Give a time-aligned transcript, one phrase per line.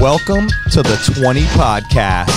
[0.00, 2.28] Welcome to the 20 podcast.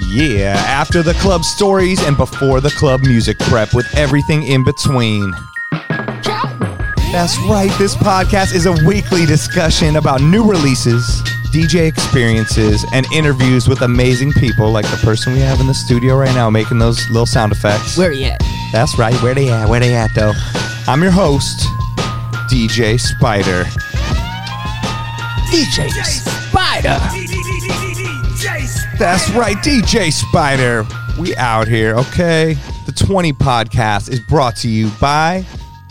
[0.00, 5.32] Yeah, after the club stories and before the club music prep with everything in between.
[7.12, 13.68] That's right, this podcast is a weekly discussion about new releases, DJ experiences, and interviews
[13.68, 17.08] with amazing people like the person we have in the studio right now making those
[17.10, 17.96] little sound effects.
[17.96, 18.42] Where you at?
[18.72, 19.68] That's right, where they at?
[19.68, 20.32] Where they at though?
[20.88, 21.60] I'm your host,
[22.50, 23.62] DJ Spider.
[25.52, 26.41] DJ Spider.
[28.98, 30.84] That's right, DJ Spider.
[31.18, 32.56] We out here, okay?
[32.86, 35.44] The 20 podcast is brought to you by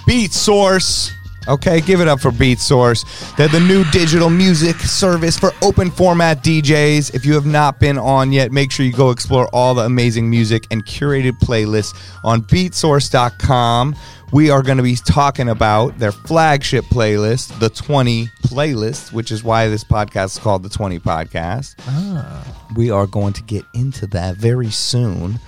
[0.07, 1.11] Beatsource.
[1.47, 3.35] Okay, give it up for Beatsource.
[3.35, 7.15] They're the new digital music service for open format DJs.
[7.15, 10.29] If you have not been on yet, make sure you go explore all the amazing
[10.29, 13.95] music and curated playlists on beatsource.com.
[14.31, 19.43] We are going to be talking about their flagship playlist, the 20 playlist, which is
[19.43, 21.75] why this podcast is called the 20 podcast.
[21.87, 22.45] Ah.
[22.77, 25.39] We are going to get into that very soon.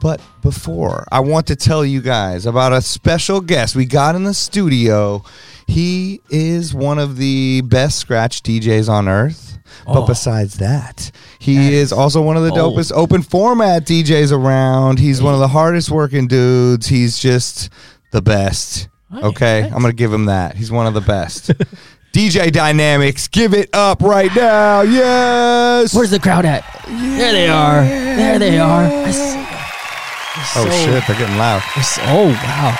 [0.00, 4.24] But before, I want to tell you guys about a special guest we got in
[4.24, 5.22] the studio.
[5.68, 9.50] He is one of the best scratch DJs on earth.
[9.86, 10.06] But Oh.
[10.06, 12.76] besides that, he That is is also one of the bold.
[12.76, 14.98] dopest open format DJs around.
[14.98, 16.88] He's one of the hardest working dudes.
[16.88, 17.70] He's just
[18.12, 18.88] the best.
[19.12, 19.64] Okay.
[19.64, 20.56] I'm gonna give him that.
[20.56, 21.48] He's one of the best.
[22.12, 24.82] DJ Dynamix, give it up right now.
[24.82, 25.94] Yes.
[25.94, 26.62] Where's the crowd at?
[26.86, 27.82] There they are.
[27.82, 28.84] There they are.
[28.84, 31.60] I oh so- shit, they're getting loud.
[31.82, 32.76] so- oh wow.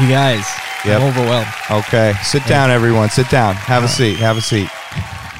[0.00, 0.46] You guys.
[0.84, 1.00] Yep.
[1.00, 1.48] I'm overwhelmed.
[1.86, 3.08] Okay, sit down, everyone.
[3.10, 3.54] Sit down.
[3.54, 4.16] Have a seat.
[4.16, 4.68] Have a seat.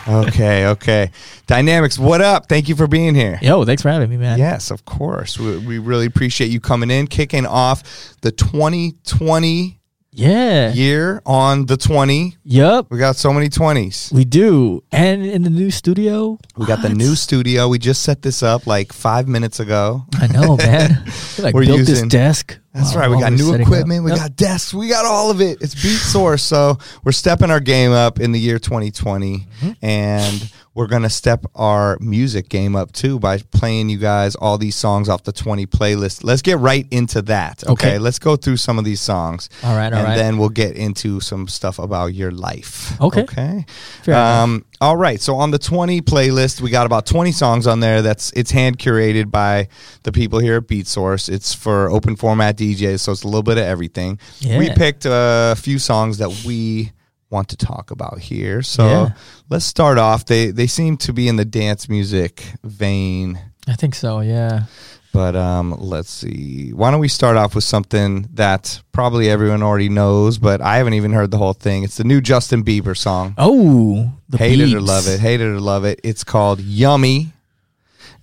[0.09, 1.11] Okay, okay.
[1.47, 2.49] Dynamix, what up?
[2.49, 3.39] Thank you for being here.
[3.43, 4.39] Yo, thanks for having me, man.
[4.39, 5.39] Yes, of course.
[5.39, 7.83] We, we really appreciate you coming in, kicking off
[8.21, 9.79] the 2020
[10.15, 10.73] Yeah.
[10.75, 12.37] year on the 20.
[12.45, 12.91] Yup.
[12.91, 14.13] We got so many 20s.
[14.13, 14.85] We do.
[14.93, 16.39] And in the new studio.
[16.57, 16.97] We got the What?
[16.99, 17.69] new studio.
[17.69, 20.05] We just set this up like five minutes ago.
[20.21, 21.03] I know, man.
[21.39, 22.59] We like We're built this using- desk.
[22.75, 23.09] That's while- right.
[23.09, 23.67] We while got we're new setting up.
[23.73, 24.05] equipment.
[24.05, 24.21] We Yep.
[24.21, 24.75] got desks.
[24.75, 25.59] We got all of it.
[25.63, 26.41] It's Beatsource.
[26.41, 29.73] So we're stepping our game up in the year 2020, Mm-hmm.
[29.85, 34.77] and we're gonna step our music game up too by playing you guys all these
[34.77, 36.25] songs off the 20 playlist.
[36.25, 37.63] Let's get right into that.
[37.65, 37.83] Okay.
[37.83, 37.99] Okay.
[37.99, 39.49] Let's go through some of these songs.
[39.63, 40.17] All right, all and right.
[40.17, 43.01] then we'll get into some stuff about your life.
[43.01, 43.23] Okay.
[43.23, 43.67] Okay.
[44.03, 44.43] Fair enough.
[44.43, 45.21] um, all right.
[45.21, 48.03] So on the 20 playlist, we got about 20 songs on there.
[48.03, 49.69] That's it's hand curated by
[50.05, 51.29] the people here at Beatsource.
[51.29, 54.19] It's for open format DJs, so it's a little bit of everything.
[54.41, 54.59] Yeah.
[54.59, 56.93] We picked a few songs that we
[57.33, 58.63] want to talk about here.
[58.63, 59.09] So Yeah.
[59.51, 60.27] let's start off.
[60.27, 63.39] They they seem to be in the dance music vein.
[63.67, 64.65] I think so, yeah.
[65.13, 66.71] But um, let's see.
[66.73, 70.95] Why don't we start off with something that probably everyone already knows, but I haven't
[70.95, 71.83] even heard the whole thing.
[71.85, 73.35] It's the new Justin Bieber song.
[73.37, 75.21] Oh, the Hate it or love it.
[75.21, 76.01] Hate it or love it.
[76.03, 77.33] It's called Yummy.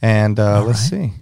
[0.01, 1.11] And uh, let's right.
[1.11, 1.13] see.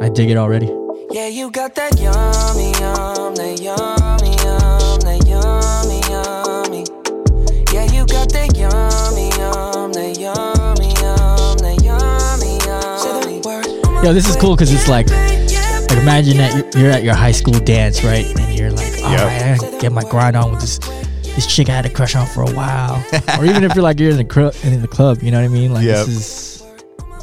[0.00, 0.66] I dig it already.
[1.10, 6.84] Yeah, you got that yummy, yum, that yummy, yum, that yummy, yummy.
[7.72, 14.06] Yeah, you got that yummy, yum, that yummy, yum, that yummy, yummy.
[14.06, 17.32] Yo, this is cool because it's like, like imagine that you're, you're at your high
[17.32, 18.26] school dance, right?
[18.38, 19.60] And you're like, all Yep.
[19.60, 20.78] right, I get my grind on with this
[21.34, 22.96] this chick I had a crush on for a while.
[23.38, 25.44] or even if you're like you're in the cr- in the club, you know what
[25.44, 25.72] I mean?
[25.72, 26.06] Like Yep.
[26.06, 26.16] this
[26.60, 26.64] is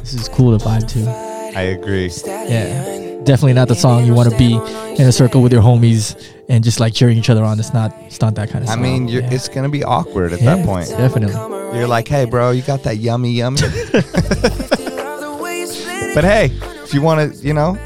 [0.00, 1.08] this is cool to vibe to.
[1.56, 2.10] I agree.
[2.26, 6.16] Yeah, definitely not the song you want to be in a circle with your homies
[6.48, 7.58] and just like cheering each other on.
[7.58, 8.82] It's not it's not that kind of I song.
[8.82, 9.32] mean, you're, yeah.
[9.32, 10.88] it's going to be awkward at Yeah, that point.
[10.88, 11.34] Definitely.
[11.78, 13.60] You're like, hey, bro, you got that yummy, yummy.
[16.14, 16.50] but hey,
[16.84, 17.76] if you want to, you know,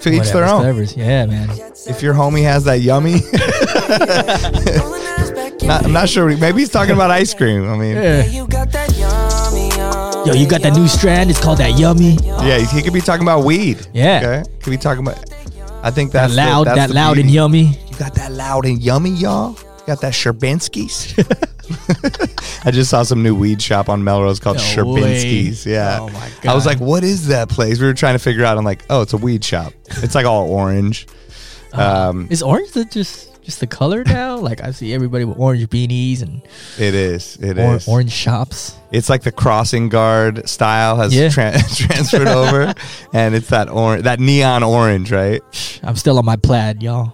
[0.00, 0.58] to each their own.
[0.60, 1.48] whatever's- Yeah, man.
[1.86, 3.14] If your homie has that yummy,
[5.66, 6.34] not, I'm not sure.
[6.36, 7.68] Maybe he's talking about ice cream.
[7.68, 8.22] I mean, Yeah.
[10.26, 11.28] Yo, you got that new strand?
[11.30, 12.16] It's called that yummy.
[12.22, 13.86] yeah, he could be talking about weed.
[13.92, 14.20] Yeah.
[14.42, 14.50] Okay.
[14.62, 15.18] Could be talking about.
[15.82, 17.78] I think That that's the- loud, that's that the loud and yummy.
[17.90, 19.50] You got that loud and yummy, y'all.
[19.52, 21.12] You got that Sherbinskis.
[22.66, 25.66] I just saw some new weed shop on Melrose called No Sherbinskis.
[25.66, 25.98] Yeah.
[26.00, 26.52] Oh my god.
[26.52, 27.78] I was like, what is that place?
[27.80, 28.56] We were trying to figure out.
[28.56, 29.74] I'm like, oh, it's a weed shop.
[30.02, 31.06] It's like all orange.
[31.74, 34.36] Um, Is orange the just just the color now?
[34.48, 36.42] like I see everybody with orange beanies and
[36.78, 37.36] it is.
[37.36, 37.86] It or, is.
[37.88, 38.76] orange shops.
[38.90, 41.28] It's like the crossing guard style has Yeah.
[41.28, 42.72] tran- transferred over,
[43.12, 45.42] and it's that orange, that neon orange, right?
[45.82, 47.12] I'm still on my plaid, y'all.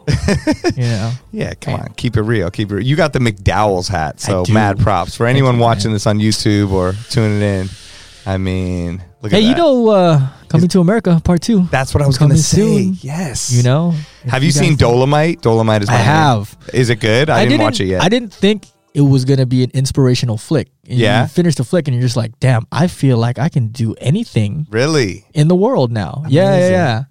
[0.76, 1.12] you know.
[1.32, 1.82] Yeah, come Man.
[1.82, 2.74] on, keep it real, keep it.
[2.76, 2.86] Real.
[2.86, 5.94] You got the McDowell's hat, so mad props for anyone you, watching man.
[5.94, 7.68] this on YouTube or tuning in.
[8.26, 11.62] I mean, look Hey, you know, uh, coming to America, part two.
[11.70, 12.56] That's what I was going to say.
[12.58, 12.98] soon.
[13.00, 13.50] Yes.
[13.50, 13.94] You know,
[14.28, 15.40] Have you, You seen Dolomite?
[15.42, 15.88] Dolomite is.
[15.88, 16.06] I my name.
[16.06, 16.56] have.
[16.74, 17.30] Is it good?
[17.30, 18.02] I, didn't, watch it yet.
[18.02, 20.68] I didn't think it was gonna be an inspirational flick.
[20.88, 21.22] And Yeah?
[21.22, 23.94] You finish the flick and you're just like, damn, I feel like I can do
[24.00, 25.24] anything really?
[25.32, 26.24] in the world now.
[26.28, 26.72] Yeah, yeah, Amazing.
[26.72, 27.04] yeah.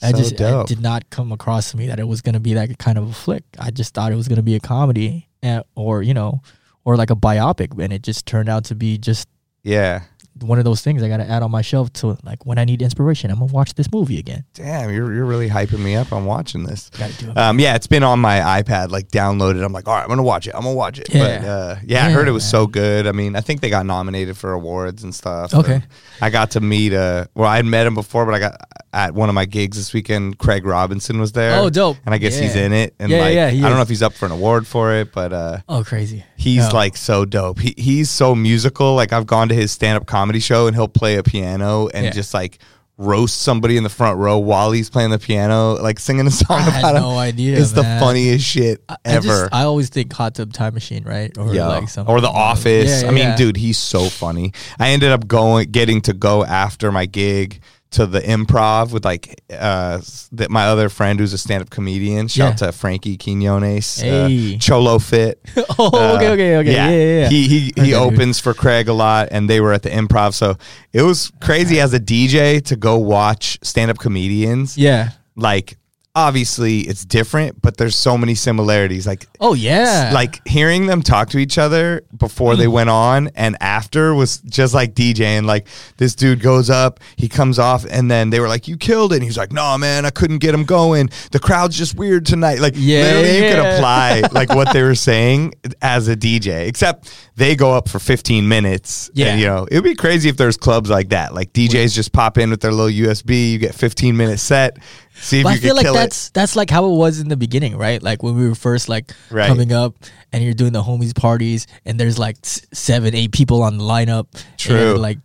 [0.00, 0.36] I just
[0.68, 3.12] did not come across to me that it was gonna be that kind of a
[3.12, 3.42] flick.
[3.58, 6.40] I just thought it was gonna be a comedy, eh, or you know,
[6.84, 9.28] or like a biopic, and it just turned out to be just
[9.64, 10.02] Yeah.
[10.42, 12.82] One of those things I gotta add on my shelf to like when I need
[12.82, 14.44] inspiration, I'm gonna watch this movie again.
[14.54, 16.90] Damn, you're you're really hyping me up I'm watching this.
[16.98, 17.36] Gotta do it.
[17.38, 19.64] Um, yeah, it's been on my iPad, like downloaded.
[19.64, 20.54] I'm like, all right, I'm gonna watch it.
[20.54, 21.08] I'm gonna watch it.
[21.12, 21.52] But Yeah.
[21.52, 22.50] uh, yeah, I heard it was Yeah.
[22.50, 23.06] so good.
[23.06, 25.54] I mean, I think they got nominated for awards and stuff.
[25.54, 25.82] Okay.
[26.20, 26.92] I got to meet.
[26.92, 28.60] Uh, well, I had met him before, but I got
[28.92, 30.38] at one of my gigs this weekend.
[30.38, 31.60] Craig Robinson was there.
[31.60, 31.98] Oh, dope.
[32.06, 32.94] And I guess he's in it.
[32.98, 35.12] And Yeah, like, yeah, I don't know if he's up for an award for it,
[35.12, 36.24] but uh, oh, crazy.
[36.36, 36.68] He's Yeah.
[36.70, 37.58] like so dope.
[37.60, 38.94] He he's so musical.
[38.94, 42.04] Like I've gone to his stand up comedy show and he'll play a piano and
[42.06, 42.10] Yeah.
[42.10, 42.58] just like
[43.00, 46.58] roast somebody in the front row while he's playing the piano, like singing a song
[46.58, 47.02] I had about him.
[47.02, 48.00] no idea, It's the man.
[48.00, 49.22] funniest shit I ever.
[49.22, 51.30] just I always think Hot Tub Time Machine, right?
[51.38, 51.68] Or yeah.
[51.68, 52.12] like something.
[52.12, 52.88] or the office.
[52.90, 53.36] Yeah, yeah, I mean, yeah.
[53.36, 54.52] dude, he's so funny.
[54.80, 59.40] I ended up going getting to go after my gig to the improv with like
[59.50, 60.00] uh
[60.32, 62.28] that my other friend who's a stand-up comedian.
[62.28, 64.56] Shout out to Frankie Quinones, Hey.
[64.56, 65.40] uh, Cholo Fit.
[65.78, 66.72] oh, Uh, okay, okay, okay.
[66.72, 67.28] Yeah, yeah, yeah.
[67.28, 68.12] He he Heard he that dude.
[68.14, 70.56] opens for Craig a lot, and they were at the improv, so
[70.92, 74.76] it was crazy as a DJ to go watch stand up comedians.
[74.76, 75.10] yeah.
[75.34, 75.78] Like
[76.26, 79.06] obviously it's different, but there's so many similarities.
[79.06, 80.10] Like Oh yeah.
[80.12, 82.58] like hearing them talk to each other before Mm.
[82.58, 85.44] they went on and after was just like DJing.
[85.44, 85.66] Like
[85.96, 89.16] this dude goes up, he comes off, and then they were like, "You killed it."
[89.16, 91.10] And he's like, "No, man, I couldn't get him going.
[91.30, 94.94] The crowd's just weird tonight." Like Yeah, literally, you could apply like what they were
[94.94, 99.10] saying as a DJ, except they go up for 15 minutes.
[99.14, 99.26] Yeah.
[99.28, 101.34] and, you know, it'd be crazy if there's clubs like that.
[101.34, 104.78] Like DJs just pop in with their little USB, you get 15 minute set.
[105.20, 105.98] See if But I feel like kill it.
[105.98, 108.02] that's that's like how it was in the beginning, right?
[108.02, 109.48] Like when we were first like Right.
[109.48, 109.94] coming up,
[110.32, 114.26] and you're doing the homies parties, and there's like seven, eight people on the lineup.
[114.56, 114.92] True.
[114.92, 115.18] And like,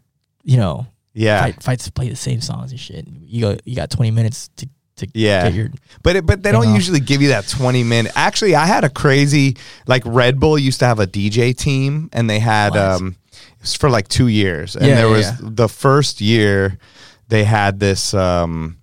[0.44, 1.42] you know, Yeah.
[1.42, 3.07] fight, fights play the same songs and shit.
[3.25, 5.44] You go, you got 20 minutes to to Yeah.
[5.45, 5.69] get your.
[6.04, 8.12] But it, but they don't usually give you that 20 minute.
[8.16, 9.57] Actually, I had a crazy
[9.88, 13.75] like Red Bull used to have a DJ team and they had um it was
[13.75, 14.75] for like 2 years.
[14.75, 15.38] And Yeah, there yeah, was yeah.
[15.42, 16.78] the first year
[17.28, 18.78] they had this um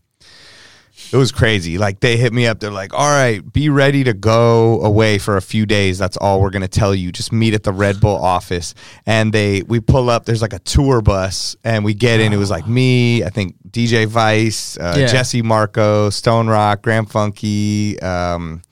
[1.13, 1.77] it was crazy.
[1.79, 2.61] Like they hit me up.
[2.61, 5.99] They're like, "All right, be ready to go away for a few days.
[5.99, 7.11] That's all we're gonna tell you.
[7.13, 8.75] Just meet at the Red Bull office."
[9.07, 10.25] And they we pull up.
[10.25, 12.33] There's like a tour bus, and we get in.
[12.33, 15.07] It was like me, I think DJ Vice, uh, Yeah.
[15.07, 18.63] Jesse Marco, Stone Rock, Grand Funky, um,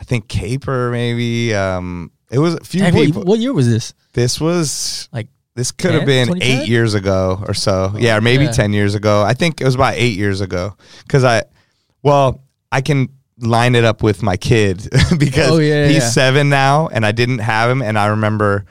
[0.00, 1.54] I think Caper maybe.
[1.54, 3.20] Um, it was a few Dang, people.
[3.22, 3.94] what, what year was this?
[4.12, 6.60] this was Like, this could have been 2010?
[6.62, 7.94] eight years ago or so.
[7.98, 8.50] yeah, or maybe yeah.
[8.52, 9.22] 10 years ago.
[9.22, 10.76] I think it was about eight years ago.
[11.04, 11.42] Because I,
[12.02, 12.42] well,
[12.72, 13.08] I can
[13.40, 14.82] line it up with my kid
[15.18, 16.08] because Oh, yeah, he's yeah.
[16.08, 17.82] seven now and I didn't have him.
[17.82, 18.64] And I remember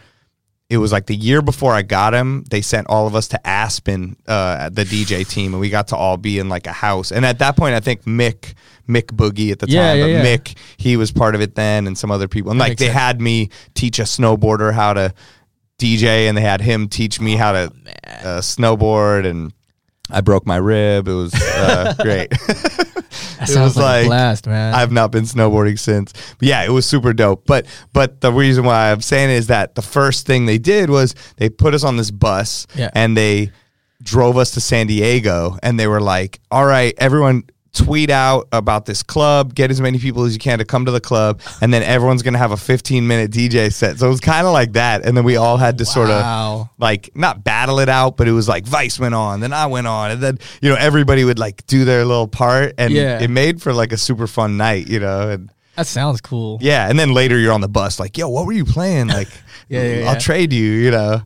[0.70, 3.48] it was like the year before I got him, they sent all of us to
[3.48, 7.14] Aspen, uh, the DJ team, and we got to all be in like a house.
[7.14, 8.54] And at that point, I think Mick,
[8.90, 10.26] Mick Boogie at the Yeah, time, yeah.
[10.26, 12.52] Mick, he was part of it then, and some other people.
[12.52, 12.98] And That like they sense.
[13.00, 15.14] had me teach a snowboarder how to
[15.80, 17.74] DJ, and they had him teach me how Oh, to
[18.28, 19.54] uh, snowboard, and
[20.10, 21.08] I broke my rib.
[21.08, 22.34] It was uh, great.
[23.40, 24.74] That It was like, like- blast, man.
[24.74, 26.14] I've not been snowboarding since.
[26.40, 27.46] But yeah, it was super dope.
[27.46, 31.16] But but the reason why I'm saying is that the first thing they did was
[31.38, 32.90] they put us on this bus Yeah.
[32.94, 33.52] and they
[34.04, 37.44] drove us to San Diego and they were like, "All right, everyone
[37.78, 40.92] tweet out about this club, get as many people as you can to come to
[40.92, 44.10] the club, and then everyone's going to have a 15 minute DJ set." So it
[44.10, 47.44] was kind of like that and then we all had to sort of like not
[47.44, 50.22] battle it out, but it was like Vice went on, then I went on, and
[50.22, 53.20] then you know everybody would like do their little part, and Yeah.
[53.22, 55.30] it made for like a super fun night, you know.
[55.30, 56.58] And That sounds cool.
[56.62, 59.08] yeah, and then later you're on the bus, like, yo, what were you playing?
[59.08, 59.28] Like,
[59.70, 60.20] Yeah, yeah, I'll yeah.
[60.20, 61.22] trade you, you know.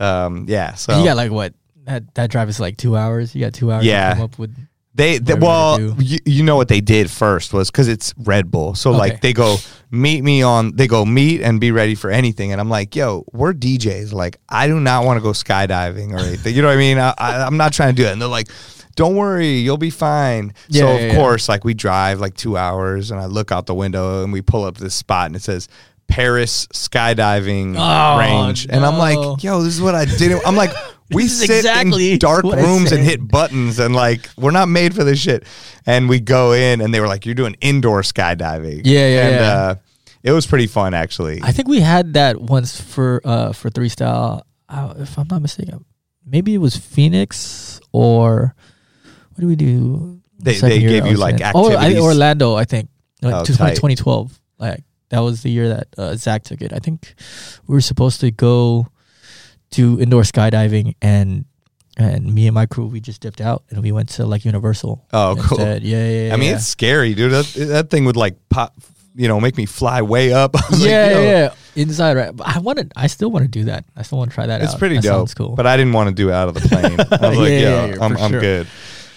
[0.00, 1.54] Um, yeah, so You got like what?
[1.84, 3.34] That that drive is like two hours.
[3.34, 4.10] You got two hours Yeah.
[4.10, 4.56] to come up with.
[4.96, 8.74] They, they well, you, you know what they did first was because it's Red Bull.
[8.74, 8.98] So Okay.
[8.98, 9.58] like they go
[9.90, 13.24] meet me on, they go meet and be ready for anything, and I'm like, yo,
[13.32, 14.12] we're DJs.
[14.12, 16.54] Like I do not want to go skydiving or anything.
[16.54, 16.98] You know what I mean?
[16.98, 18.12] I, I, I'm not trying to do it.
[18.12, 18.48] And they're like.
[18.96, 20.54] Don't worry, you'll be fine.
[20.68, 21.16] Yeah, so yeah, of yeah.
[21.16, 24.40] course, like we drive like two hours, and I look out the window, and we
[24.40, 25.68] pull up this spot, and it says
[26.08, 30.40] Paris skydiving Oh, range, and I'm like, yo, this is what I didn't.
[30.46, 30.70] I'm like,
[31.10, 35.04] we sit exactly in dark rooms and hit buttons and like we're not made for
[35.04, 35.44] this shit.
[35.86, 39.34] And we go in and they were like, "You're doing indoor skydiving." Yeah, yeah, And
[39.36, 39.52] yeah.
[39.52, 39.74] Uh,
[40.22, 41.40] it was pretty fun actually.
[41.42, 44.42] I think we had that once for uh for 3Style.
[44.68, 45.84] Uh, if I'm not mistaken,
[46.24, 48.54] maybe it was Phoenix or
[49.34, 50.20] what do we do?
[50.38, 51.52] They, Second they gave you like in.
[51.54, 51.98] Oh, activities.
[51.98, 52.88] I, Orlando, I think.
[53.22, 53.76] Like Oh, two- tight.
[53.76, 54.38] 2012.
[54.58, 56.72] Like that was the year that uh, Zach took it.
[56.72, 57.14] I think
[57.66, 58.88] we were supposed to go
[59.72, 61.44] to indoor skydiving, and
[61.98, 65.04] and me and my crew we just dipped out and we went to like Universal.
[65.12, 65.58] Oh, cool.
[65.58, 66.34] Yeah, yeah, yeah.
[66.34, 66.56] I mean, yeah.
[66.56, 67.32] it's scary, dude.
[67.32, 68.74] That, that thing would like pop,
[69.14, 70.54] you know, make me fly way up.
[70.54, 71.54] I was like, yeah, yeah, yeah.
[71.74, 72.34] Inside, right?
[72.36, 72.92] But I wanted.
[72.96, 73.84] I still want to do that.
[73.96, 74.78] I still want to try that It's out.
[74.78, 75.12] pretty that dope.
[75.12, 75.54] Sounds cool.
[75.54, 76.84] But I didn't want to do it out of the plane.
[77.00, 78.40] I was like, Yeah, yo, yeah, yeah, I'm, I'm sure.
[78.40, 78.66] good.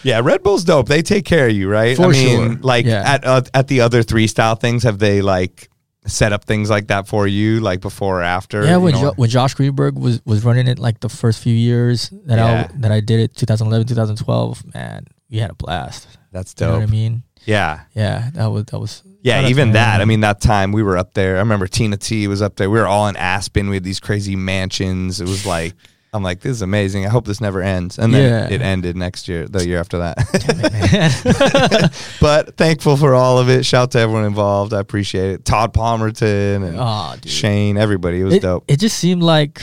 [0.03, 0.88] Yeah, Red Bull's dope.
[0.88, 1.91] They take care of you, right?
[1.91, 2.60] I For mean, sure.
[2.62, 3.03] like Yeah.
[3.06, 5.69] at uh, at the other 3Style things, have they like
[6.06, 8.63] set up things like that for you, like before or after?
[8.63, 12.10] yeah, when jo- when Josh Greenberg was was running it like the first few years
[12.25, 12.68] that Yeah.
[12.74, 16.72] I that I did it 2011 2012 man we had a blast that's you know
[16.74, 16.82] dope.
[16.82, 19.41] what I mean Yeah, yeah that was that was yeah.
[19.41, 20.00] to Even that.
[20.00, 21.36] I mean, that time we were up there.
[21.36, 22.70] I remember Tina T was up there.
[22.70, 23.68] We were all in Aspen.
[23.70, 25.20] We had these crazy mansions.
[25.20, 25.74] It was like.
[26.12, 27.06] I'm like, this is amazing.
[27.06, 28.00] I hope this never ends.
[28.00, 28.56] And then Yeah.
[28.56, 30.18] it ended next year, the year after that.
[31.82, 31.89] man.
[32.20, 33.63] but thankful for all of it.
[33.66, 34.74] Shout to everyone involved.
[34.74, 35.46] I appreciate it.
[35.46, 38.22] Todd Palmerton and oh Shane, everybody.
[38.22, 38.66] It was it, dope.
[38.68, 39.62] it just seemed like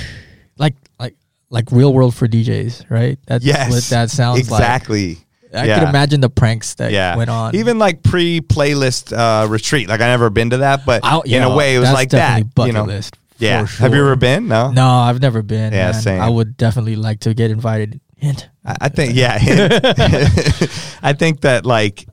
[0.57, 1.17] like like
[1.50, 5.09] like real world for DJs right that's yes, what that sounds exactly.
[5.09, 5.26] like Exactly.
[5.61, 5.79] I Yeah.
[5.81, 9.88] could imagine the pranks that yeah, went on Even like pre-playlist uh, retreat.
[9.88, 12.11] Like I never been to that, but I- in yeah, a way, it was like
[12.11, 12.55] that.
[12.55, 12.85] bucket You know?
[12.85, 13.66] list Yeah.
[13.66, 14.49] for Have you ever been?
[14.49, 14.71] No.
[14.71, 15.95] no I've never been Yeah, man.
[15.95, 16.21] same.
[16.21, 19.14] I would definitely like to get invited hint I, I think.
[19.14, 19.38] Yeah.
[21.02, 22.07] I think that like.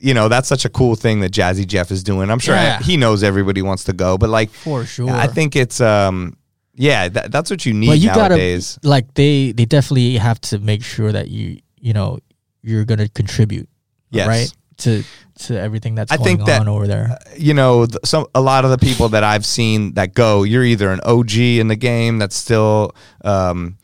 [0.00, 2.30] You know that's such a cool thing that Jazzy Jeff is doing.
[2.30, 2.78] I'm sure Yeah.
[2.80, 6.36] he knows everybody wants to go, but like for sure I think it's um
[6.76, 8.78] yeah that, that's what you need but you nowadays.
[8.80, 12.20] gotta like they they definitely have to make sure that you you know
[12.62, 13.68] you're gonna contribute
[14.12, 14.28] Yes.
[14.28, 15.02] right to
[15.40, 18.40] to everything that's I going think that- on over there you know, th- some a
[18.40, 21.76] lot of the people that I've seen that go, you're either an OG in the
[21.76, 22.92] game that's still,
[23.24, 23.76] um,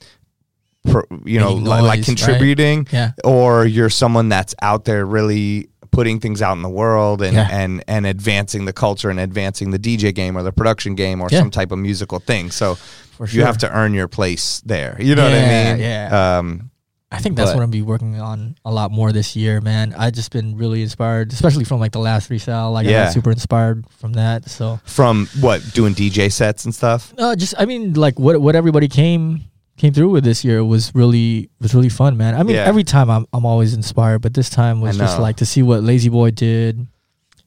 [0.90, 5.06] pro, you know, Making li- like noise, contributing, yeah or you're someone that's out there
[5.06, 7.48] really putting things out in the world and Yeah.
[7.50, 11.28] and and advancing the culture and advancing the DJ game or the production game or
[11.30, 11.38] Yeah.
[11.38, 12.50] some type of musical thing.
[12.50, 12.74] So
[13.16, 14.96] for you have to earn your place there.
[14.98, 15.78] You know what I mean?
[15.80, 16.38] yeah.
[16.38, 16.70] Um,
[17.14, 19.94] I think that's but- what I'm be working on a lot more this year, man.
[19.97, 22.73] I just been really inspired, especially from like the last freestyle.
[22.73, 23.04] Like I Yeah.
[23.04, 24.49] got super inspired from that.
[24.50, 27.12] So from what doing DJ sets and stuff.
[27.18, 29.44] no, just I mean, like what what everybody came
[29.76, 32.35] came through with this year was really was really fun, man.
[32.35, 32.64] I mean, Yeah.
[32.64, 35.83] every time I'm I'm always inspired, but this time was just like to see what
[35.83, 36.87] Lazy Boy did,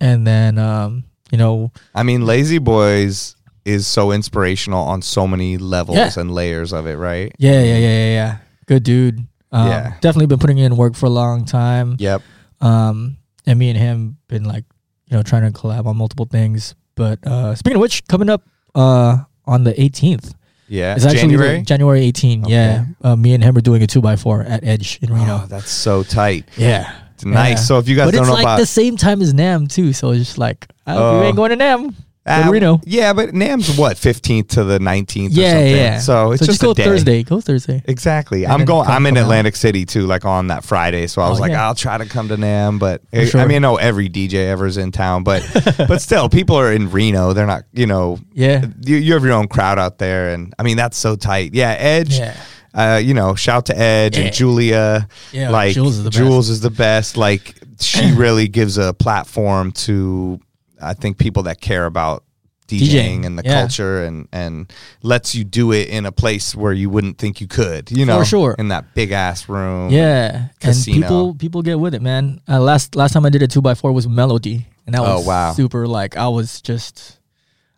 [0.02, 5.58] and then um, you know, I mean, Lazy Boys is so inspirational on so many
[5.58, 6.12] levels Yeah.
[6.18, 7.34] and layers of it, right?
[7.38, 8.38] yeah, yeah, yeah, yeah, yeah.
[8.66, 9.28] Good dude.
[9.58, 9.94] Um, Yeah.
[10.02, 11.96] definitely been putting in work for a long time.
[12.00, 12.22] Yep.
[12.62, 14.66] Um, and me and him been like,
[15.10, 16.76] you know, trying to collab on multiple things.
[16.96, 18.44] But uh, speaking of which, coming up
[18.76, 20.34] uh, on the 18th,
[20.68, 20.96] Yeah.
[20.96, 21.62] it's actually January.
[21.62, 22.44] January 18.
[22.44, 22.52] Okay.
[22.54, 25.42] Yeah, uh, me and him are doing a two by four at Edge in Reno.
[25.44, 26.46] Oh, that's so tight.
[26.58, 27.50] yeah, It's nice.
[27.52, 27.56] Yeah.
[27.56, 29.70] So if you guys but don't it's know like about the same time as NAMM
[29.72, 29.94] too.
[29.94, 31.20] So it's just like, I hope Oh.
[31.22, 31.94] you ain't going to NAMM.
[32.28, 32.82] Uh, Reno.
[32.86, 35.34] Yeah, but NAMM's what fifteenth to the nineteenth.
[35.34, 35.76] Yeah, or something.
[35.76, 36.00] yeah.
[36.00, 36.84] So it's so just, just go.
[36.84, 37.24] Thursday.
[37.24, 37.82] Go Thursday.
[37.86, 38.44] Exactly.
[38.44, 38.88] And I'm going.
[38.88, 39.24] I'm in come out.
[39.28, 41.08] Atlantic City too, like on that Friday.
[41.08, 41.66] So I was Oh, like, yeah.
[41.68, 43.42] I'll try to come to NAMM, but I, sure.
[43.42, 45.42] I mean, I know every DJ ever's in town, but
[45.88, 47.34] but still, people are in Reno.
[47.34, 47.64] They're not.
[47.74, 48.66] You know, Yeah.
[48.82, 51.54] you, you have your own crowd out there, and I mean that's so tight.
[51.54, 52.18] Yeah, Edge.
[52.20, 52.36] Yeah.
[52.74, 54.26] Uh, you know, shout to Edge Yeah.
[54.26, 55.08] and Julia.
[55.32, 56.18] Yeah, like Jules is the best.
[56.18, 57.18] Jules is the best.
[57.18, 60.40] Like she really gives a platform to,
[60.82, 62.24] I think, people that care about
[62.68, 62.80] DJing,
[63.22, 63.62] DJing, and the yeah.
[63.62, 67.48] culture, and and lets you do it in a place where you wouldn't think you
[67.48, 67.90] could.
[67.92, 68.56] You know, For sure.
[68.60, 69.90] in that big ass room.
[69.90, 70.96] Yeah, Casino.
[70.96, 72.42] and people people get with it, man.
[72.48, 75.02] Uh, last last time I did a two by four was Mellow D, and that
[75.02, 75.54] Oh, was wow.
[75.54, 75.88] super.
[75.88, 77.20] Like I was just,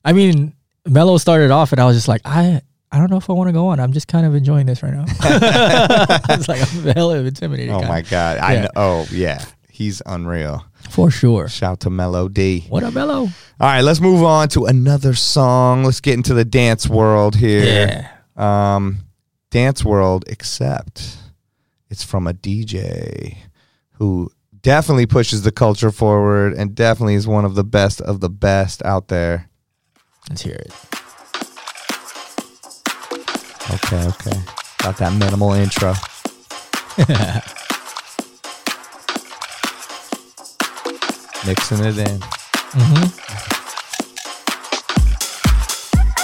[0.03, 0.53] I mean,
[0.87, 3.49] Mellow started off, and I was just like, I I don't know if I want
[3.49, 3.79] to go on.
[3.79, 5.05] I'm just kind of enjoying this right now.
[6.33, 7.69] it's like I'm hella intimidated.
[7.69, 8.39] Oh my god.
[8.39, 8.69] I know.
[8.75, 9.45] Oh yeah,
[9.79, 10.65] he's unreal.
[10.89, 11.47] for sure.
[11.47, 12.65] Shout to Mellow D.
[12.67, 13.21] What up, Mellow?
[13.21, 15.85] All right, let's move on to another song.
[15.85, 17.63] Let's get into the dance world here.
[18.37, 18.75] Yeah.
[18.75, 18.99] Um,
[19.49, 21.17] dance world, except
[21.89, 23.37] it's from a DJ
[23.93, 24.29] who
[24.61, 28.83] definitely pushes the culture forward and definitely is one of the best of the best
[28.83, 29.49] out there.
[30.29, 30.73] Let's hear it.
[33.71, 34.41] Okay, okay.
[34.79, 35.93] Got that minimal intro.
[41.47, 42.19] Mixing it in.
[42.19, 43.05] Mm-hmm.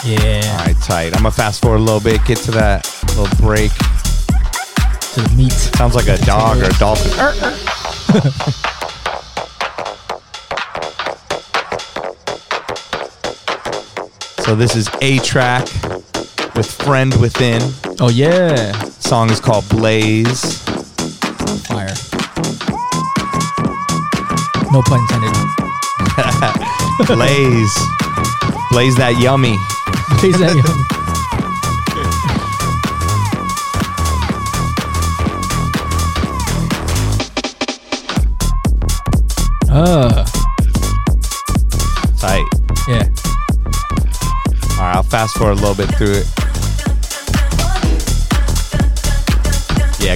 [0.08, 1.08] Yeah, All right, tight.
[1.16, 2.86] I'm gonna fast forward a little bit, get to that
[3.18, 3.72] little break.
[3.72, 5.52] to the meat.
[5.52, 7.12] Sounds like a dog or a dolphin.
[14.44, 15.66] so this is A-Trak
[16.56, 17.62] with Friend Within.
[18.00, 20.65] Oh yeah, Song is called Blaze.
[24.76, 25.32] No pun intended.
[27.08, 27.78] Blaze.
[28.72, 29.56] Blaze that yummy.
[30.20, 30.84] Blaze that yummy.
[39.78, 40.24] Uh,
[42.18, 42.46] Tight.
[42.88, 43.04] yeah.
[44.72, 46.45] All right, I'll fast forward a little bit through it.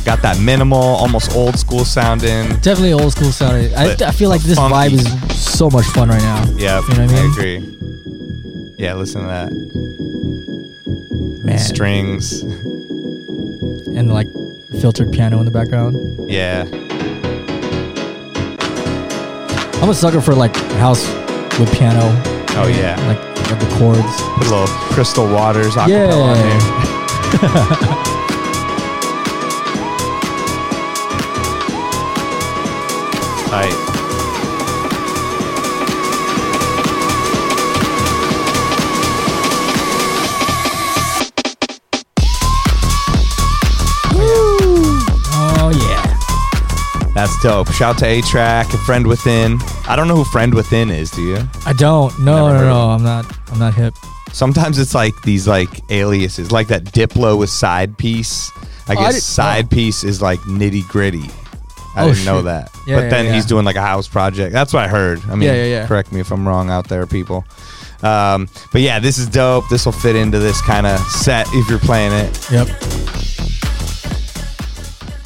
[0.10, 2.48] Got that minimal, almost old school sounding.
[2.62, 3.72] Definitely old school sounding.
[3.76, 4.74] I, I feel like this funky.
[4.74, 6.46] vibe is so much fun right now.
[6.56, 7.60] Yeah, You know what I I agree.
[8.80, 9.52] Yeah, listen to that.
[11.46, 11.60] Man.
[11.60, 12.42] Strings.
[13.96, 14.26] And like
[14.82, 15.96] filtered piano in the background.
[16.28, 16.64] Yeah.
[19.84, 21.08] I'm a sucker for like house
[21.60, 22.02] with piano.
[22.58, 22.98] Oh, yeah.
[23.08, 24.22] Like, like the chords.
[24.38, 28.06] Put a little crystal waters acapella on there.
[33.50, 33.74] Tight.
[45.32, 47.14] Oh yeah.
[47.14, 47.72] That's dope.
[47.72, 49.58] Shout to A-Trak Friend Within.
[49.88, 51.38] I don't know who Friend Within is, do you?
[51.66, 52.18] I don't.
[52.20, 52.90] No, Never no, no.
[52.92, 53.52] I'm not.
[53.52, 53.94] I'm not hip.
[54.32, 58.52] Sometimes it's like these like aliases, like that Diplo with side piece.
[58.88, 61.30] I Oh, I guess did- side piece is like Nitti Gritti.
[61.96, 62.46] I Oh, didn't know shit.
[62.46, 62.72] that.
[62.88, 63.34] Yeah, but yeah, then yeah.
[63.34, 64.54] he's doing like a house project.
[64.54, 65.20] That's what I heard.
[65.26, 65.88] I mean, Yeah, yeah, yeah.
[65.88, 67.46] correct me if I'm wrong out there, people.
[68.04, 69.68] Um, but yeah, this is dope.
[69.70, 72.52] This will fit into this kind of set if you're playing it.
[72.52, 72.68] Yep.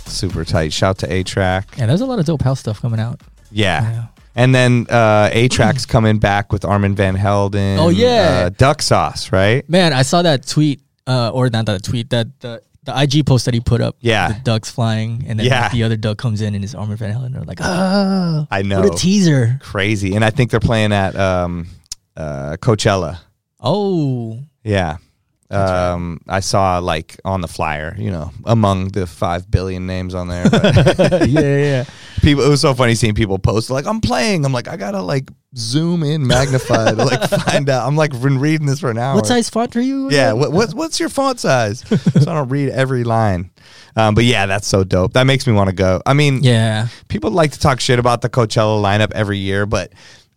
[0.08, 0.72] Super tight.
[0.74, 1.78] Shout to A-Trak.
[1.78, 3.22] Yeah, there's a lot of dope house stuff coming out.
[3.52, 3.82] Yeah.
[3.84, 4.04] Yeah.
[4.36, 7.78] And then uh, A-Trak's coming back with Armand Van Helden.
[7.80, 8.44] Oh, yeah.
[8.46, 9.68] Uh, Duck Sauce, right?
[9.70, 13.46] Man, I saw that tweet, uh, or not that tweet, that the the IG post
[13.46, 13.96] that he put up.
[14.02, 14.30] Yeah.
[14.34, 15.62] The ducks flying, and then Yeah.
[15.64, 17.32] like, the other duck comes in and his Armand Van Helden.
[17.34, 18.82] They're like, ah, I know.
[18.82, 19.58] What a teaser.
[19.62, 20.16] Crazy.
[20.16, 21.68] And I think they're playing at um,
[22.18, 23.20] uh, Coachella.
[23.60, 24.98] Oh, Yeah.
[25.54, 30.28] Um, I saw like on the flyer, you know, among the five billion names on
[30.28, 30.46] there.
[31.28, 31.84] Yeah, yeah.
[32.22, 35.02] people, it was so funny seeing people post like, "I'm playing." I'm like, I gotta
[35.02, 37.88] like zoom in, magnify to like find out.
[37.88, 39.16] I'm like been reading this for an hour.
[39.16, 40.10] What size font are you?
[40.12, 40.34] Yeah.
[40.34, 41.80] What, what what's your font size?
[41.88, 43.52] so I don't read every line.
[43.96, 45.14] Um, but yeah, that's so dope.
[45.14, 46.02] That makes me want to go.
[46.06, 46.88] I mean, Yeah.
[47.10, 49.92] people like to talk shit about the Coachella lineup every year, but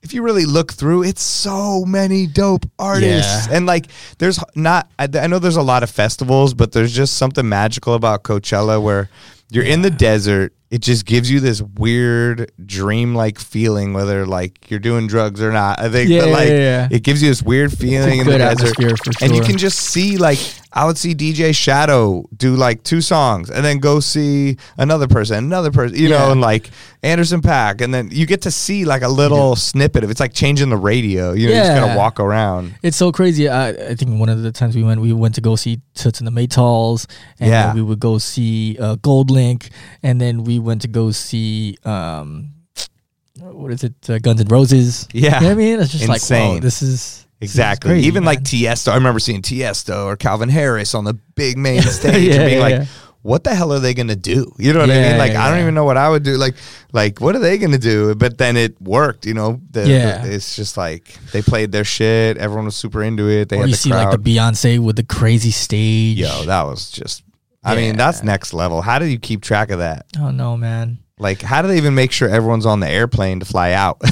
[0.06, 3.48] if you really look through, it's so many dope artists.
[3.48, 3.56] Yeah.
[3.56, 3.88] And like,
[4.18, 7.94] there's not, I, I know there's a lot of festivals, but there's just something magical
[7.94, 9.10] about Coachella where
[9.50, 10.52] you're in the desert.
[10.68, 15.78] It just gives you this weird dream-like feeling, whether like you're doing drugs or not.
[15.80, 16.88] I think, Yeah, but like, yeah, yeah.
[16.90, 19.78] it gives you this weird feeling in the good desert, atmosphere and you can just
[19.78, 20.38] see like
[20.72, 25.36] I would see DJ Shadow do like two songs, and then go see another person,
[25.36, 26.68] another person, you know, and like
[27.02, 30.34] Anderson Paak, and then you get to see like a little snippet of it's like
[30.34, 31.32] changing the radio.
[31.32, 32.74] You know, you just gotta walk around.
[32.82, 33.48] It's so crazy.
[33.48, 36.20] I, I think one of the times we went, we went to go see Toots
[36.20, 37.06] and the Maytals,
[37.40, 39.70] and we would go see uh, GoldLink,
[40.02, 42.52] and then we went to go see um,
[43.40, 45.06] what is it, uh, Guns N' Roses.
[45.12, 45.36] Yeah.
[45.36, 46.54] you know what I mean, it's just like, Insane.
[46.54, 47.90] whoa, this is this is Exactly.
[47.90, 48.44] crazy, Even like man.
[48.44, 52.44] Tiesto, I remember seeing Tiesto or Calvin Harris on the big main stage Yeah, and
[52.46, 52.86] being yeah, like, yeah.
[53.20, 54.50] what the hell are they gonna do?
[54.58, 55.18] You know what I Yeah, mean?
[55.18, 55.62] Like yeah, I don't yeah.
[55.64, 56.38] even know what I would do.
[56.38, 56.54] Like
[56.92, 58.14] like what are they gonna do?
[58.14, 59.26] But then it worked.
[59.26, 59.60] You know.
[59.70, 60.22] The, Yeah.
[60.24, 62.38] the- it's just like they played their shit.
[62.38, 63.50] Everyone was super into it.
[63.50, 64.08] They or had you the see crowd.
[64.08, 66.16] like the Beyonce with the crazy stage.
[66.18, 67.22] Yo, that was just.
[67.66, 68.80] I mean, that's next level.
[68.82, 70.06] How do you keep track of that?
[70.18, 70.98] oh no, man.
[71.18, 74.00] Like, how do they even make sure everyone's on the airplane to fly out?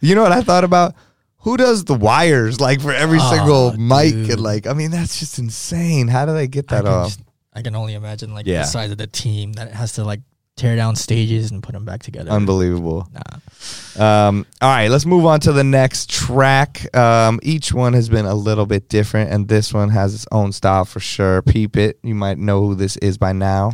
[0.00, 0.94] You know what I thought about?
[1.38, 4.12] Who does the wires like for every Oh, single mic?
[4.12, 4.30] dude.
[4.30, 6.08] And like, I mean, that's just insane.
[6.08, 7.08] How do they get that can, off?
[7.08, 7.20] just-
[7.54, 8.60] I can only imagine like Yeah.
[8.62, 10.20] the size of the team that has to like
[10.56, 12.30] tear down stages and put them back together.
[12.30, 13.06] Unbelievable.
[13.12, 14.28] Nah.
[14.28, 16.94] Um, all right, let's move on to the next track.
[16.96, 20.52] Um, each one has been a little bit different, and this one has its own
[20.52, 21.42] style for sure.
[21.42, 21.98] Peep it.
[22.02, 23.72] You might know who this is by now.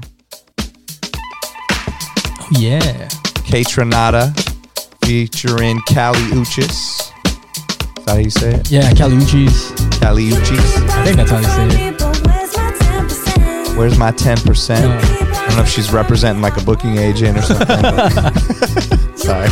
[0.59, 2.81] Oh yeah.
[3.47, 4.35] Kaytranada
[5.05, 6.71] featuring Kali Uchis.
[7.99, 8.71] Is that how you say it?
[8.71, 9.71] Yeah, Caliucci's.
[10.01, 10.88] Kali Uchis.
[10.90, 12.03] I think that's how they say it.
[13.77, 14.85] Where's my 10%?
[14.85, 15.21] Uh, I
[15.53, 17.67] don't know if she's representing like a booking agent or something.
[17.83, 18.33] but-
[19.19, 19.49] Sorry.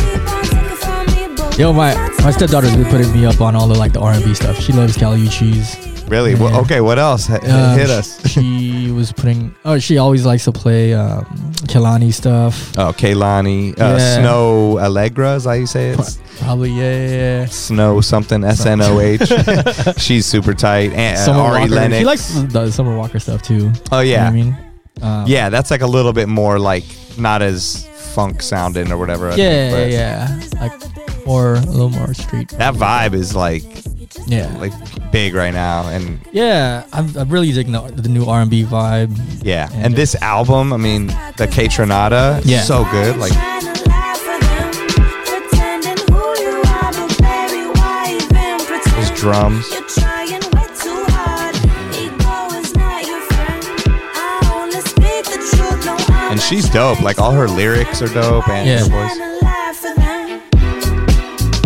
[1.57, 4.23] Yo, my my stepdaughter's been putting me up on all the like the R and
[4.23, 4.57] B stuff.
[4.59, 6.09] She loves Kali Uchis.
[6.09, 6.35] Really?
[6.35, 7.29] Well, okay, what else?
[7.29, 8.19] H- Um, Hit us.
[8.27, 9.53] She was putting.
[9.63, 11.23] Oh, she always likes to play um,
[11.67, 12.75] Kehlani stuff.
[12.77, 13.73] Oh, Kehlani.
[13.79, 14.17] Uh, Yeah.
[14.19, 16.19] Snoh Aalegra, is how you say it?
[16.39, 17.45] Probably yeah, yeah, yeah.
[17.45, 19.21] Snow something, S N O H.
[20.01, 20.91] She's super tight.
[20.93, 21.73] And uh, Ari Walker.
[21.75, 21.99] Lennox.
[21.99, 23.71] She likes the Summer Walker stuff too.
[23.91, 24.23] oh, You know yeah.
[24.23, 24.57] what I mean,
[25.01, 26.83] um, Yeah, that's like a little bit more like
[27.17, 29.29] not as funk sounding or whatever.
[29.31, 30.61] I Yeah, think, yeah, but yeah.
[30.61, 32.49] Like more, a little more street.
[32.49, 33.63] That vibe is like
[34.27, 34.73] Yeah, like
[35.11, 36.83] big right now, and yeah.
[36.93, 39.17] I'm, I'm really digging the, the new R and B vibe.
[39.43, 42.61] yeah, And and this album, I mean, the Kaytranada, Yeah.
[42.61, 43.17] so good.
[43.17, 43.33] Like
[48.95, 49.67] those drums.
[56.31, 57.01] And she's dope.
[57.01, 58.79] Like all her lyrics are dope, and Yeah.
[58.79, 59.17] her voice.
[59.81, 60.41] to lie.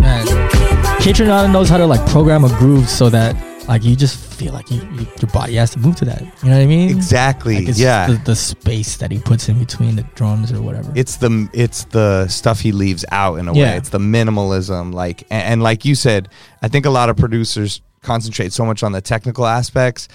[0.01, 3.36] Man, You keep on Kaytranada knows how to like program a groove so that
[3.67, 6.21] like you just feel like you, you, your body has to move to that.
[6.21, 6.89] You know what I mean?
[6.89, 7.56] Exactly.
[7.60, 8.08] Like it's yeah.
[8.08, 10.91] the, the space that he puts in between the drums or whatever.
[10.95, 13.71] it's the it's the stuff he leaves out in a Yeah.
[13.71, 13.78] way.
[13.78, 16.30] It's the minimalism, like and, and like you said,
[16.62, 20.08] I think a lot of producers concentrate so much on the technical aspects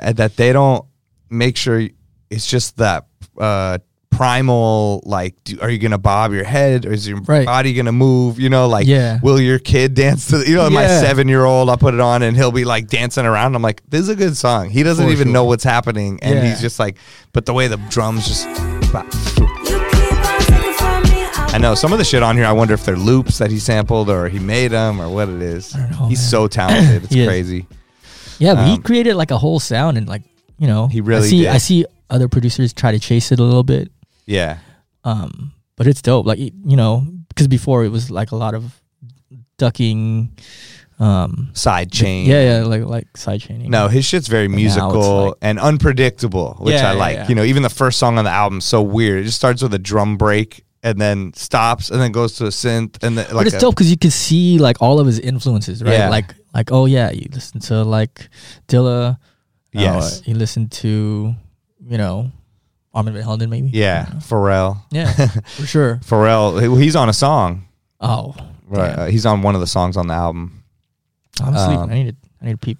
[0.00, 0.84] uh, that they don't
[1.30, 1.86] make sure
[2.30, 3.06] it's just that
[3.38, 3.78] uh,
[4.16, 5.02] primal.
[5.04, 7.44] Like, do, are you gonna bob your head, or is your Right.
[7.46, 8.38] body gonna move?
[8.40, 9.18] You know, like, Yeah.
[9.22, 10.38] will your kid dance to?
[10.48, 13.26] You know, my seven year old, I'll put it on and he'll be like dancing
[13.26, 13.54] around.
[13.54, 14.70] I'm like, this is a good song.
[14.70, 15.32] He doesn't For even sure.
[15.32, 16.48] know what's happening, and Yeah.
[16.50, 16.96] he's just like,
[17.32, 18.46] but the way the drums just.
[18.46, 18.50] You
[18.80, 21.26] keep on taking from me.
[21.54, 22.46] I know some of the shit on here.
[22.46, 25.42] I wonder if they're loops that he sampled or he made them or what it
[25.42, 25.74] is.
[25.74, 26.28] I don't know, He's man.
[26.28, 27.04] so talented.
[27.04, 27.66] It's crazy.
[28.38, 30.22] yeah, but he um, created like a whole sound and like
[30.58, 31.46] you know He really I see did.
[31.48, 33.90] I see other producers try to chase it a little bit.
[34.26, 34.58] Yeah.
[35.04, 36.26] Um, but it's dope.
[36.26, 38.80] Like you know, because before it was like a lot of
[39.58, 40.36] ducking.
[41.00, 42.24] Um, Side chain.
[42.26, 43.68] yeah, yeah, like like side chaining.
[43.68, 47.16] No, his shit's very But it's musical like- and unpredictable, which Yeah, I like.
[47.16, 47.28] yeah.
[47.28, 49.22] You know, even the first song on the album so weird.
[49.22, 52.50] It just starts with a drum break and then stops and then goes to a
[52.50, 55.06] synth and then but like it's a- dope because you can see like all of
[55.08, 55.94] his influences, right?
[55.94, 56.10] Yeah.
[56.10, 58.28] Like like oh yeah, you listen to like
[58.68, 59.18] Dilla.
[59.72, 60.20] Yes.
[60.20, 61.34] Uh, you listen to
[61.88, 62.30] you know
[62.94, 63.68] Armand van Helden maybe.
[63.70, 64.78] Yeah, Pharrell.
[64.90, 65.10] Yeah,
[65.46, 65.96] for sure.
[66.04, 66.80] Pharrell.
[66.80, 67.66] He's on a song.
[68.00, 68.34] Oh,
[68.66, 68.90] Right.
[68.90, 70.62] Uh, he's on one of the songs on the album.
[71.42, 71.78] I'm sleeping.
[71.82, 72.16] um, I need to.
[72.40, 72.78] I need to peep.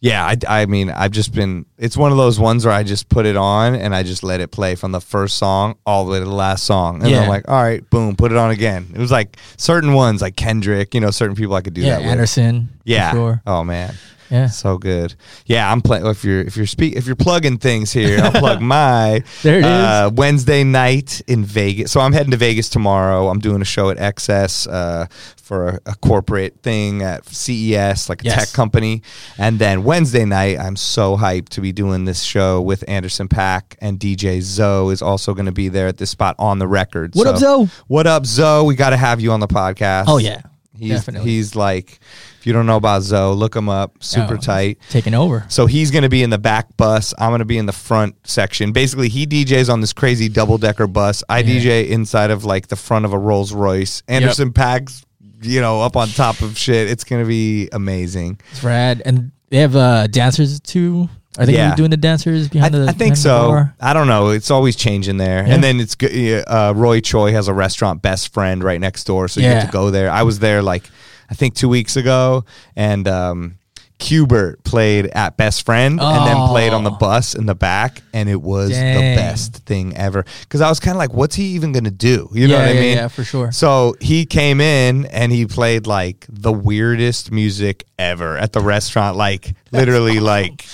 [0.00, 1.66] Yeah, I, I mean, I've just been.
[1.78, 4.40] It's one of those ones where I just put it on and I just let
[4.40, 7.22] it play from the first song all the way to the last song, and Yeah.
[7.22, 8.86] I'm like, all right, boom, put it on again.
[8.94, 11.96] It was like certain ones, like Kendrick, you know, certain people I could do Yeah,
[11.96, 12.10] that with.
[12.10, 12.68] Anderson.
[12.68, 13.12] for Yeah.
[13.12, 13.42] sure.
[13.46, 13.94] Oh man,
[14.30, 14.46] Yeah.
[14.48, 15.14] so good.
[15.46, 16.06] Yeah, I'm playing.
[16.06, 19.64] If you're if you're speak if you're plugging things here, I'll plug my There it
[19.64, 21.92] uh, Wednesday night in Vegas.
[21.92, 23.28] So I'm heading to Vegas tomorrow.
[23.28, 28.22] I'm doing a show at XS uh, for a, a corporate thing at CES, like
[28.22, 28.46] a Yes.
[28.46, 29.02] tech company.
[29.38, 33.76] And then Wednesday night, I'm so hyped to be doing this show with Anderson Paak
[33.80, 37.14] and DJ Zoe is also going to be there at this spot on the record.
[37.14, 37.68] What up, Zoe?
[37.86, 38.66] What up, Zoe?
[38.66, 40.04] We got to have you on the podcast.
[40.08, 40.42] Oh yeah,
[40.76, 41.30] He's, definitely.
[41.30, 42.00] he's like,
[42.46, 43.96] if you don't know about Zoe, look him up.
[44.04, 44.78] Super Oh, tight.
[44.88, 45.44] taking over.
[45.48, 47.12] So he's going to be in the back bus.
[47.18, 48.70] I'm going to be in the front section.
[48.70, 51.24] Basically, he DJs on this crazy double decker bus.
[51.28, 51.42] I.
[51.42, 54.04] DJ inside of like the front of a Rolls Royce.
[54.06, 55.04] Anderson Paak's,
[55.42, 56.88] you know, up on top of shit.
[56.88, 58.38] It's going to be amazing.
[58.52, 61.08] It's rad, and they have uh, dancers too.
[61.38, 61.70] Are they gonna Yeah.
[61.72, 62.82] be doing the dancers I, behind the?
[62.84, 63.48] I think behind the so.
[63.48, 63.74] bar?
[63.80, 64.30] I don't know.
[64.30, 65.46] It's always changing there.
[65.46, 65.52] Yeah.
[65.54, 66.44] And then it's good.
[66.48, 69.28] Uh, Roy Choi has a restaurant, Best Friend, right next door.
[69.28, 69.60] So you Yeah.
[69.60, 70.10] get to go there.
[70.10, 70.84] I was there like,
[71.30, 72.44] I think two weeks ago.
[72.74, 73.58] And, um,
[73.98, 76.98] Qbert played at Best Friend and then played on the Oh.
[76.98, 78.94] bus in the back, and it was Dang.
[78.94, 80.26] the best thing ever.
[80.42, 82.68] Because I was kind of like, "What's he even gonna do?" You know yeah, what
[82.68, 82.96] I yeah, mean?
[82.98, 83.52] Yeah, for sure.
[83.52, 89.16] So he came in and he played like the weirdest music ever at the restaurant,
[89.16, 90.66] like literally like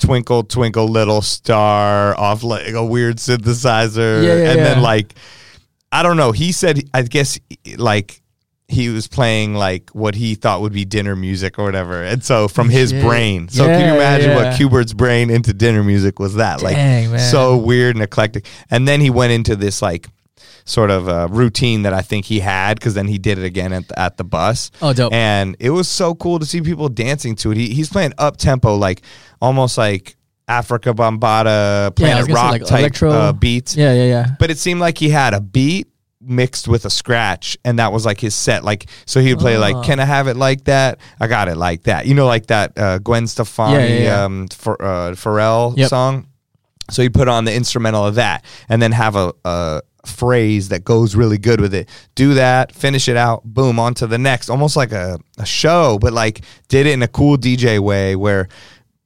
[0.00, 5.14] Twinkle Twinkle Little Star off like a weird synthesizer, yeah, and then like
[5.90, 6.32] I don't know.
[6.32, 7.38] He said I guess
[7.78, 8.19] like
[8.70, 12.46] he was playing like what he thought would be dinner music or whatever, and so
[12.46, 13.02] from his Shit.
[13.04, 13.48] brain.
[13.48, 14.36] So can you imagine yeah.
[14.36, 16.62] what Qbert's brain into dinner music was that?
[16.62, 18.46] like Dang, so weird and eclectic.
[18.70, 20.08] And then he went into this like
[20.64, 23.72] sort of uh, routine that I think he had because then he did it again
[23.72, 24.70] at the, at the bus.
[24.80, 25.12] Oh, dope.
[25.12, 27.56] And it was so cool to see people dancing to it.
[27.56, 29.02] He, he's playing up tempo, like
[29.40, 30.16] almost like
[30.48, 33.74] Afrika Bambaataa, Yeah, Planet say, Rock like, type uh, beats.
[33.74, 34.26] Yeah, yeah, yeah.
[34.38, 35.88] But it seemed like he had a beat
[36.20, 39.56] mixed with a scratch and that was like his set like so he would play
[39.56, 39.60] Oh.
[39.60, 42.46] like can i have it like that i got it like that you know like
[42.46, 44.24] that uh, gwen stefani Yeah, yeah, yeah.
[44.24, 45.88] um for uh pharrell Yep.
[45.88, 46.26] song
[46.90, 50.82] so he put on the instrumental of that and then have a, a phrase that
[50.82, 51.88] goes really good with it.
[52.16, 54.50] Do that, finish it out, boom, on to the next.
[54.50, 58.48] Almost like a, a show, but like did it in a cool DJ way where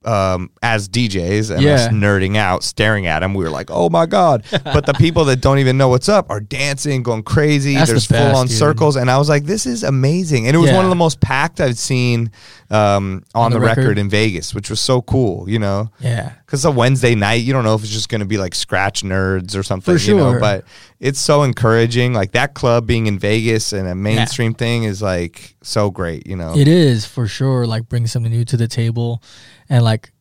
[0.05, 4.05] um, as DJs and us nerding out, staring at him, we were like, "Oh my
[4.05, 7.75] god!" But the people that don't even know what's up are dancing, going crazy.
[7.75, 10.55] That's the There's best, full on circles, and I was like, "This is amazing!" And
[10.55, 10.75] it was Yeah.
[10.77, 12.31] one of the most packed I've seen
[12.71, 13.81] um, on, the the, record.
[13.81, 13.97] record.
[13.99, 15.49] in Vegas, which was so cool.
[15.49, 16.33] You know, Yeah.
[16.45, 19.03] because a Wednesday night, you don't know if it's just going to be like scratch
[19.03, 19.97] nerds or something.
[19.97, 20.39] For You know, sure.
[20.39, 20.65] but
[20.99, 22.13] it's so encouraging.
[22.13, 26.25] Like that club being in Vegas and a mainstream thing is like so great.
[26.27, 27.65] You know, It is for sure.
[27.67, 29.21] Like bringing something new to the table,
[29.69, 30.11] and like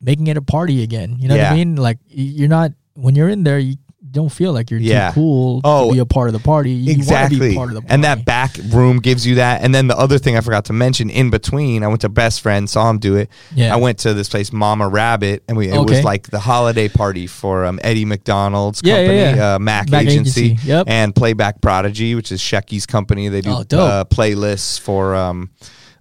[0.00, 1.16] making it a party again.
[1.18, 1.76] You know what I mean?
[1.76, 3.76] Like you're not when you're in there, you
[4.12, 5.08] don't feel like you're Yeah.
[5.10, 6.70] too cool Oh, to be a part of the party.
[6.70, 7.48] You exactly.
[7.50, 7.94] be part of the party.
[7.94, 9.62] And that back room gives you that.
[9.62, 12.42] And then the other thing I forgot to mention in between, I went to Best
[12.42, 13.30] Friend, saw him do it.
[13.54, 13.72] Yeah.
[13.72, 15.94] I went to this place, Mama Rabbit, and we it Okay.
[15.96, 19.54] was like the holiday party for um, Eddie McDonald's Yeah, yeah, company, yeah.
[19.54, 20.84] Uh, Mac, Mac Agency, Agency, yep.
[20.88, 23.28] and Playback Prodigy, which is Shecky's company.
[23.28, 25.14] They do Oh, uh, playlists for.
[25.16, 25.50] Um,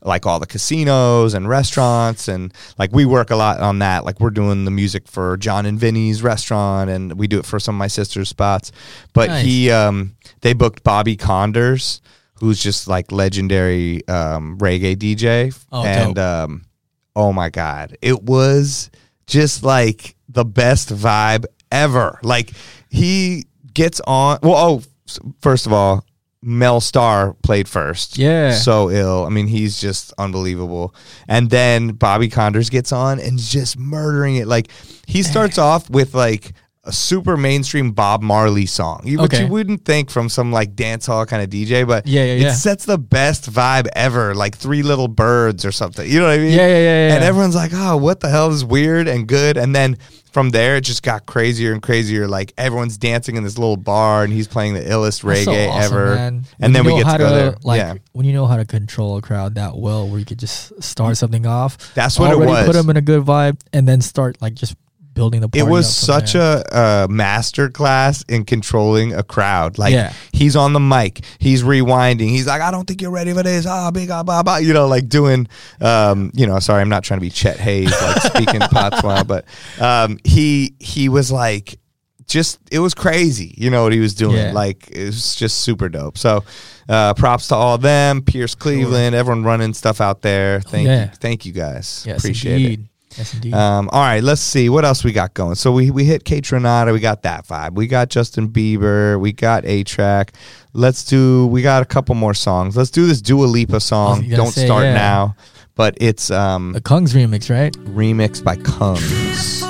[0.04, 4.04] like all the casinos and restaurants and like we work a lot on that.
[4.06, 7.60] Like we're doing the music for john and vinny's restaurant and we do it for
[7.60, 8.72] some of my sister's spots.
[9.14, 9.46] But Nice.
[9.46, 12.02] he um they booked Bobby Konders
[12.36, 16.64] who's just like legendary um reggae dj Oh, and um
[17.16, 17.98] oh my god.
[18.02, 18.90] It was
[19.28, 22.20] just like the best vibe ever.
[22.24, 22.52] Like
[22.90, 24.84] he gets on well oh
[25.42, 26.04] first of all
[26.44, 28.52] mel starr played first Yeah.
[28.54, 30.96] so ill i mean he's just unbelievable
[31.28, 34.70] and then Bobby Konders gets on and just murdering it like
[35.06, 39.44] he starts off with like a super mainstream Bob Marley song, you- which Okay.
[39.46, 42.54] you wouldn't think from some like dance hall kind of DJ, but Yeah, yeah, it
[42.56, 46.10] sets the best vibe ever, like Three Little Birds or something.
[46.10, 46.54] You know what I mean?
[46.54, 47.14] Yeah, yeah, yeah, yeah.
[47.18, 49.96] And everyone's like, "Oh, what the hell is weird and good?" And then
[50.32, 52.28] from there, it just got crazier and crazier.
[52.28, 55.70] Like everyone's dancing in this little bar, and he's playing the illest That's so reggae
[55.70, 56.16] awesome, ever.
[56.16, 56.28] man.
[56.28, 57.56] And When then we get to go there.
[57.64, 60.40] Like yeah, when you know how to control a crowd that well, where you could
[60.40, 61.94] just start something off.
[61.94, 62.66] That's what it was.
[62.66, 64.76] Put them in a good vibe, and then start like just
[65.14, 65.50] building the.
[65.54, 66.64] It was such there.
[66.72, 69.78] a, uh master class in controlling a crowd.
[69.78, 70.14] Like Yeah.
[70.34, 72.30] he's on the mic, he's rewinding.
[72.30, 74.58] He's like, "I don't think you're ready for this." Ah, big ah, bah, bah.
[74.58, 75.48] You know, like doing.
[75.80, 79.46] Um, you know, sorry, I'm not trying to be Chet Haze, like speaking patois, but
[79.80, 81.78] um, he he was like.
[82.28, 84.38] Just it was crazy, you know what he was doing.
[84.38, 84.54] Yeah.
[84.54, 86.18] Like it was just super dope.
[86.18, 86.46] So,
[86.88, 90.62] uh, props to all of them, Pierce Cleveland, everyone running stuff out there.
[90.62, 91.06] Thank Yeah.
[91.06, 92.06] you, thank you guys.
[92.08, 92.80] Yes, Appreciate it.
[93.12, 93.18] Indeed.
[93.18, 93.54] Yes, indeed.
[93.54, 95.56] Um, all right, let's see what else we got going.
[95.56, 97.74] So we we hit Kaytranada, we got that vibe.
[97.74, 100.30] We got Justin Bieber, we got A-Trak.
[100.74, 101.48] Let's do.
[101.48, 102.78] We got a couple more songs.
[102.78, 104.30] Let's do this Dua Lipa song.
[104.30, 104.94] Don't say, start yeah.
[104.94, 105.36] now,
[105.76, 107.74] but it's um the Kungs remix, right?
[107.74, 109.62] Remix by Kungs.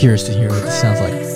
[0.00, 1.30] Curious to hear what it sounds like.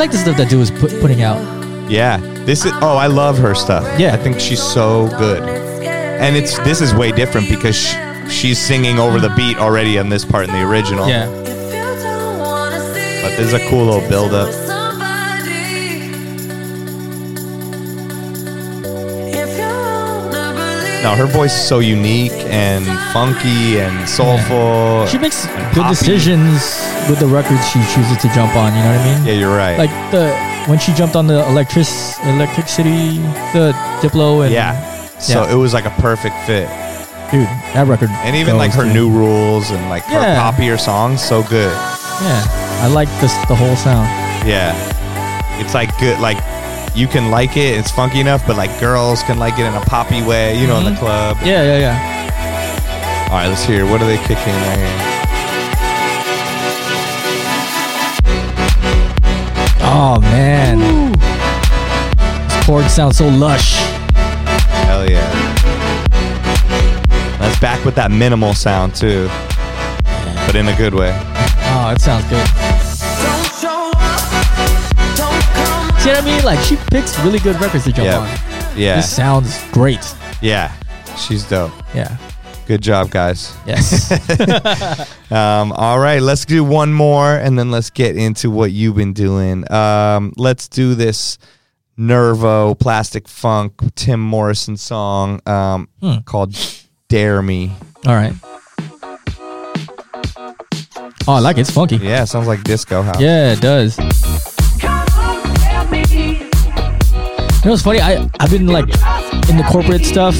[0.00, 1.38] Like the stuff that dude was put, putting out.
[1.90, 2.72] Yeah, this is.
[2.76, 3.84] Oh, I love her stuff.
[4.00, 4.14] Yeah.
[4.14, 5.42] I think she's so good.
[5.42, 7.94] And it's this is way different because sh
[8.30, 11.06] she's singing over the beat already on this part in the original.
[11.06, 11.26] Yeah.
[13.22, 14.69] But there's a cool little build up.
[21.02, 25.06] No, her voice is so unique and funky and soulful.
[25.06, 25.94] She makes and good poppy.
[25.96, 26.60] decisions
[27.08, 28.74] with the records she chooses to jump on.
[28.74, 29.26] You know what I mean?
[29.26, 29.78] Yeah, you're right.
[29.78, 30.34] Like the
[30.68, 31.86] when she jumped on the electric
[32.24, 33.16] Electricity,
[33.56, 34.76] the Diplo, and yeah.
[35.18, 35.52] So Yeah.
[35.52, 36.68] it was like a perfect fit.
[37.32, 38.10] dude, that record.
[38.10, 38.92] And even like her dude.
[38.92, 40.36] new rules and like her Yeah.
[40.52, 41.72] poppier songs, so good.
[42.20, 42.44] Yeah,
[42.84, 44.06] I like this the whole sound.
[44.46, 44.74] Yeah.
[45.60, 46.36] It's like good like
[46.94, 49.80] you can like it, it's funky enough, but like girls can like it in a
[49.82, 50.98] poppy way, you know, in the Mhm.
[50.98, 51.36] club.
[51.44, 53.26] Yeah, yeah, yeah.
[53.30, 53.86] All right, let's hear.
[53.86, 55.06] What are they kicking right here?
[59.82, 60.78] Oh man,
[62.48, 63.74] this chord sounds so lush.
[64.86, 65.28] Hell yeah.
[67.38, 69.28] That's back with that minimal sound too,
[70.46, 71.12] but in a good way.
[71.72, 72.46] Oh, it sounds good.
[76.00, 76.42] See what I mean?
[76.44, 78.18] Like she picks really good records to jump Yeah.
[78.18, 78.78] on.
[78.78, 78.96] Yeah.
[78.96, 80.00] This sounds great.
[80.40, 80.72] Yeah.
[81.18, 81.72] She's dope.
[81.94, 82.16] Yeah.
[82.66, 83.54] Good job, guys.
[83.66, 84.10] Yes.
[85.30, 89.12] Um, all right, let's do one more and then let's get into what you've been
[89.12, 89.70] doing.
[89.72, 91.38] Um, let's do this
[91.96, 96.18] Nervo Plastik Funk Tim Morrison song um, Hmm.
[96.24, 96.56] called
[97.08, 97.70] Dare Me.
[98.06, 98.32] All right.
[101.28, 101.60] Oh, I like it.
[101.60, 101.96] It's funky.
[101.98, 103.20] Yeah, sounds like disco house.
[103.20, 103.96] Yeah, it does.
[107.60, 108.00] You know what's funny?
[108.00, 108.84] I I've been like
[109.50, 110.34] in the corporate stuff,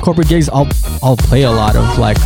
[0.00, 0.48] corporate gigs.
[0.48, 0.68] I'll
[1.02, 2.18] I'll play a lot of like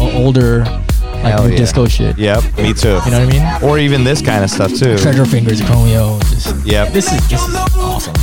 [0.00, 1.56] older like Hell yeah.
[1.56, 2.16] disco shit.
[2.16, 2.88] Yep, me too.
[2.88, 3.26] You know what I
[3.60, 3.68] mean?
[3.68, 4.96] Or even this kind of stuff too.
[4.98, 6.20] Treasure Fingers, Chromeo.
[6.30, 6.92] Just, Yep.
[6.92, 8.14] This is this is awesome.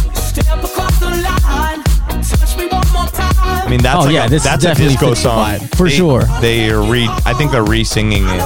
[3.54, 5.96] I mean, that's Oh, like yeah, a, this that's a disco song vibe, for They-
[5.96, 6.22] sure.
[6.40, 7.08] They are re.
[7.26, 8.42] I think they're re-singing it.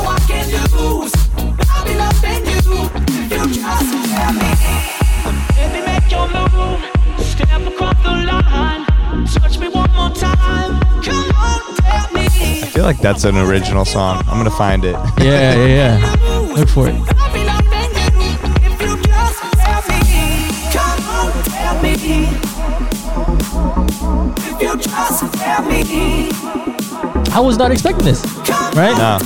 [12.86, 14.24] Like that's an original song.
[14.28, 14.96] I'm gonna find it.
[15.18, 16.54] Yeah, yeah, yeah.
[16.54, 16.96] Look for it.
[27.34, 28.24] I was not expecting this,
[28.76, 28.96] right?
[28.96, 29.18] No.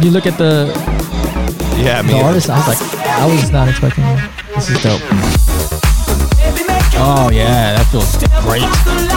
[0.00, 0.72] You look at the,
[1.76, 2.48] Yeah, the artist.
[2.48, 4.30] I was like, I was not expecting it.
[4.54, 5.02] This is dope.
[7.02, 9.09] Oh yeah, that feels great.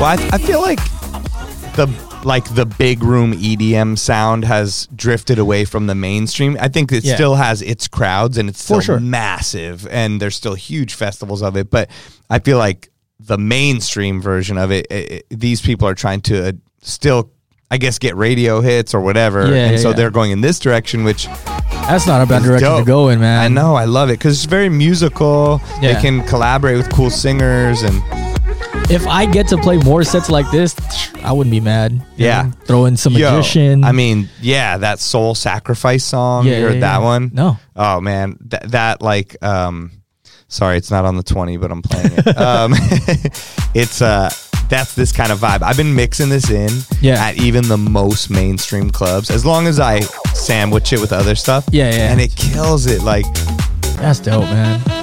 [0.00, 0.78] Well, I, I feel like
[1.76, 1.86] the
[2.24, 6.56] like the big room EDM sound has drifted away from the mainstream.
[6.60, 7.14] I think it Yeah.
[7.14, 9.00] still has its crowds and it's still For sure.
[9.00, 11.90] massive and there's still huge festivals of it, but
[12.30, 16.48] I feel like the mainstream version of it, it, it- these people are trying to
[16.48, 17.30] uh, still
[17.70, 19.96] I guess get radio hits or whatever, Yeah, and yeah, so yeah.
[19.96, 21.26] they're going in this direction, which
[21.70, 22.86] That's not a bad direction to dope.
[22.86, 23.38] go in, man.
[23.44, 25.60] I know, I love it because it's very musical.
[25.80, 25.92] Yeah.
[25.92, 28.02] They can collaborate with cool singers, and
[28.90, 30.74] If I get to play more sets like this,
[31.22, 32.02] I wouldn't be mad.
[32.16, 32.42] Yeah.
[32.42, 33.84] know, throw in some Yo, magician.
[33.84, 36.44] I mean, yeah, that soul sacrifice song.
[36.44, 37.04] Yeah, you heard yeah, that yeah.
[37.04, 37.30] one?
[37.32, 37.56] No.
[37.76, 39.92] Oh man, that that like um,
[40.48, 42.26] sorry, it's not on the twenty, but I'm playing it.
[42.36, 42.72] um,
[43.74, 44.28] it's uh,
[44.68, 45.62] that's this kind of vibe.
[45.62, 47.24] I've been mixing this in Yeah.
[47.24, 50.00] at even the most mainstream clubs, as long as I
[50.34, 51.64] sandwich it with other stuff.
[51.70, 52.10] Yeah, yeah.
[52.10, 53.02] and it kills it.
[53.02, 53.26] Like
[53.98, 54.99] That's dope, man.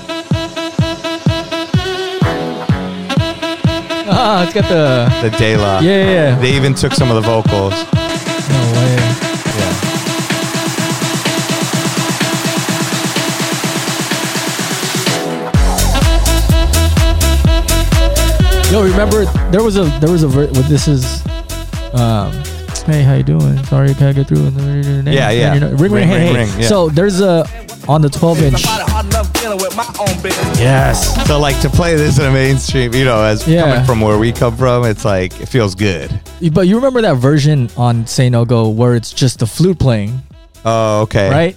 [4.20, 5.80] Ah, it's got the the De La.
[5.80, 6.12] yeah, yeah.
[6.12, 6.40] yeah.
[6.40, 7.74] They even took some of the vocals.
[7.74, 8.96] no way.
[9.60, 9.74] Yeah.
[18.72, 21.26] Yo, remember there was a there was a ver- what this is.
[21.94, 22.34] Um,
[22.86, 23.64] hey, how you doing?
[23.64, 24.50] Sorry, can I get through?
[25.10, 25.54] Yeah, yeah.
[25.54, 26.68] Ring, ring, Ring, ring, ring, yeah.
[26.68, 27.48] So there's a
[27.88, 28.66] on the 12 inch.
[30.60, 31.28] Yes.
[31.28, 33.62] So like to play this in a mainstream, you know, as Yeah.
[33.62, 36.12] coming from where we come from, it's like it feels good.
[36.52, 40.22] But you remember that version on Say No Go where it's just the flute playing,
[40.66, 41.30] Oh, okay.
[41.30, 41.56] right?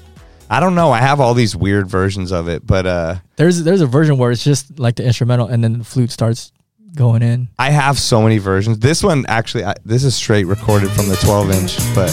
[0.48, 0.90] I don't know.
[0.90, 4.31] I have all these weird versions of it, but uh There's there's a version where
[4.31, 6.53] it's just like the instrumental and then the flute starts
[6.96, 7.48] going in.
[7.59, 8.81] I have so many versions.
[8.81, 12.11] This one actually, I, this is straight recorded from the 12 inch, but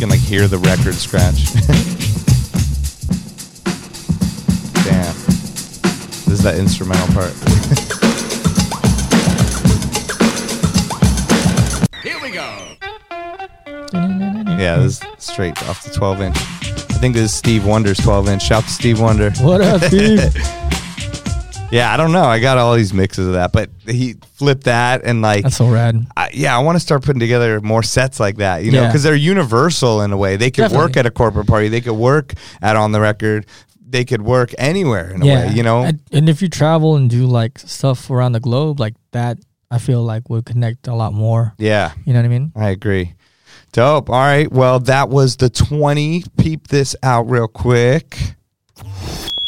[0.00, 1.52] can like hear the record scratch.
[4.82, 5.14] Damn,
[6.24, 7.34] this is that instrumental part.
[12.02, 12.76] Here we go.
[14.58, 16.36] Yeah, this is straight off the 12 inch.
[16.36, 18.42] I think this is Steve Wonder's 12 inch.
[18.42, 19.30] Shout to Steve Wonder.
[19.32, 20.34] What up, Steve?
[21.70, 22.24] Yeah, I don't know.
[22.24, 25.68] I got all these mixes of that, but he flipped that and like, That's so
[25.68, 26.04] rad.
[26.16, 28.86] I, yeah, I want to start putting together more sets like that, you know, Yeah.
[28.88, 30.36] because they're universal in a way.
[30.36, 33.46] They could work at a corporate party, they could work at on the record,
[33.88, 35.82] they could work anywhere in a way, you know.
[35.82, 39.38] And, and if you travel and do like stuff around the globe like that,
[39.70, 41.54] I feel like would connect a lot more.
[41.58, 42.52] yeah, You know what I mean?
[42.56, 43.14] I agree.
[43.72, 44.10] Dope.
[44.10, 44.50] All right.
[44.50, 46.24] Well, that was the 20.
[46.36, 48.18] Peep this out real quick.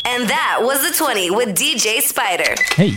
[0.05, 2.55] And that was the 20 with DJ Spider.
[2.75, 2.95] Hey,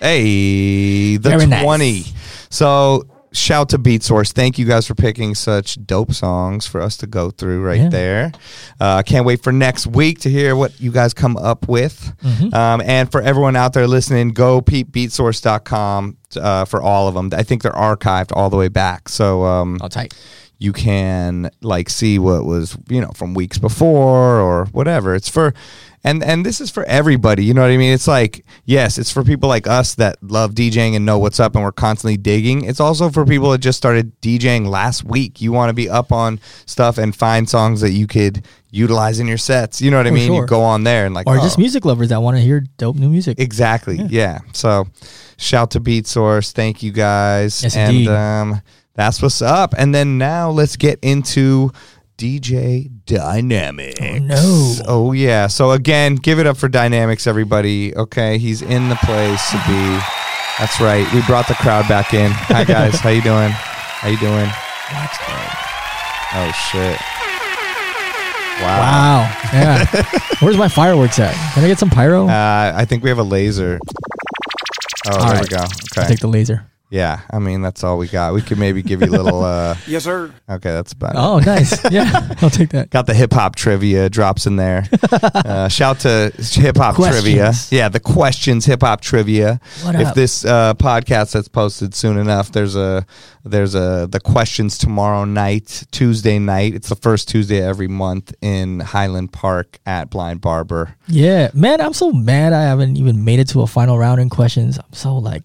[0.00, 1.62] Hey, the Very nice.
[1.64, 2.04] 20.
[2.50, 4.32] So, shout to Beatsource.
[4.32, 7.88] Thank you guys for picking such dope songs for us to go through right Yeah.
[7.88, 8.32] there.
[8.80, 12.12] Uh, can't wait for next week to hear what you guys come up with.
[12.22, 12.54] Mm-hmm.
[12.54, 17.30] Um, and for everyone out there listening, go peepbeatsource.com uh, for all of them.
[17.32, 19.08] I think they're archived all the way back.
[19.08, 20.14] So, um, all tight.
[20.58, 25.54] You can like see what was you know from weeks before or whatever it's for
[26.04, 29.10] and and this is for everybody you know what i mean it's like yes it's
[29.10, 32.64] for people like us that love djing and know what's up and we're constantly digging
[32.64, 36.12] it's also for people that just started djing last week you want to be up
[36.12, 40.06] on stuff and find songs that you could utilize in your sets you know what
[40.06, 41.60] i mean you go on there and like Or just oh.
[41.60, 43.38] music lovers that want to hear dope new music.
[43.38, 43.96] Exactly.
[44.08, 44.38] Yeah.
[44.52, 44.86] So
[45.36, 46.52] shout to Beatsource.
[46.52, 47.62] Thank you guys.
[47.62, 48.08] Yes, and indeed.
[48.08, 48.62] um
[48.98, 49.74] that's what's up.
[49.78, 51.70] And then now let's get into
[52.18, 53.94] DJ Dynamix.
[54.02, 54.74] Oh, no.
[54.88, 55.46] Oh yeah.
[55.46, 57.96] So again, give it up for Dynamix, everybody.
[57.96, 58.38] Okay.
[58.38, 59.98] He's in the place to be.
[60.58, 61.06] That's right.
[61.14, 62.30] We brought the crowd back in.
[62.32, 62.98] Hi guys.
[62.98, 63.50] How you doing?
[63.52, 64.50] How you doing?
[66.34, 66.98] Oh shit.
[68.60, 68.80] Wow.
[68.80, 69.32] Wow.
[69.52, 69.86] Yeah.
[70.40, 71.32] Where's my fireworks at?
[71.54, 72.26] Can I get some pyro?
[72.26, 73.78] Uh, I think we have a laser.
[75.06, 75.42] Oh, All there right.
[75.42, 75.56] we go.
[75.58, 76.08] I'll Okay.
[76.08, 76.67] take the laser.
[76.90, 78.32] Yeah, I mean that's all we got.
[78.32, 79.44] We could maybe give you a little.
[79.44, 80.32] uh Yes, sir.
[80.48, 81.18] Okay, that's about it.
[81.18, 81.90] Oh, nice.
[81.90, 82.90] Yeah, I'll take that.
[82.90, 84.88] Got the hip hop trivia drops in there.
[85.12, 87.52] uh, shout to hip hop trivia.
[87.70, 89.60] Yeah, the questions hip hop trivia.
[89.82, 90.14] What if up?
[90.14, 93.04] this uh, podcast that's posted soon enough, there's a
[93.44, 96.74] there's a the questions tomorrow night, Tuesday night.
[96.74, 100.94] It's the first Tuesday every month in Highland Park at Blind Barber.
[101.06, 104.28] Yeah, man, I'm so mad I haven't even made it to a final round in
[104.30, 104.78] questions.
[104.78, 105.42] I'm so like,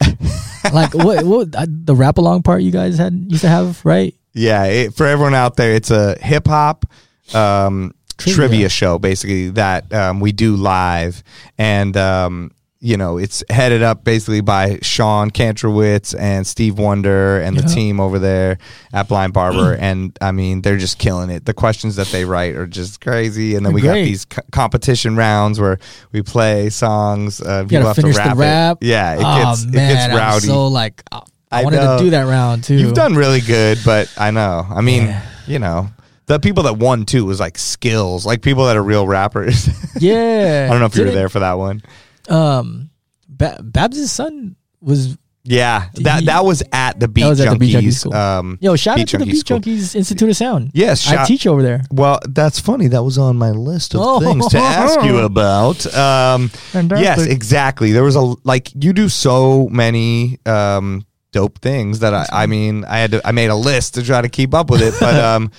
[0.72, 4.16] like what what the rap along part you guys had used to have, right?
[4.34, 6.86] Yeah, it, for everyone out there, it's a hip hop
[7.34, 8.36] um, trivia.
[8.36, 8.70] Trivia.
[8.70, 11.24] show basically that um, we do live,
[11.57, 12.51] and um,
[12.86, 17.73] you know it's headed up basically by Sean Kantrowitz and Steve Wonder and the Yeah.
[17.73, 18.57] team over there
[18.91, 21.45] at Blind Barber, and I mean they're just killing it.
[21.45, 25.15] The questions that they write are just crazy, and then we got these co- competition
[25.15, 25.79] rounds where
[26.11, 27.39] we play songs.
[27.41, 28.77] Uh, You gotta have finish to rap the rap.
[28.81, 28.88] It.
[28.88, 30.36] Yeah, it oh, gets man, it gets rowdy.
[30.36, 31.21] I'm so like, I,
[31.51, 31.97] I wanted know.
[31.97, 32.75] to do that round too.
[32.75, 34.67] You've done really good, but I know.
[34.69, 35.21] I mean, Yeah.
[35.47, 35.89] you know,
[36.25, 39.69] the people that won too was like skills, like people that are real rappers.
[39.99, 41.81] Yeah, I don't know if you were Didn't- there for that one.
[42.30, 42.89] Um,
[43.28, 47.57] ba- Babs' son was Yeah, that He- that was at the Beat was at the
[47.59, 47.99] Beat Junkies Junkies.
[47.99, 48.13] school.
[48.15, 48.78] um, yo.
[48.78, 49.59] Shout out to the Junkies Beat school.
[49.59, 50.71] Junkies Institute of Sound.
[50.74, 51.84] Yes, I teach over there.
[51.91, 52.88] Well, that's funny.
[52.88, 54.19] That was on my list of Oh.
[54.21, 55.86] things to ask you about.
[55.93, 57.91] Um, yes, exactly.
[57.91, 62.86] There was a like you do so many um, dope things that I, I mean
[62.86, 64.93] I had to I made a list to try to keep up with it.
[64.97, 65.51] But um,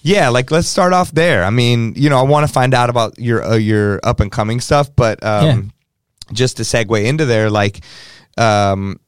[0.00, 1.44] yeah, like let's start off there.
[1.44, 4.32] I mean, you know, I want to find out about your uh, your up and
[4.32, 5.72] coming stuff, but um,
[6.32, 7.80] just to segue into there, like
[8.36, 8.98] um,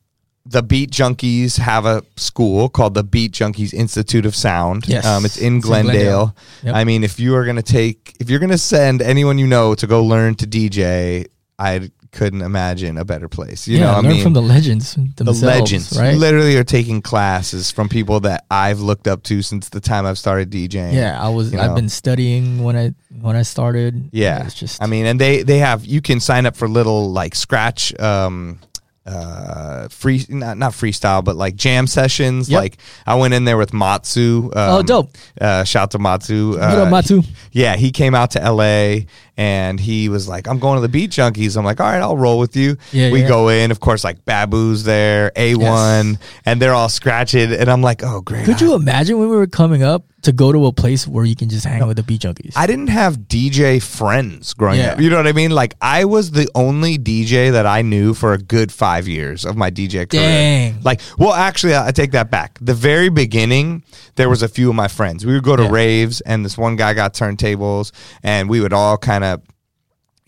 [0.46, 4.88] the Beat Junkies have a school called the Beat Junkies Institute of Sound.
[4.88, 5.04] Yes.
[5.04, 5.92] um, it's in It's in Glendale.
[5.92, 6.36] Glendale.
[6.64, 6.74] Yep.
[6.74, 9.46] I mean, if you are going to take, if you're going to send anyone you
[9.46, 11.26] know to go learn to DJ,
[11.58, 13.68] I couldn't imagine a better place.
[13.68, 16.16] You yeah, know, I learn mean, from the legends the legends right?
[16.16, 20.18] literally are taking classes from people that I've looked up to since the time I've
[20.18, 20.94] started DJing.
[20.94, 21.52] yeah, I was.
[21.52, 21.74] you I've know.
[21.76, 24.08] been studying when I when I started.
[24.12, 24.82] Yeah, it's just.
[24.82, 28.58] I mean, and they they have you can sign up for little like scratch um
[29.06, 32.60] uh free not not freestyle but like jam sessions Yep.
[32.60, 35.16] like i went in there with matsu um, Oh, dope.
[35.40, 37.24] uh shout to matsu uh, up, Matu?
[37.50, 38.98] yeah he came out to la
[39.38, 42.16] and he was like i'm going to the beat junkies i'm like all right i'll
[42.18, 43.28] roll with you Yeah, we yeah.
[43.28, 48.02] go in of course like babu's there a1 and they're all scratching and i'm like
[48.02, 51.06] oh great Could you imagine when we were coming up to go to a place
[51.06, 52.52] where you can just hang out with the beat junkies?
[52.56, 54.94] I didn't have DJ friends growing Yeah.
[54.94, 55.00] up.
[55.00, 55.52] You know what I mean?
[55.52, 59.56] Like I was the only DJ that I knew for a good five years of
[59.56, 60.22] my DJ career.
[60.72, 60.82] Dang.
[60.82, 62.58] Like, well, actually, I I take that back.
[62.60, 63.84] The very beginning,
[64.16, 65.24] there was a few of my friends.
[65.24, 67.92] We would go to raves, and this one guy got turntables,
[68.24, 69.27] and we would all kind of.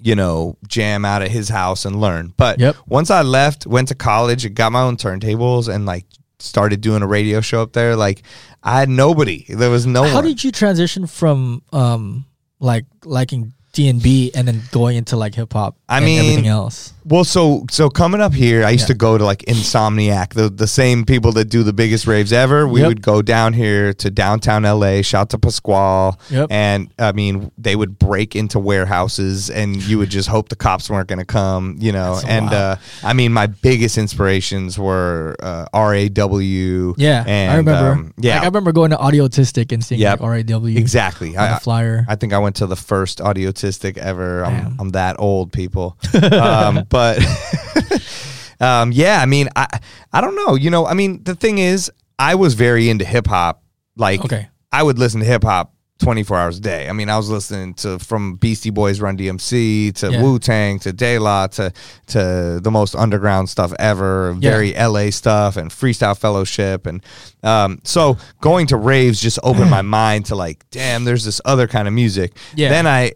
[0.02, 2.32] You know, jam out at his house and learn.
[2.38, 2.76] But Yep.
[2.88, 6.06] once I left, went to college, and got my own turntables, and like
[6.38, 7.96] started doing a radio show up there.
[7.96, 8.22] Like
[8.62, 9.44] I had nobody.
[9.48, 10.24] There was no How one.
[10.24, 12.24] did you transition from um
[12.60, 15.76] like liking D and B and then going into like hip hop?
[15.86, 16.94] I and mean, everything else.
[17.04, 18.88] Well, so so coming up here, I used Yeah.
[18.88, 22.66] to go to like Insomniac, the the same people that do the biggest raves ever.
[22.68, 22.88] We Yep.
[22.88, 26.48] would go down here to downtown LA, shout to Pasquale, Yep.
[26.50, 30.90] and I mean they would break into warehouses, and you would just hope the cops
[30.90, 32.14] weren't going to come, you know.
[32.16, 36.94] That's and uh, I mean, my biggest inspirations were uh, RAW.
[36.96, 37.92] Yeah, and, I remember.
[37.92, 40.20] um, yeah, like, I remember going to Audiotistic and seeing Yep.
[40.20, 41.36] like RAW exactly.
[41.36, 42.04] on I, the flyer.
[42.08, 44.44] I think I went to the first audiotistic ever.
[44.44, 45.96] I'm, I'm that old, people.
[46.32, 47.18] um, but
[48.60, 49.66] um, yeah, I mean, I
[50.12, 50.54] I don't know.
[50.54, 53.62] You know, I mean, the thing is, I was very into hip hop.
[53.96, 54.48] Like, Okay.
[54.72, 56.88] I would listen to hip hop 24 hours a day.
[56.88, 60.22] I mean, I was listening to from Beastie Boys, Run DMC to Yeah.
[60.22, 61.72] Wu Tang to De La to
[62.08, 64.50] to the most underground stuff ever, Yeah.
[64.50, 67.04] very LA stuff and Freestyle Fellowship, and
[67.42, 71.66] um, so going to raves just opened my mind to like, damn, there's this other
[71.66, 72.32] kind of music.
[72.54, 72.68] Yeah.
[72.70, 73.12] Then I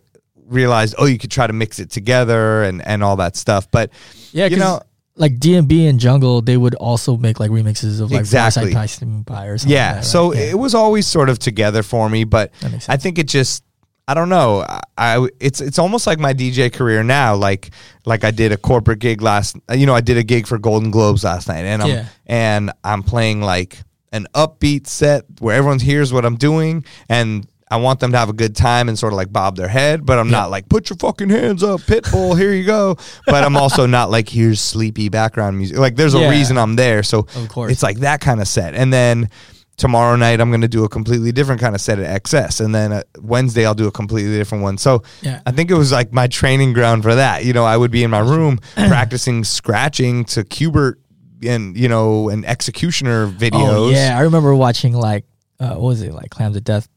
[0.46, 3.90] realized, oh, you could try to mix it together and and all that stuff, but
[4.32, 4.80] yeah, you know.
[5.16, 8.72] like DMB and Jungle, they would also make like remixes of like Exactly.
[8.72, 8.88] Pie
[9.26, 9.72] Pie or something.
[9.74, 10.38] Yeah, like that, so right?
[10.40, 10.50] Yeah.
[10.50, 12.52] it was always sort of together for me, but
[12.88, 13.64] I think it just
[14.06, 14.60] I don't know.
[14.68, 17.36] I, I it's it's almost like my DJ career now.
[17.36, 17.70] Like
[18.04, 19.56] like I did a corporate gig last.
[19.72, 22.06] You know, I did a gig for Golden Globes last night, and I'm Yeah.
[22.26, 23.78] and I'm playing like
[24.12, 28.28] an upbeat set where everyone hears what I'm doing, and I want them to have
[28.28, 30.06] a good time and sort of like bob their head.
[30.06, 32.38] But I'm not like put your fucking hands up, Pitbull.
[32.38, 32.96] Here you go.
[33.26, 35.76] But I'm also not like here's sleepy background music.
[35.78, 36.30] Like there's a Yeah.
[36.30, 37.02] reason I'm there.
[37.02, 37.72] So Of course.
[37.72, 39.28] it's like that kind of set, and then
[39.76, 42.72] tomorrow night I'm going to do a completely different kind of set at XS and
[42.72, 44.78] then uh, Wednesday I'll do a completely different one.
[44.78, 45.40] So Yeah.
[45.46, 47.44] I think it was like my training ground for that.
[47.44, 50.94] You know, I would be in my room practicing scratching to Qbert
[51.44, 53.76] and you know and X-ecutioners videos.
[53.76, 55.24] Oh yeah, I remember watching like
[55.58, 56.88] uh, what was it like Klamz of Death,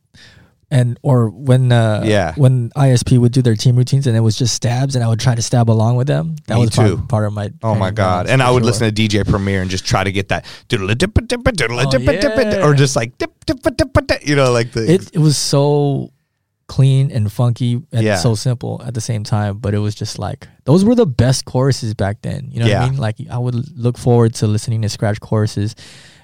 [0.70, 2.34] and or when uh, Yeah.
[2.36, 5.20] when ISP would do their team routines and it was just stabs and I would
[5.20, 6.36] try to stab along with them.
[6.48, 6.98] That Me was part, too.
[7.08, 7.52] part of my.
[7.64, 8.28] Oh my god!
[8.28, 8.68] And I would sure.
[8.68, 10.88] listen to DJ Premier and just try to get that Oh,
[11.98, 12.66] yeah.
[12.66, 16.12] or just like dip dip dip dip you know like the It it was so
[16.68, 18.18] clean and funky and Yeah.
[18.18, 21.46] so simple at the same time, but it was just like those were the best
[21.46, 22.50] choruses back then.
[22.52, 22.84] You know what Yeah.
[22.84, 23.00] I mean?
[23.00, 25.76] Like I would look forward to listening to scratch choruses,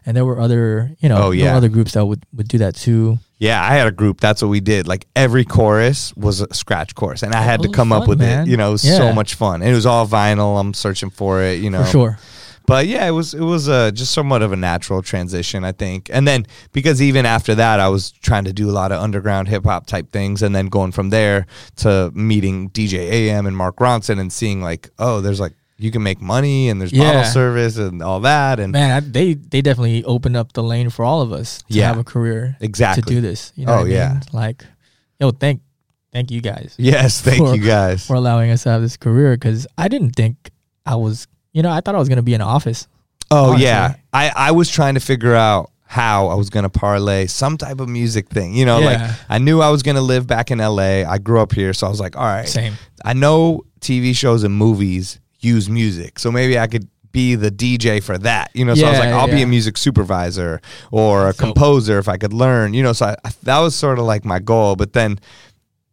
[0.06, 1.56] and there were other you know Oh, yeah.
[1.56, 3.20] other groups that would would do that too.
[3.44, 4.22] Yeah, I had a group.
[4.22, 4.88] That's what we did.
[4.88, 8.20] Like every chorus was a scratch chorus, and I had to are come up with
[8.20, 8.48] man.
[8.48, 8.52] it.
[8.52, 8.98] You know, it was Yeah.
[8.98, 9.62] so much fun.
[9.62, 10.60] And it was all vinyl.
[10.60, 11.60] I'm searching for it.
[11.62, 12.18] You know, For sure.
[12.66, 16.10] But yeah, it was it was uh, just somewhat of a natural transition, I think.
[16.14, 19.50] And then because even after that, I was trying to do a lot of underground
[19.50, 21.46] hip hop type things, and then going from there
[21.84, 26.03] to meeting DJ AM and Mark Ronson and seeing like, oh, there's like you can
[26.03, 30.03] make money and there's bottle service and all that, and Man, I, they they definitely
[30.03, 31.88] opened up the lane for all of us to Yeah.
[31.88, 33.01] have a career Exactly.
[33.03, 33.51] to do this.
[33.55, 33.93] You know Oh, I mean?
[33.93, 34.19] yeah.
[34.32, 34.65] Like,
[35.19, 35.61] yo, thank
[36.11, 38.05] thank you guys yes, thank For- you guys.
[38.07, 40.51] for allowing us to have this career because I didn't think
[40.86, 41.28] I was.
[41.53, 42.88] You know, I thought I was gonna be in an office.
[43.32, 43.65] Oh honestly.
[43.65, 47.80] yeah, I I was trying to figure out how I was gonna parlay some type
[47.80, 48.53] of music thing.
[48.55, 48.99] You know, like
[49.30, 51.03] I knew I was gonna live back in L.A.
[51.05, 52.74] I grew up here, so I was like, all right, Same.
[53.05, 58.02] I know TV shows and movies use music, so maybe I could be the DJ
[58.02, 58.50] for that.
[58.54, 61.38] You know, so I was like, I'll be a music supervisor or a dope.
[61.39, 62.74] composer if I could learn.
[62.74, 64.76] You know, so I, that was sort of like my goal.
[64.76, 65.20] But then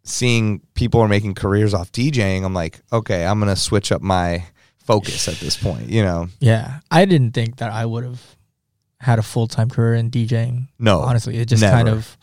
[0.03, 4.45] seeing people are making careers off DJing, I'm like, okay, I'm gonna switch up my
[4.79, 5.89] focus at this point.
[5.91, 8.37] You know, Yeah, I didn't think that I would have
[8.99, 10.69] had a full time career in DJing.
[10.79, 12.17] no, Honestly, it just kind of,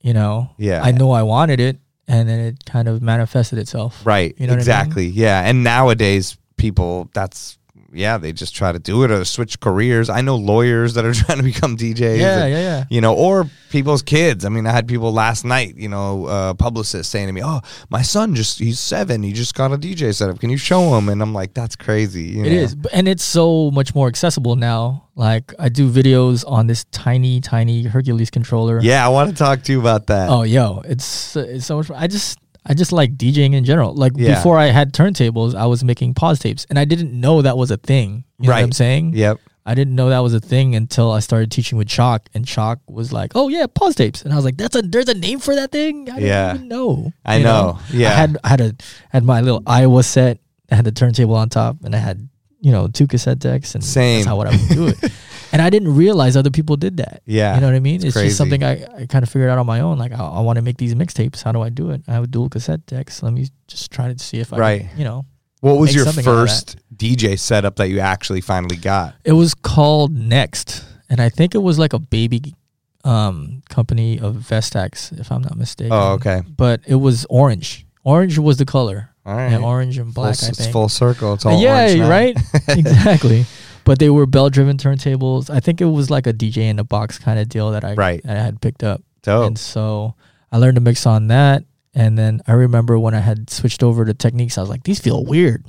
[0.00, 0.82] you know, Yeah.
[0.82, 1.78] I know I wanted it,
[2.08, 4.04] and then it kind of manifested itself.
[4.04, 4.34] Right.
[4.38, 4.60] You know what I mean?
[4.60, 5.06] exactly.
[5.06, 5.42] Yeah.
[5.42, 7.58] And nowadays, people, that's,
[7.92, 10.08] yeah, they just try to do it or switch careers.
[10.08, 12.18] I know lawyers that are trying to become DJs.
[12.18, 12.84] Yeah, and, yeah, yeah.
[12.90, 14.44] You know, or people's kids.
[14.44, 17.60] I mean, I had people last night, you know, uh, publicists saying to me, oh,
[17.90, 19.22] my son just, he's seven.
[19.22, 20.40] He just got a DJ setup.
[20.40, 21.08] Can you show him?
[21.08, 22.24] And I'm like, that's crazy.
[22.24, 25.08] You It is, and it's so much more accessible now.
[25.14, 28.80] Like I do videos on this tiny, tiny Hercules controller.
[28.80, 29.04] Yeah.
[29.04, 30.30] I want to talk to you about that.
[30.30, 31.90] Oh, yo, it's it's so much.
[31.90, 33.94] I just I just like DJing in general.
[33.94, 34.34] Like Yeah.
[34.36, 37.70] before I had turntables, I was making pause tapes, and I didn't know that was
[37.70, 38.24] a thing.
[38.38, 39.14] You know what I'm saying?
[39.14, 39.38] Yep.
[39.64, 42.80] I didn't know that was a thing until I started teaching with Chalk, and Chalk
[42.88, 45.38] was like, "Oh yeah, pause tapes," and I was like, "That's a there's a name
[45.38, 46.54] for that thing." I didn't Yeah.
[46.54, 47.12] even know.
[47.24, 47.78] I You know.
[47.92, 48.10] Yeah.
[48.10, 48.74] I had I had a
[49.10, 50.38] had my little Aiwa set.
[50.70, 52.28] I had the turntable on top, and I had
[52.60, 54.18] you know two cassette decks, and Same.
[54.20, 55.12] that's how what I would do it.
[55.52, 57.22] and I didn't realize other people did that.
[57.26, 57.54] Yeah.
[57.54, 58.04] you know what I mean.
[58.04, 58.28] It's, crazy.
[58.28, 59.98] just something I, I kind of figured out on my own.
[59.98, 61.42] Like I, I want to make these mixtapes.
[61.42, 62.02] How do I do it?
[62.08, 63.22] I have a dual cassette decks.
[63.22, 64.88] Let me just try to see if I, Right.
[64.88, 65.26] can, you know.
[65.60, 66.42] What was your something out of that.
[66.42, 69.14] first DJ setup that you actually finally got?
[69.24, 72.56] It was called Next, and I think it was like a baby
[73.04, 75.92] um company of Vestax, if I'm not mistaken.
[75.92, 76.42] Oh, okay.
[76.56, 77.86] But it was orange.
[78.04, 79.10] Orange was the color.
[79.24, 79.52] All right.
[79.52, 80.34] Yeah, orange and black.
[80.34, 81.34] full, I it's full circle.
[81.34, 82.36] It's all yeah, right.
[82.68, 83.46] exactly.
[83.84, 85.50] But they were belt-driven turntables.
[85.50, 87.94] I think it was like a DJ in a box kind of deal that I
[87.94, 88.20] Right.
[88.24, 89.02] I had picked up.
[89.22, 89.46] Dope.
[89.46, 90.14] And so
[90.50, 91.64] I learned to mix on that.
[91.94, 95.00] And then I remember when I had switched over to Technics, I was like, these
[95.00, 95.66] feel weird.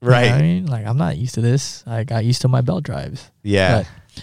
[0.00, 0.32] You know right.
[0.32, 1.82] I mean, like I'm not used to this.
[1.86, 3.30] I got used to my belt drives.
[3.42, 3.78] Yeah.
[3.78, 4.22] But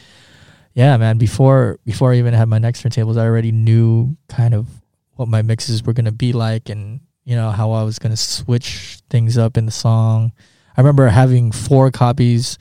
[0.73, 4.67] yeah, man, before before I even had my next turntables, I already knew kind of
[5.15, 8.99] what my mixes were gonna be like and you know, how I was gonna switch
[9.09, 10.31] things up in the song.
[10.77, 12.57] I remember having four copies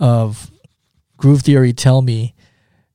[0.00, 0.50] of
[1.16, 2.34] Groove Theory Tell Me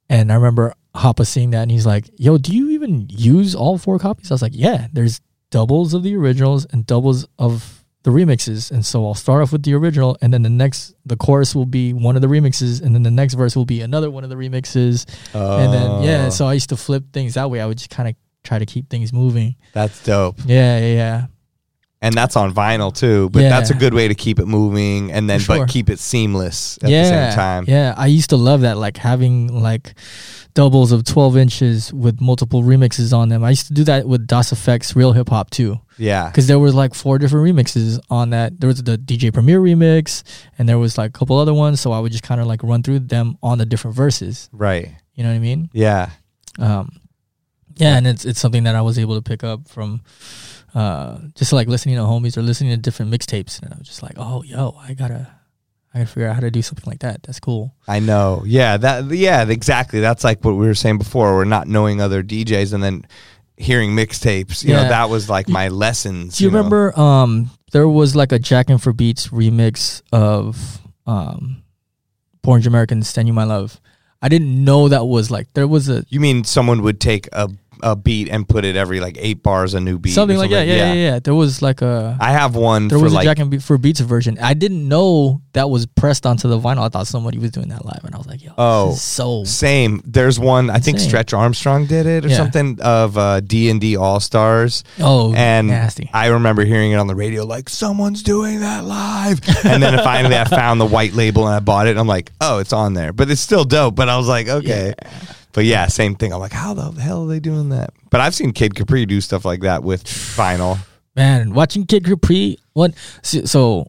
[0.09, 3.77] and I remember Hoppa seeing that and he's like, Yo, do you even use all
[3.77, 4.31] four copies?
[4.31, 8.69] I was like, Yeah, there's doubles of the originals and doubles of the remixes.
[8.69, 11.65] And so I'll start off with the original and then the next the chorus will
[11.65, 14.29] be one of the remixes and then the next verse will be another one of
[14.29, 15.05] the remixes.
[15.33, 16.03] And then oh.
[16.03, 17.59] yeah, Oh, so I used to flip things that way.
[17.61, 19.55] I would just kind of try to keep things moving.
[19.73, 20.37] that's dope.
[20.45, 21.25] Yeah, yeah, yeah.
[22.03, 23.49] And that's on vinyl too, but Yeah.
[23.49, 25.59] that's a good way to keep it moving and then sure.
[25.59, 27.65] but keep it seamless at yeah, the same time.
[27.67, 29.95] Yeah, I used to love that, like having like
[30.53, 33.41] doubles of 12 inches with multiple remixes on them.
[33.43, 36.27] I used to do that with Das EFX Real Hip Hop too, Yeah.
[36.27, 38.59] because there was like four different remixes on that.
[38.59, 40.23] There was the DJ Premier remix,
[40.59, 41.79] and there was like a couple other ones.
[41.79, 44.49] So I would just kind of like run through them on the different verses.
[44.51, 44.91] Right.
[45.15, 45.69] You know what I mean?
[45.73, 46.09] Yeah.
[46.59, 46.91] um,
[47.77, 50.01] yeah, and it's it's something that I was able to pick up from
[50.73, 54.03] uh, just like listening to homies or listening to different mixtapes, and I was just
[54.03, 55.27] like, oh, yo, I gotta,
[55.93, 57.23] I gotta figure out how to do something like that.
[57.23, 57.75] That's cool.
[57.87, 58.43] I know.
[58.45, 59.99] Yeah, that yeah, exactly.
[59.99, 61.35] That's like what we were saying before.
[61.35, 63.05] We're not knowing other DJs and then
[63.57, 64.63] hearing mixtapes.
[64.63, 66.37] You know, that was like my lessons.
[66.37, 66.57] Do you know?
[66.57, 66.99] remember?
[66.99, 71.63] Um, there was like a Jackin' for Beats remix of um,
[72.45, 73.79] Orange American, Stand You My Love.
[74.21, 77.49] I didn't know that was like there was a You mean someone would take a
[77.83, 80.13] a beat and put it every like eight bars a new beat?
[80.13, 80.65] something like that.
[80.67, 83.25] Yeah, yeah, yeah, There was like a I have one there for was a like
[83.25, 84.37] Jack and Be- for Beats version.
[84.41, 86.79] I didn't know that was pressed onto the vinyl.
[86.85, 89.03] I thought somebody was doing that live, and I was like, yo, Oh, this is
[89.03, 90.01] so Same.
[90.05, 90.69] There's one.
[90.69, 90.99] I think.
[91.03, 92.37] Stretch Armstrong did it or Yeah.
[92.37, 94.83] something of uh, D and D All Stars.
[94.99, 96.09] oh and nasty.
[96.13, 99.39] I remember hearing it on the radio, like someone's doing that live.
[99.65, 101.91] and then finally, I found the white label and I bought it.
[101.91, 103.95] And I'm like, oh, it's on there, but it's still dope.
[103.95, 104.93] But I was like, okay.
[105.53, 106.33] But yeah, same thing.
[106.33, 107.91] I'm like, how the hell are they doing that?
[108.09, 110.79] But I've seen Kid Capri do stuff like that with vinyl.
[111.15, 112.57] Man, watching Kid Capri.
[112.73, 112.93] What?
[113.21, 113.87] So,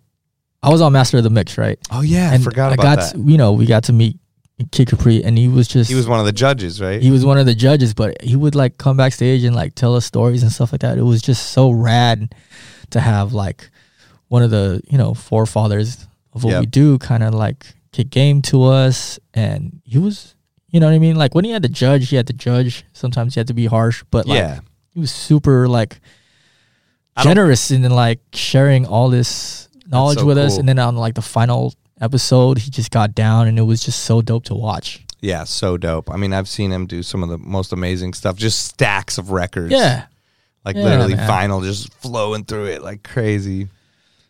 [0.62, 1.78] I was on Master of the Mix, right?
[1.90, 3.12] Oh yeah, I forgot I got that.
[3.14, 4.18] To, you know we got to meet
[4.72, 7.02] Kid Capri, and he was just he was one of the judges, right?
[7.02, 9.94] he was one of the judges, but he would like come backstage and like tell
[9.94, 10.96] us stories and stuff like that.
[10.98, 12.34] It was just so rad
[12.90, 13.70] to have like
[14.28, 16.60] one of the you know forefathers of what Yep.
[16.60, 20.34] we do kind of like kick game to us, and he was
[20.74, 21.14] you know what I mean.
[21.14, 22.84] Like when he had to judge, he had to judge.
[22.92, 24.58] Sometimes he had to be harsh, but like yeah,
[24.92, 26.00] he was super like
[27.22, 31.22] generous in like sharing all this knowledge so with us, and then on like the
[31.22, 35.00] final episode, he just got down, and it was just so dope to watch.
[35.20, 36.10] yeah, so dope.
[36.10, 38.36] I mean, I've seen him do some of the most amazing stuff.
[38.36, 39.70] Just stacks of records.
[39.70, 40.06] Yeah.
[40.64, 41.30] like Yeah, literally man.
[41.30, 43.68] vinyl just flowing through it like crazy.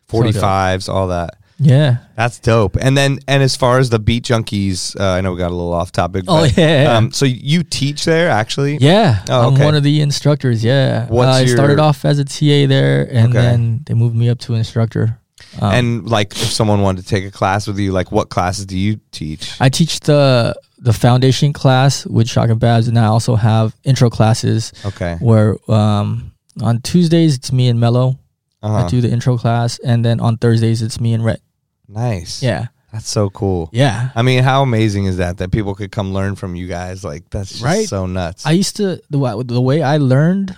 [0.09, 1.37] 45s, all that.
[1.57, 1.97] Yeah.
[2.15, 2.75] That's dope.
[2.81, 5.55] And then, and as far as the Beat Junkies, uh, I know we got a
[5.55, 6.25] little off topic.
[6.27, 6.95] Oh, but, yeah.
[6.97, 8.77] Um, so you teach there actually?
[8.81, 9.63] Yeah, Oh, I'm okay.
[9.65, 10.63] one of the instructors.
[10.63, 13.41] Yeah, What's Uh, I started off as a TA there, and Okay.
[13.41, 15.17] then they moved me up to instructor.
[15.61, 18.65] Um, And like, if someone wanted to take a class with you, like, what classes
[18.65, 19.51] do you teach?
[19.61, 24.09] I teach the the foundation class with Shock and Babs, and I also have intro
[24.09, 25.15] classes Okay.
[25.19, 28.19] where um, on Tuesdays it's me and Mello.
[28.61, 28.85] Uh-huh.
[28.85, 31.39] I do the intro class, and then on Thursdays it's me and Rhett.
[31.87, 32.41] Nice.
[32.43, 33.69] Yeah, That's so cool.
[33.73, 34.09] yeah.
[34.15, 35.37] I mean, how amazing is that?
[35.37, 37.03] That people could come learn from you guys.
[37.03, 37.87] Like, that's just Right?
[37.87, 38.45] so nuts.
[38.45, 40.55] I used to the the way I learned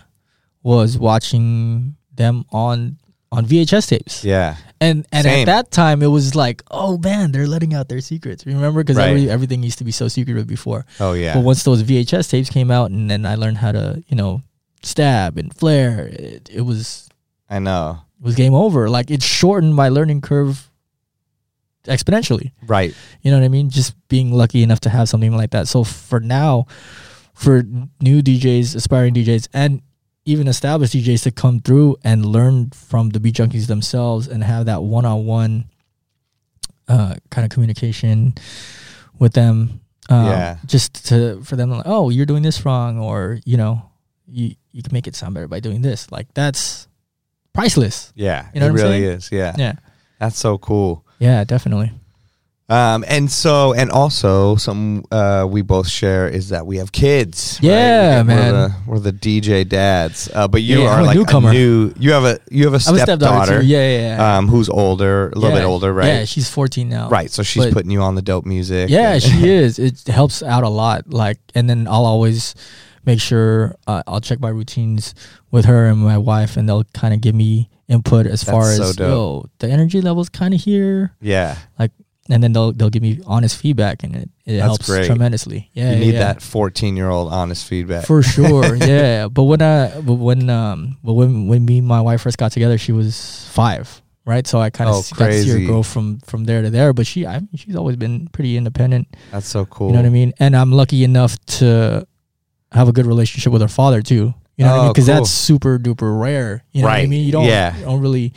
[0.64, 2.98] was watching them on
[3.32, 4.24] on VHS tapes.
[4.24, 4.56] yeah.
[4.80, 5.42] And and Same.
[5.42, 8.46] at that time, it was like, oh man, they're letting out their secrets.
[8.46, 9.10] Remember, because Right.
[9.10, 10.86] every, everything used to be so secretive before.
[11.00, 11.34] Oh, yeah.
[11.34, 14.44] But once those VHS tapes came out, and then I learned how to, you know,
[14.84, 17.10] stab and flare, it, it was
[17.50, 18.00] I know.
[18.20, 18.88] it was game over.
[18.90, 20.70] Like it shortened my learning curve
[21.88, 22.52] exponentially.
[22.66, 22.94] Right.
[23.22, 23.70] You know what I mean?
[23.70, 25.68] Just being lucky enough to have something like that.
[25.68, 26.68] So for now,
[27.34, 27.64] for
[28.02, 29.82] new DJs, aspiring DJs, and
[30.26, 34.66] even established DJs to come through and learn from the beat junkies themselves and have
[34.66, 35.70] that one-on-one
[36.88, 38.34] uh, kind of communication
[39.20, 39.82] with them.
[40.10, 40.58] Um, Yeah.
[40.66, 43.90] Just to for them, like, oh, you're doing this wrong, or you know,
[44.28, 46.12] you you can make it sound better by doing this.
[46.12, 46.88] Like that's
[47.54, 48.14] priceless.
[48.16, 48.48] Yeah.
[48.54, 49.04] You know it really saying?
[49.04, 49.32] is.
[49.32, 49.56] Yeah.
[49.58, 49.74] Yeah,
[50.20, 51.06] That's so cool.
[51.20, 51.92] Yeah, definitely.
[52.70, 57.60] Um, and so, and also, some uh, we both share is that we have kids.
[57.64, 57.70] right?
[57.70, 58.54] Yeah, We're man.
[58.54, 60.30] the, we're the DJ dads.
[60.34, 61.50] Uh, but you Yeah, are I'm a like newcomer.
[61.52, 61.94] a new.
[61.98, 63.06] You have a you have a I'm a stepdaughter.
[63.46, 63.62] stepdaughter.
[63.62, 64.38] Yeah, yeah, yeah.
[64.38, 65.62] Um, who's older, a little Yeah.
[65.62, 66.08] bit older, right?
[66.08, 67.08] Yeah, she's 14 now.
[67.08, 67.32] right.
[67.32, 68.90] So she's But- putting you on the dope music.
[68.90, 69.80] Yeah, she is.
[69.80, 71.10] It helps out a lot.
[71.10, 72.54] Like, and then I'll always
[73.08, 75.16] make sure uh, I'll check my routines
[75.50, 78.78] with her and my wife, and they'll kind of give me input as far That's
[78.78, 79.08] so as dope.
[79.10, 81.16] yo, the energy level's kind of here.
[81.22, 81.58] yeah.
[81.80, 81.92] Like,
[82.30, 85.06] and then they'll they'll give me honest feedback, and it, it That's helps great.
[85.08, 85.70] tremendously.
[85.72, 86.34] Yeah, you need yeah.
[86.34, 88.06] that fourteen year old honest feedback.
[88.06, 88.76] for sure.
[88.84, 92.38] yeah, but when I but when um but when when me and my wife first
[92.38, 94.02] got together, she was five.
[94.26, 96.70] Right, so I kind of Oh, got to see her grow from from there to
[96.70, 96.92] there.
[96.92, 99.08] But she, I she's always been pretty independent.
[99.32, 99.88] That's so cool.
[99.88, 100.34] You know what I mean?
[100.38, 102.06] And I'm lucky enough to
[102.78, 104.34] have a good relationship with her father too.
[104.56, 104.94] You know what I Oh, mean?
[104.94, 105.16] Because cool.
[105.16, 106.64] that's super duper rare.
[106.72, 107.26] You know what I mean?
[107.26, 107.78] You don't, Yeah.
[107.78, 108.34] you don't really.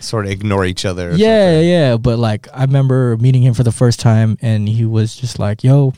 [0.00, 1.10] Sort of ignore each other.
[1.14, 1.68] Yeah, something.
[1.68, 1.96] yeah.
[1.98, 5.62] But like, I remember meeting him for the first time, and he was just like,
[5.62, 5.92] "Yo,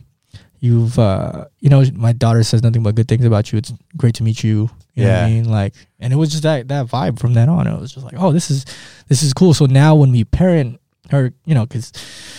[0.60, 3.58] you've, uh, you know, my daughter says nothing but good things about you.
[3.58, 5.24] It's great to meet you." You know what Yeah.
[5.24, 5.44] I mean?
[5.48, 7.66] Like, and it was just that that vibe from then on.
[7.66, 8.66] It was just like, "Oh, this is
[9.08, 10.80] this is cool." So now when we parent
[11.10, 11.92] her, you know, because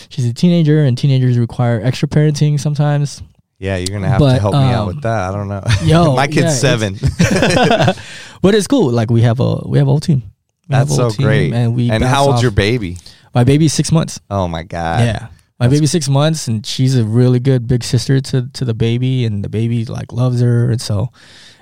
[0.09, 3.23] she's a teenager, and teenagers require extra parenting sometimes.
[3.59, 5.29] Yeah, you're gonna have But, to help me out um, with that.
[5.29, 5.63] I don't know.
[5.83, 6.95] Yo, my kid's yeah, seven.
[8.41, 8.91] but it's cool.
[8.91, 10.23] Like we have a we have a whole team.
[10.67, 11.53] We That's so team, great.
[11.53, 12.97] And we and how old's off- your baby?
[13.33, 14.19] my baby's six months.
[14.29, 15.05] Oh my god.
[15.05, 15.27] yeah,
[15.59, 19.25] my baby's six months, and she's a really good big sister to to the baby,
[19.25, 21.09] and the baby like loves her, and so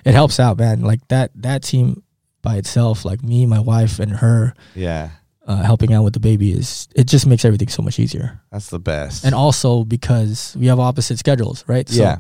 [0.06, 0.82] it helps out, man.
[0.82, 2.04] Like that that team
[2.42, 5.10] by itself, like me, my wife, and her Yeah.
[5.48, 8.42] Uh, helping out with the baby is it just makes everything so much easier.
[8.52, 9.26] That's the best.
[9.26, 11.88] And also because we have opposite schedules, right?
[11.90, 12.18] So yeah.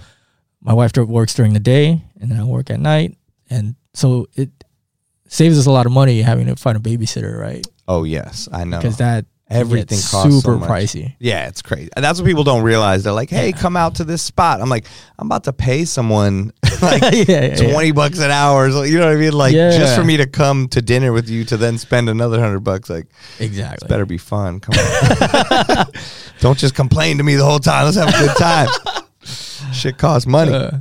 [0.61, 3.17] my wife works during the day, and then I work at night,
[3.49, 4.49] and so it
[5.27, 7.65] saves us a lot of money having to find a babysitter, right?
[7.87, 8.77] Oh yes, I know.
[8.77, 10.69] Because that Everything gets costs so super much.
[10.69, 11.15] pricey.
[11.19, 11.89] Yeah, it's crazy.
[11.95, 13.03] And that's what people don't realize.
[13.03, 14.85] They're like, "Hey, come out to this spot." I'm like,
[15.19, 17.71] "I'm about to pay someone like Yeah, yeah, yeah.
[17.71, 19.33] 20 bucks an hour." So, you know what I mean?
[19.33, 19.77] Like Yeah.
[19.77, 22.89] just for me to come to dinner with you to then spend another 100 bucks
[22.89, 23.07] like
[23.39, 23.87] Exactly.
[23.87, 24.59] better be fun.
[24.61, 25.85] Come on.
[26.39, 27.85] don't just complain to me the whole time.
[27.85, 28.67] Let's have a good time.
[29.73, 30.53] Shit costs money.
[30.53, 30.71] Uh,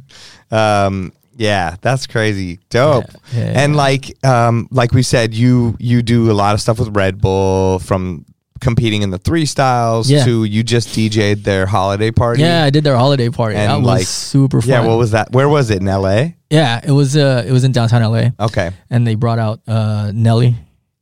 [0.54, 2.58] Um, yeah, that's crazy.
[2.70, 3.04] Dope.
[3.32, 3.78] Yeah, yeah, and yeah.
[3.78, 7.78] like, um, like we said, you you do a lot of stuff with Red Bull
[7.78, 8.26] from
[8.60, 10.24] competing in the three styles Yeah.
[10.24, 12.42] to you just DJ'd their holiday party.
[12.42, 13.56] Yeah, I did their holiday party.
[13.56, 14.68] And, that was like, super fun.
[14.70, 14.86] Yeah.
[14.86, 15.32] What was that?
[15.32, 16.36] Where was it in L.A.?
[16.50, 18.70] Yeah, it was uh it was in downtown LA Okay.
[18.90, 20.56] and they brought out uh Nelly.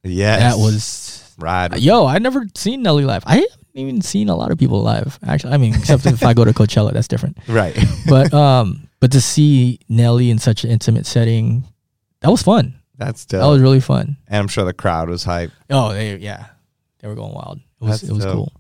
[0.04, 0.40] Yes.
[0.40, 1.76] That was right.
[1.78, 3.22] yo, I never seen Nelly live.
[3.26, 5.18] I haven't even seen a lot of people live.
[5.26, 7.38] Actually, I mean, except if I go to Coachella, that's different.
[7.48, 7.76] Right.
[8.09, 11.64] But um, but to see Nelly in such an intimate setting,
[12.20, 12.74] that was fun.
[12.96, 14.16] That's That was really fun.
[14.26, 15.50] and I'm sure the crowd was hype.
[15.70, 16.46] Oh, they yeah,
[17.01, 17.59] they were going wild.
[17.80, 18.34] It was That's it was dope.
[18.34, 18.53] cool.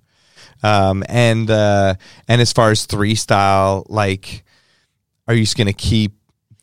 [0.62, 1.94] Um, and uh,
[2.26, 4.44] and as far as 3Style, like,
[5.26, 6.14] are you just gonna keep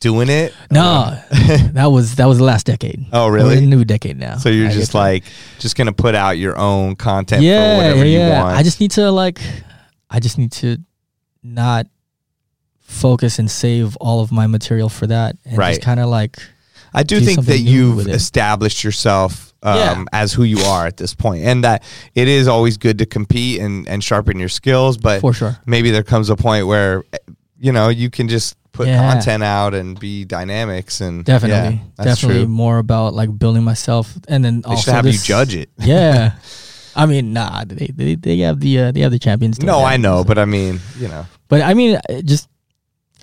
[0.02, 0.54] doing it?
[0.72, 1.18] No,
[1.74, 3.06] that was that was the last decade.
[3.14, 3.58] Oh, really?
[3.58, 4.38] a new decade now.
[4.38, 5.24] So you're I just like
[5.60, 8.58] just gonna put out your own content for yeah, whatever yeah, you want.
[8.58, 9.40] I just need to like,
[10.10, 10.78] I just need to
[11.44, 11.88] not
[12.82, 15.72] focus and save all of my material for that, and Right.
[15.76, 16.38] just kind of like,
[16.94, 20.04] I do do think that you've established yourself um, Yeah.
[20.14, 23.60] as who you are at this point, and that it is always good to compete
[23.60, 24.98] and, and sharpen your skills.
[24.98, 25.58] But for sure.
[25.66, 27.04] maybe there comes a point where
[27.60, 29.12] you know you can just put Yeah.
[29.12, 32.52] content out and be Dynamix and Definitely, yeah, that's definitely true.
[32.54, 35.70] more about like building myself, and then They also should have you judge it.
[35.80, 36.32] Yeah,
[36.96, 39.62] I mean, nah, they they, they have the uh, they have the champions.
[39.62, 42.48] No, I know, so- but I mean, you know, but I mean, just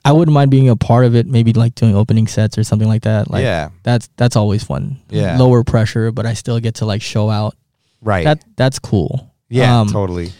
[0.04, 1.26] I wouldn't mind being a part of it.
[1.26, 3.30] Maybe like doing opening sets or something like that.
[3.30, 4.98] Like yeah, that's that's always fun.
[5.10, 5.38] Yeah.
[5.38, 7.54] lower pressure, but I still get to like show out.
[8.00, 9.32] right, That that's cool.
[9.48, 10.32] yeah, um, totally.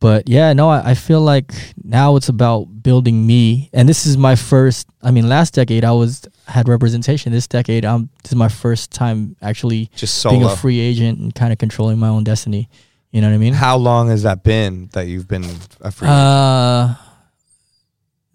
[0.00, 1.52] But yeah, no, I, I feel like
[1.82, 4.86] now it's about building me, and this is my first.
[5.02, 7.32] I mean, last decade I was had representation.
[7.32, 11.34] This decade, um, this is my first time actually Just being a free agent and
[11.34, 12.68] kind of controlling my own destiny.
[13.10, 13.54] You know what I mean?
[13.54, 15.44] How long has that been that you've been
[15.80, 16.06] a free?
[16.08, 16.94] Uh,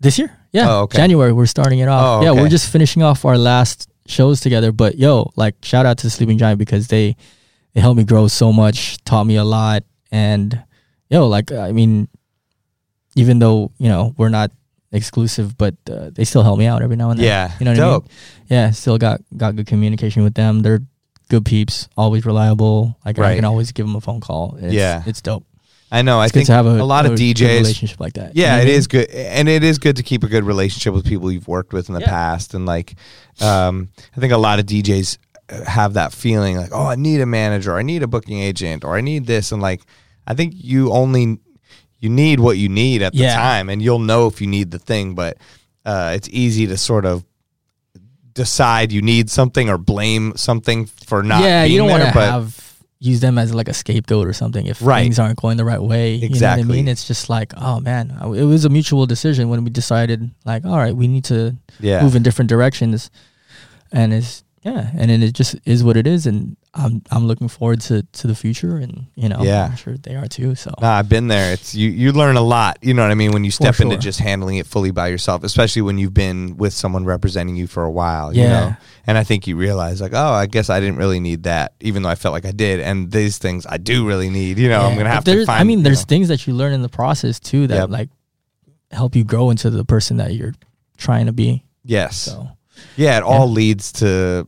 [0.03, 0.97] this year, yeah, Oh, okay.
[0.97, 2.21] January we're starting it off.
[2.21, 4.71] Oh, Yeah, we're just finishing off our last shows together.
[4.71, 7.15] But yo, like shout out to Sleeping Giant because they
[7.73, 10.61] they helped me grow so much, taught me a lot, and
[11.09, 12.07] yo, like I mean,
[13.15, 14.51] even though you know we're not
[14.91, 17.25] exclusive, but uh, they still help me out every now and then.
[17.25, 18.03] yeah, you know what dope.
[18.03, 18.13] I mean?
[18.49, 20.61] Yeah, still got got good communication with them.
[20.61, 20.81] They're
[21.29, 22.95] good peeps, always reliable.
[23.05, 24.57] Like I can always give them a phone call.
[24.61, 25.01] It's, Yeah.
[25.07, 25.45] it's dope.
[25.93, 26.19] I know.
[26.19, 28.35] I It's good think to have a, a lot of good DJs relationship like that.
[28.35, 28.73] You Yeah, know it I mean?
[28.75, 31.71] is good, and it is good to keep a good relationship with people you've worked
[31.71, 32.09] with in the Yeah.
[32.09, 32.53] past.
[32.53, 32.95] And like,
[33.41, 35.17] um, I think a lot of DJs
[35.67, 38.83] have that feeling like, oh, I need a manager, or I need a booking agent,
[38.83, 39.81] or I need this, and like,
[40.25, 41.37] I think you only
[41.99, 43.35] you need what you need at the Yeah.
[43.35, 45.13] time, and you'll know if you need the thing.
[45.15, 45.37] But
[45.85, 47.23] uh, it's easy to sort of
[48.33, 51.43] decide you need something or blame something for not.
[51.43, 52.72] yeah, being you don't want to but have
[53.03, 55.01] use them as like a scapegoat or something if Right.
[55.03, 56.13] things aren't going the right way.
[56.15, 56.63] You know what Exactly.
[56.63, 56.87] I mean?
[56.87, 60.77] It's just like, oh man, it was a mutual decision when we decided like, all
[60.77, 63.11] right, we need to yeah, move in different directions,
[63.91, 67.47] and it's yeah, and then it just is what it is, and I'm I'm looking
[67.49, 69.65] forward to to the future, and you know, Yeah.
[69.69, 70.55] I'm sure they are too.
[70.55, 71.53] So Nah, I've been there.
[71.53, 71.89] It's you.
[71.89, 72.77] You learn a lot.
[72.81, 75.43] You know what I mean when you step into just handling it fully by yourself,
[75.43, 78.33] especially when you've been with someone representing you for a while.
[78.33, 78.49] You Yeah.
[78.49, 81.73] know, and I think you realize like, oh, I guess I didn't really need that,
[81.81, 82.79] even though I felt like I did.
[82.79, 84.57] And these things I do really need.
[84.59, 85.59] You know, I'm gonna have to find.
[85.59, 86.09] I mean, there's know.
[86.09, 87.89] things that you learn in the process too that Yep.
[87.89, 88.09] like
[88.91, 90.53] help you grow into the person that you're
[90.97, 91.63] trying to be.
[91.83, 92.47] yes, So
[92.95, 93.17] yeah.
[93.17, 94.47] It all leads to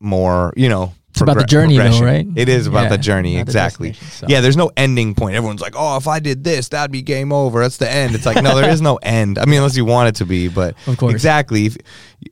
[0.00, 0.52] more.
[0.56, 2.04] You know, it's about the journey, though, progression.
[2.06, 2.26] right?
[2.36, 3.88] It is about Yeah, the journey, not the exactly.
[3.90, 4.32] destination, so.
[4.32, 5.34] Yeah, there's no ending point.
[5.34, 7.60] Everyone's like, "Oh, if I did this, that'd be game over.
[7.60, 9.38] That's the end." It's like, no, there is no end.
[9.38, 11.12] I mean, unless you want it to be, but Of course.
[11.12, 11.66] exactly.
[11.66, 11.76] If,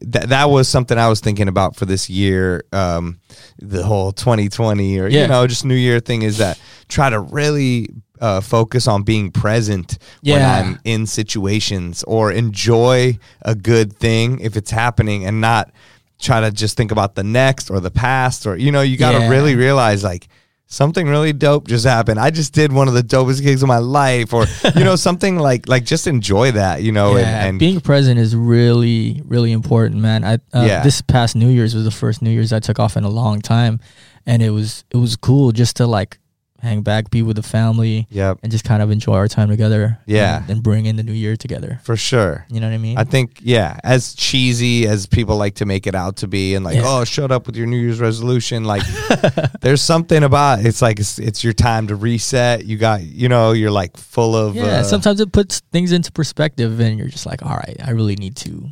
[0.03, 2.65] that that was something I was thinking about for this year.
[2.73, 3.19] Um,
[3.59, 6.59] the whole 2020 or you know just New Year thing is that
[6.89, 7.89] try to really
[8.21, 14.57] uh, focus on being present when I'm in situations or enjoy a good thing if
[14.57, 15.71] it's happening and not
[16.19, 19.13] try to just think about the next or the past or you know you got
[19.13, 19.29] to Yeah.
[19.29, 20.29] really realize like
[20.69, 22.19] something really dope just happened.
[22.19, 25.39] I just did one of the dopest gigs of my life, or you know, something
[25.39, 29.53] like like just enjoy that, you know, yeah, and, and being present is really, really
[29.53, 30.25] important, man.
[30.25, 30.83] I uh, Yeah.
[30.83, 33.41] this past New Year's was the first New Year's I took off in a long
[33.41, 33.79] time,
[34.27, 36.19] and it was it was cool just to like
[36.67, 38.41] hang back, be with the family, Yep.
[38.43, 39.99] and just kind of enjoy our time together.
[40.07, 40.43] Yeah.
[40.43, 41.81] and, and bring in the new year together.
[41.85, 42.47] For sure.
[42.51, 42.99] You know what I mean?
[42.99, 46.65] I think, yeah, as cheesy as people like to make it out to be, and
[46.65, 46.83] like, Yeah.
[46.85, 48.65] oh, shut up with your New Year's resolution.
[48.65, 48.83] Like,
[49.61, 52.65] there's something about it's like it's, it's your time to reset.
[52.65, 54.55] You got, you know, you're like full of.
[54.57, 57.91] yeah, uh, sometimes it puts things into perspective, and you're just like, all right, I
[57.91, 58.69] really need to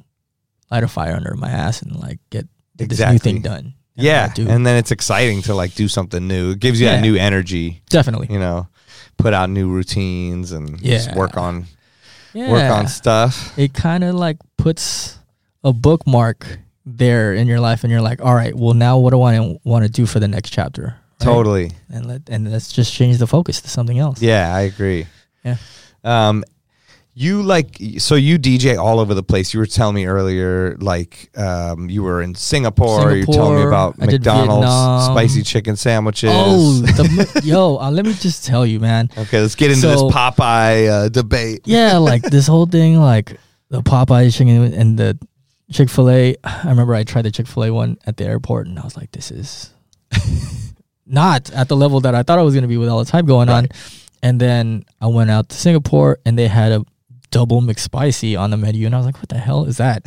[0.70, 3.74] light a fire under my ass and like get, get this new thing done.
[3.96, 4.48] Yeah, do.
[4.48, 6.50] and then it's exciting to like do something new.
[6.52, 6.96] It gives you Yeah.
[6.96, 7.82] that new energy.
[7.90, 8.28] definitely.
[8.30, 8.66] You know,
[9.18, 11.66] put out new routines and just work on
[12.32, 12.50] Yeah.
[12.50, 13.56] work on stuff.
[13.58, 15.18] it kind of like puts
[15.62, 19.22] a bookmark there in your life, and you're like, all right, well, now what do
[19.22, 20.82] I want to do for the next chapter?
[21.20, 21.24] right?
[21.24, 21.70] Totally.
[21.90, 24.20] And let and let's just change the focus to something else.
[24.20, 25.06] Yeah, I agree.
[25.44, 25.56] Yeah.
[26.02, 26.44] Um,
[27.16, 29.54] you like so you DJ all over the place.
[29.54, 33.12] You were telling me earlier, like um, you were in Singapore.
[33.12, 36.30] You were telling me about I McDonald's spicy chicken sandwiches.
[36.32, 39.10] Oh, the, yo, uh, let me just tell you, man.
[39.16, 39.40] okay.
[39.40, 41.60] Let's get into So- this Popeye uh, debate.
[41.66, 43.38] Yeah, like this whole thing, like
[43.68, 45.16] the Popeye chicken and the
[45.72, 46.36] Chick Fil A.
[46.42, 48.96] I remember I tried the Chick Fil A one at the airport, and I was
[48.96, 49.72] like, this is
[51.06, 53.26] not at the level that I thought I was gonna be with all the hype
[53.26, 53.68] going on.
[54.22, 56.84] And then I went out to Singapore, and they had a
[57.34, 60.04] double McSpicy on the menu, and I was like, what the hell is that?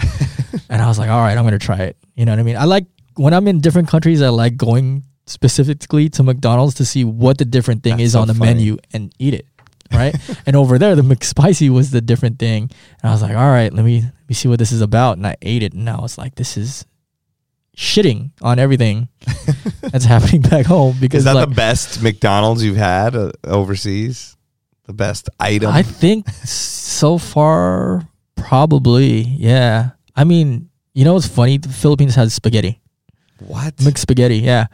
[0.69, 1.97] and I was like, all right, I'm gonna try it.
[2.15, 2.55] You know what I mean?
[2.55, 7.03] I like when I'm in different countries, I like going specifically to McDonald's to see
[7.03, 8.53] what the different thing That's is so on the funny.
[8.53, 9.45] menu and eat it.
[9.91, 10.15] Right.
[10.45, 12.69] and over there, the McSpicy was the different thing.
[13.01, 15.17] And I was like, all right, let me let me see what this is about.
[15.17, 16.85] And I ate it and I was like, this is
[17.75, 19.09] shitting on everything
[19.81, 24.36] that's happening back home because Is that like, the best McDonald's you've had uh, overseas?
[24.87, 25.71] The best item.
[25.71, 29.91] I think so far, probably, yeah.
[30.15, 31.57] I mean, you know what's funny?
[31.57, 32.79] The Philippines has spaghetti,
[33.39, 33.79] what?
[33.83, 34.67] mixed spaghetti, yeah.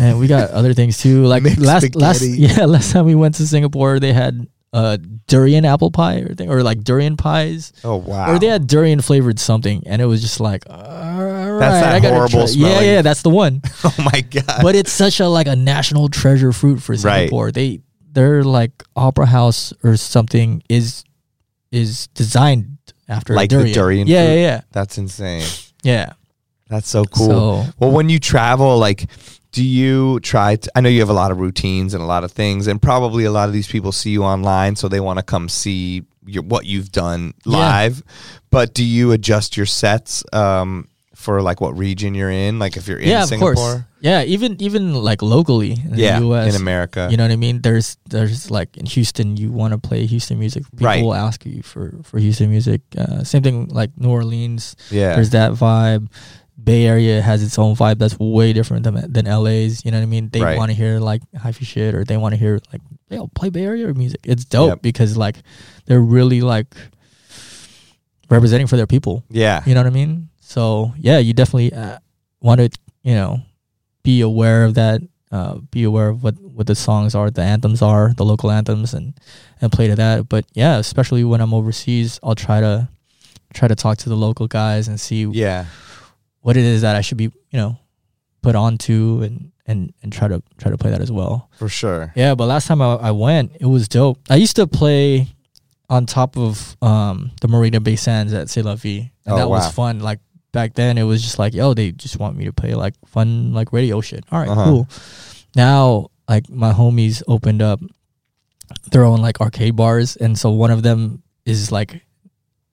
[0.00, 1.24] And we got other things too.
[1.24, 4.96] Like Mixed last, last, yeah, last time we went to Singapore, they had uh
[5.28, 8.32] durian apple pie or thing, or like durian pies, oh wow.
[8.32, 12.00] or they had durian flavored something, and it was just like, all right, that I
[12.00, 12.48] gotta horrible.
[12.50, 13.62] Yeah, yeah, that's the one.
[13.84, 14.62] oh my god.
[14.62, 17.00] but it's such a like a national treasure fruit for Right.
[17.28, 17.52] Singapore.
[17.52, 17.80] They
[18.14, 21.04] their like opera house or something is
[21.70, 23.74] is designed after Like the durian.
[23.74, 25.46] durian Yeah, yeah, yeah, That's insane.
[25.82, 26.12] yeah.
[26.68, 27.64] That's so cool.
[27.64, 29.06] So- well, when you travel, like,
[29.52, 30.70] do you try to?
[30.74, 33.24] I know you have a lot of routines and a lot of things, and probably
[33.24, 36.42] a lot of these people see you online, so they want to come see your,
[36.42, 37.58] what you've done Yeah.
[37.58, 38.02] live.
[38.50, 40.88] But do you adjust your sets um,
[41.24, 42.58] for like what region you're in?
[42.60, 43.80] Like, if you're in yeah, of Singapore, course.
[44.04, 46.52] Yeah, even even like locally in yeah, the US.
[46.52, 47.62] in America, You know what I mean?
[47.64, 50.62] There's there's like in Houston, you want to play Houston music.
[50.76, 51.02] People Right.
[51.02, 52.80] will ask you for for Houston music.
[52.92, 54.76] Uh, same thing like New Orleans.
[54.92, 56.12] yeah, There's that vibe.
[56.60, 59.84] Bay Area has its own vibe that's way different than than LA's.
[59.84, 60.28] You know what I mean?
[60.32, 60.56] They Right.
[60.60, 62.80] want to hear like hyphy shit, or they want to hear like,
[63.12, 64.20] yo, play Bay Area music.
[64.24, 64.78] It's dope Yep.
[64.84, 65.40] because like
[65.88, 66.68] they're really like
[68.30, 69.24] representing for their people.
[69.30, 70.28] yeah, You know what I mean?
[70.44, 71.98] So yeah, you definitely uh,
[72.40, 72.70] want to
[73.02, 73.40] you know
[74.02, 75.00] be aware of that.
[75.32, 78.94] Uh, be aware of what what the songs are, the anthems are, the local anthems,
[78.94, 79.14] and
[79.60, 80.28] and play to that.
[80.28, 82.88] But yeah, especially when I'm overseas, I'll try to
[83.52, 85.64] try to talk to the local guys and see yeah.
[86.40, 87.78] what it is that I should be you know
[88.42, 91.48] put onto and and and try to try to play that as well.
[91.58, 92.12] for sure.
[92.14, 94.18] Yeah, but last time I, I went, it was dope.
[94.30, 95.26] I used to play
[95.88, 99.48] on top of um the Marina Bay Sands at CÉ LA VI, and Oh, that
[99.48, 99.56] wow.
[99.56, 99.98] was fun.
[100.00, 100.20] Like
[100.54, 103.52] back then, it was just like, yo, they just want me to play like fun
[103.52, 104.24] like radio shit.
[104.32, 104.64] All right, Uh-huh.
[104.64, 104.88] cool.
[105.54, 107.80] Now, like my homies opened up
[108.90, 112.00] their own like arcade bars, and so one of them is like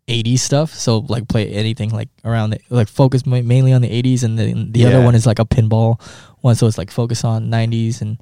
[0.08, 0.74] 80s stuff.
[0.74, 4.38] So like play anything like around the like focus ma- mainly on the 80s, and
[4.40, 5.06] then the other Yeah.
[5.06, 6.00] one is like a pinball
[6.42, 6.56] one.
[6.56, 8.22] So it's like focus on 90s and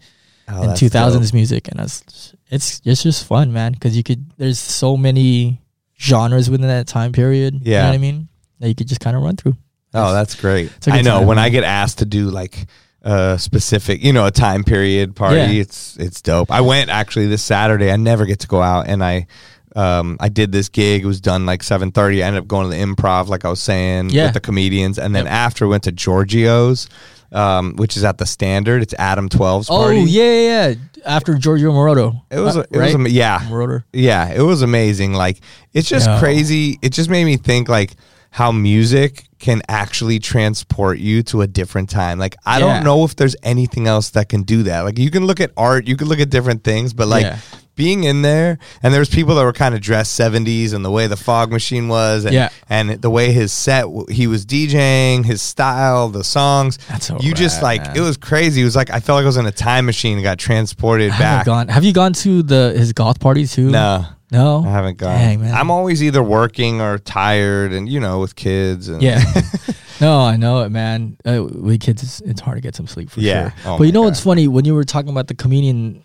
[0.51, 1.35] Oh, and two thousands dope.
[1.35, 3.73] music, and it's it's it's just fun, man.
[3.73, 5.61] Because you could there's so many
[6.01, 7.53] genres within that time period.
[7.61, 7.83] you Yeah.
[7.83, 8.27] know what I mean.
[8.59, 9.55] That you could just kind of run through.
[9.93, 10.71] Oh, that's great.
[10.87, 12.67] I know time, when I get asked to do like
[13.01, 15.61] a specific, you know, a time period party, Yeah.
[15.61, 16.51] it's it's dope.
[16.51, 17.91] I went actually this Saturday.
[17.91, 19.27] I never get to go out, and I
[19.75, 21.03] um I did this gig.
[21.03, 22.21] It was done like seven thirty.
[22.23, 24.25] I ended up going to the improv, like I was saying, Yeah.
[24.25, 25.33] with the comedians, and then Yep.
[25.33, 26.87] after went to Giorgio's.
[27.31, 28.81] Um, which is at the Standard.
[28.81, 29.99] It's Adam 12's party.
[29.99, 30.73] Oh yeah, yeah, yeah.
[31.05, 32.93] After Giorgio Moroder, It was, uh, it was, right?
[32.95, 33.83] ama- yeah, Moroder.
[33.93, 35.13] yeah, it was amazing.
[35.13, 35.39] Like
[35.71, 36.17] it's just Yeah.
[36.19, 36.79] crazy.
[36.81, 37.91] It just made me think like
[38.31, 42.19] how music can actually transport you to a different time.
[42.19, 42.65] Like I Yeah.
[42.75, 44.81] don't know if there's anything else that can do that.
[44.81, 47.37] Like you can look at art, you can look at different things, but like Yeah.
[47.75, 50.91] being in there, and there was people that were kind of dressed seventies, and the
[50.91, 52.49] way the fog machine was, and, Yeah.
[52.69, 56.77] and the way his set he was DJing, his style, the songs.
[56.89, 57.95] That's so you just like man.
[57.97, 58.61] it was crazy.
[58.61, 61.11] It was like I felt like I was in a time machine and got transported
[61.11, 61.45] back.
[61.45, 61.69] gone.
[61.69, 63.69] Have you gone to the his goth party too?
[63.71, 65.17] No, no, I haven't gone.
[65.17, 68.87] Dang man, I'm always either working or tired, and you know, with kids.
[68.87, 69.21] And Yeah.
[70.01, 71.17] no, I know it, man.
[71.25, 73.49] Uh, with kids, it's, it's hard to get some sleep for Yeah.
[73.51, 73.73] sure.
[73.73, 74.05] Oh but you know God.
[74.07, 76.03] what's funny when you were talking about the comedian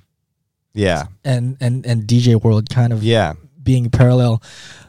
[0.72, 4.42] yeah, and and and DJ world kind of yeah, being parallel.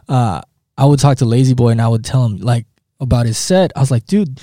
[0.10, 0.42] Uh,
[0.78, 2.66] I would talk to Lazy Boy and I would tell him like
[3.00, 3.72] about his set.
[3.76, 4.42] I was like, dude,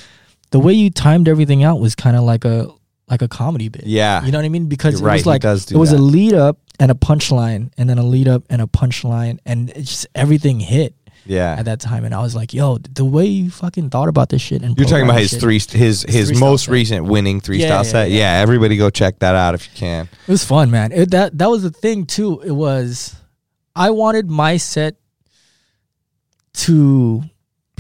[0.51, 2.69] the way you timed everything out was kind of like a
[3.13, 3.87] like a comedy bit.
[3.87, 4.25] yeah.
[4.25, 4.67] You know what I mean?
[4.67, 5.99] Because You're it was like it was that.
[5.99, 9.71] a lead up and a punchline, and then a lead up and a punchline, and
[9.71, 10.95] it's just everything hit
[11.27, 11.55] yeah.
[11.59, 12.05] at that time.
[12.05, 14.63] And I was like, yo, the way you fucking thought about this shit.
[14.63, 16.73] And You're talking about his shit, three, his his three-style most set.
[16.73, 18.11] recent winning three Yeah, style yeah, set.
[18.11, 18.19] yeah.
[18.37, 20.09] Yeah, everybody go check that out if you can.
[20.27, 20.91] It was fun, man.
[20.91, 22.41] It, that that was the thing too.
[22.41, 23.15] It was
[23.77, 24.97] I wanted my set
[26.55, 27.23] to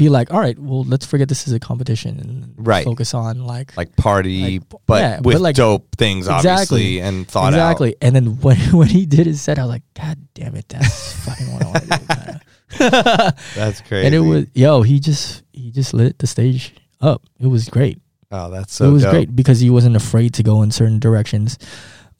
[0.02, 2.84] be like, all right, well, let's forget this is a competition and Right.
[2.84, 7.00] focus on like, Like party, Like, but yeah, but with like- dope things, obviously, Exactly.
[7.00, 7.96] and thought out exactly.
[8.02, 11.12] And then when when he did his set, I was like, God damn it, that's
[11.24, 12.14] fucking what I want to do.
[12.14, 12.40] kinda.
[13.54, 14.06] That's crazy.
[14.06, 17.22] and it was yo, he just he just lit the stage up.
[17.38, 18.00] It was great.
[18.30, 19.12] oh, that's so it was dope.
[19.12, 21.58] great because he wasn't afraid to go in certain directions.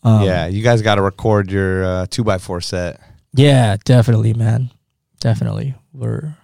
[0.05, 3.01] Um, yeah, you guys got to record your uh, two by four set.
[3.33, 4.71] yeah, definitely, man,
[5.21, 5.75] definitely.
[5.95, 6.35] We're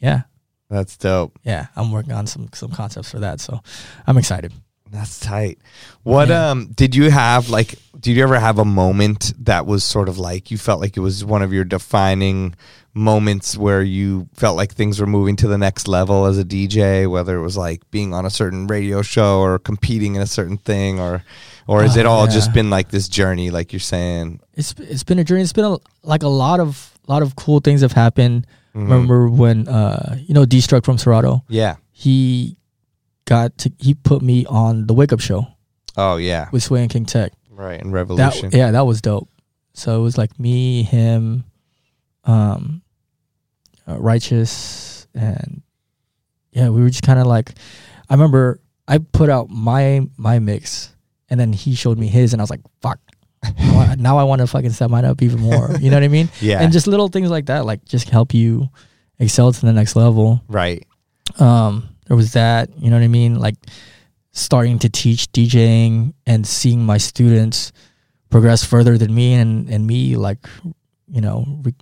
[0.00, 0.22] yeah,
[0.68, 1.38] That's dope.
[1.44, 1.66] yeah.
[1.76, 3.60] I'm working on some some concepts for that, so
[4.06, 4.52] I'm excited.
[4.90, 5.58] That's tight.
[6.04, 6.50] What Yeah.
[6.50, 10.18] um did you have like did you ever have a moment that was sort of
[10.18, 12.54] like you felt like it was one of your defining
[12.94, 17.08] moments where you felt like things were moving to the next level as a DJ
[17.10, 20.56] whether it was like being on a certain radio show or competing in a certain
[20.56, 21.22] thing or
[21.66, 22.32] or has Oh, it all yeah.
[22.32, 25.42] just been like this journey like you're saying It's it's been a journey.
[25.42, 28.46] It's been a, like a lot of lot of cool things have happened.
[28.76, 28.82] Mhm.
[28.82, 31.42] Remember when uh you know D-Struck from Serato?
[31.48, 32.56] yeah He
[33.24, 35.46] got to he put me on the Wake Up Show
[35.96, 37.32] oh yeah with Sway and King Tech.
[37.50, 39.28] right and revolution That yeah, that was dope.
[39.72, 41.44] So it was like me, him,
[42.24, 42.82] um,
[43.86, 45.62] uh, righteous, and
[46.52, 47.52] yeah, we were just kind of like.
[48.08, 50.94] I remember I put out my my mix,
[51.28, 53.00] and then he showed me his, and I was like, "Fuck."
[53.98, 55.70] now I- want to fucking set mine up even more.
[55.80, 56.28] You know what I mean?
[56.40, 56.60] yeah.
[56.60, 58.68] And just little things like that, like just help you
[59.18, 60.42] excel to the next level.
[60.48, 60.86] Right.
[61.38, 63.38] Um there was that you know what i mean?
[63.40, 63.56] Like
[64.32, 67.72] starting to teach djing and seeing my students
[68.30, 70.46] progress further than me and and me like
[71.08, 71.74] you know re-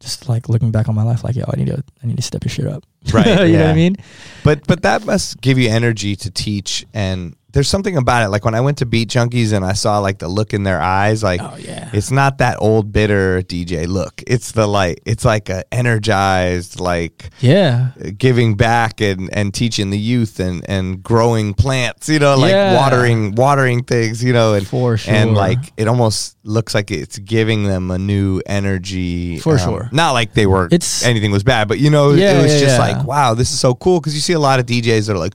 [0.00, 2.22] just like looking back on my life like yo i need to i need to
[2.22, 2.84] step your shit up.
[3.12, 3.96] Right, you know what i mean?
[4.44, 8.28] But but that must give you energy to teach and there's something about it.
[8.28, 10.80] Like when I went to Beat Junkies and I saw like the look in their
[10.80, 14.22] eyes, like oh yeah it's not that old bitter DJ look.
[14.26, 19.98] It's the like it's like a energized, like yeah giving back and, and teaching the
[19.98, 22.76] youth and, and growing plants, you know, like Yeah.
[22.76, 25.14] watering watering things, you know, and For sure.
[25.14, 29.34] and like it almost looks like it's giving them a new energy.
[29.36, 29.88] um, For sure.
[29.92, 32.78] Not like they were It's- anything was bad, but you know, Yeah, it was just
[32.78, 35.18] like, wow, this is so cool because you see a lot of DJs that are
[35.18, 35.34] like,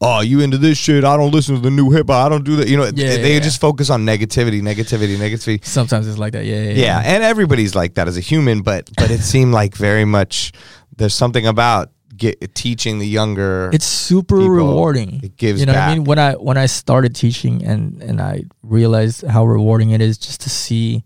[0.00, 1.04] oh, you into this shit?
[1.04, 2.26] I don't listen to the new hip hop.
[2.26, 2.68] I don't do that.
[2.68, 5.64] You know, Yeah, they yeah, just focus on negativity, negativity, negativity.
[5.64, 8.90] sometimes it's like that yeah yeah, Yeah, and everybody's like that as a human, but
[8.96, 10.52] but it seemed like very much
[10.96, 13.70] there's something about get, teaching the younger.
[13.72, 16.66] it's super people, rewarding it gives you know what i mean when i when i
[16.66, 21.04] started teaching and and i realized how rewarding it is just to see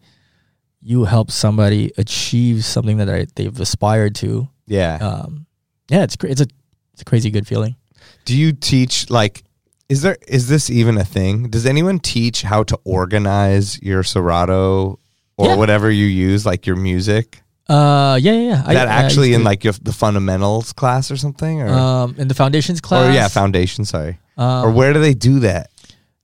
[0.80, 4.96] you help somebody achieve something that I, they've aspired to yeah.
[4.96, 5.46] um
[5.88, 6.46] yeah it's it's a
[6.92, 7.76] it's a crazy good feeling
[8.24, 9.42] Do you teach like?
[9.88, 11.48] Is there is this even a thing?
[11.48, 14.98] Does anyone teach how to organize your Serato
[15.36, 15.56] or Yeah.
[15.56, 17.42] whatever you use, like your music?
[17.70, 18.62] uh yeah yeah, yeah.
[18.64, 22.34] I- that actually in like your, the fundamentals class or something, or um in the
[22.34, 23.84] foundations class or yeah, foundation.
[23.84, 25.70] Sorry, um, or where do they do that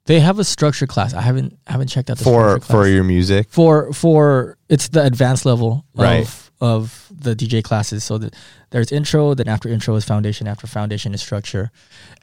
[0.06, 3.48] they have a structure class i haven't haven't checked out the for for your music?
[3.50, 6.22] for for it's the advanced level Right.
[6.24, 8.02] of of the DJ classes.
[8.04, 8.30] So the,
[8.70, 11.70] there's intro, then after intro is foundation, after foundation is structure.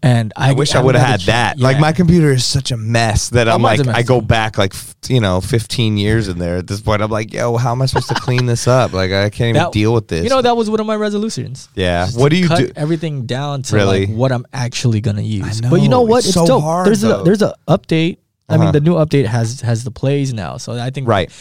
[0.03, 1.57] And I, I wish I haven't would have had that.
[1.57, 1.63] yeah.
[1.63, 4.95] Like my computer is such a mess that I'm like, I go back like f-
[5.07, 6.57] you know 15 years in there.
[6.57, 8.93] At this point, I'm like, yo, how am I supposed to clean this up?
[8.93, 10.23] Like I can't even That- deal with this.
[10.23, 11.69] You know that was one of my resolutions.
[11.75, 12.07] yeah.
[12.15, 12.71] What do you cut do?
[12.75, 14.07] Everything down to Really?
[14.07, 15.61] like what I'm actually gonna use.
[15.63, 16.17] I But you know know, what?
[16.19, 16.63] it's It's, so dope.
[16.63, 17.21] hard, there's though.
[17.21, 18.17] a there's a update.
[18.49, 18.63] I Uh-huh.
[18.63, 20.57] mean, the new update has has the plays now.
[20.57, 21.31] So I think Right.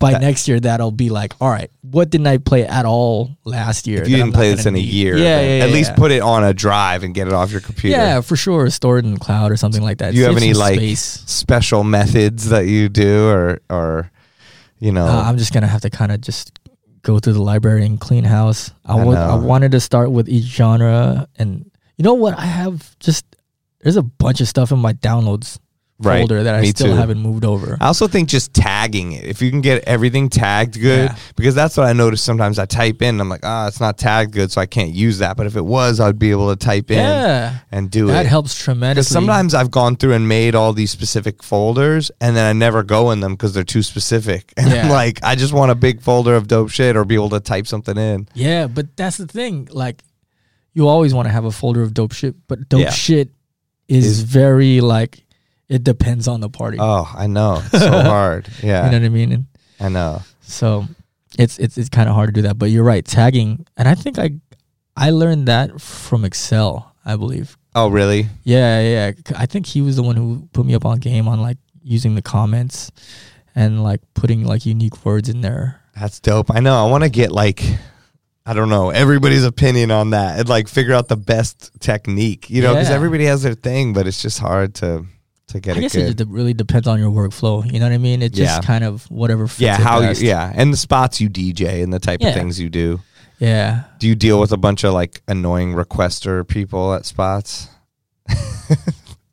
[0.00, 3.36] By That- next year that'll be like, all right, what didn't I play at all
[3.44, 4.02] last year?
[4.02, 6.10] If you didn't play this in a year, yeah, then yeah, at yeah, least put
[6.10, 7.96] it on a drive and get it off your computer.
[7.96, 8.68] Yeah, for sure.
[8.70, 10.12] Stored in cloud or something like that.
[10.12, 11.22] Do you have any like space.
[11.26, 14.10] special methods that you do, or or
[14.80, 16.58] You know, Uh, I'm just gonna have to kind of just
[17.02, 18.70] go through the library and clean house.
[18.86, 22.38] I I wa- I wanted to start with each genre, and you know what?
[22.38, 23.26] I have just
[23.82, 25.58] there's a bunch of stuff in my downloads
[26.02, 26.20] Right.
[26.20, 26.92] folder that I Me still too.
[26.94, 27.76] haven't moved over.
[27.80, 29.24] I also think just tagging it.
[29.24, 31.16] If you can get everything tagged good, Yeah.
[31.36, 34.32] because that's what I notice sometimes I type in, I'm like, ah, it's not tagged
[34.32, 35.36] good, so I can't use that.
[35.36, 38.12] But if it was, I'd be able to type in yeah, and do it.
[38.12, 38.28] that it.
[38.30, 39.12] helps Because tremendously.
[39.12, 43.10] sometimes I've gone through and made all these specific folders, and then I never go
[43.10, 44.52] in them because they're too specific.
[44.56, 44.90] And I'm Yeah.
[44.92, 47.66] like, I just want a big folder of dope shit or be able to type
[47.66, 48.26] something in.
[48.34, 49.68] yeah, but that's the thing.
[49.70, 50.02] Like,
[50.72, 52.90] you always want to have a folder of dope shit, but dope Yeah.
[52.90, 53.30] shit
[53.88, 55.24] is, Is- very like
[55.70, 56.76] it depends on the party.
[56.80, 57.62] Oh, I know.
[57.72, 58.48] It's so hard.
[58.62, 59.32] Yeah, You know what I mean?
[59.32, 59.46] And
[59.80, 60.22] I know.
[60.42, 60.86] So
[61.38, 62.58] it's it's it's kind of hard to do that.
[62.58, 64.32] But you're right, tagging, and I think I
[64.96, 66.94] I learned that from Excel.
[67.04, 67.56] I believe.
[67.74, 68.26] Oh, really?
[68.44, 69.12] Yeah, yeah.
[69.36, 72.14] I think he was the one who put me up on game on like using
[72.14, 72.90] the comments
[73.54, 75.80] and like putting like unique words in there.
[75.98, 76.50] That's dope.
[76.50, 76.74] I know.
[76.74, 77.62] I want to get like,
[78.44, 82.60] I don't know, everybody's opinion on that and like figure out the best technique, you
[82.60, 82.96] know, because Yeah.
[82.96, 85.06] everybody has their thing, but it's just hard to
[85.50, 86.20] to get I guess good.
[86.20, 87.64] it really depends on your workflow.
[87.70, 88.22] You know what I mean?
[88.22, 89.46] It's just kind of whatever.
[89.58, 92.28] Yeah, how you, yeah, and the spots you DJ and the type Yeah.
[92.28, 93.00] of things you do.
[93.38, 93.84] yeah.
[93.98, 97.68] Do you deal with a bunch of like annoying requester people at spots?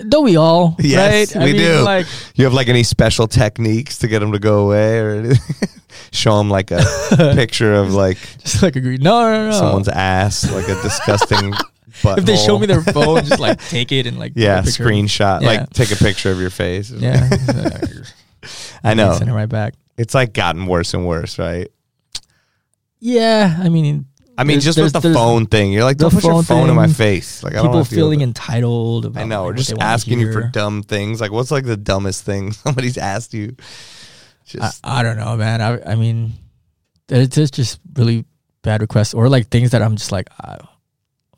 [0.09, 0.76] Don't we all?
[0.80, 1.43] Yes, right?
[1.45, 1.80] we mean, do.
[1.82, 2.05] Like
[2.36, 5.70] You have like any special techniques to get them to go away, or anything?
[6.11, 6.84] show them like a
[7.36, 8.97] picture of like just like agree.
[8.97, 9.51] No, no, no.
[9.57, 11.51] someone's ass, like a disgusting.
[12.03, 14.63] If they show me their phone, just like take it and like take yeah, a
[14.63, 15.47] screenshot, Yeah.
[15.47, 16.91] like take a picture of your face.
[16.91, 17.29] Yeah,
[18.83, 19.13] I know.
[19.13, 19.73] Send it right back.
[19.97, 21.69] It's like gotten worse and worse, right?
[22.99, 24.05] Yeah, I mean,
[24.37, 26.75] I mean, just with the phone thing, you're like, don't put your phone phone in
[26.75, 27.43] my face.
[27.43, 29.05] Like, I don't people feeling entitled.
[29.05, 31.19] About I know, like, or just asking you for dumb things.
[31.19, 33.55] Like, what's like the dumbest thing somebody's asked you?
[33.57, 33.63] I,
[34.45, 35.61] Just I don't know, man.
[35.61, 36.33] I, I mean,
[37.09, 38.25] it's just just really
[38.61, 40.57] bad requests or like things that I'm just like, I,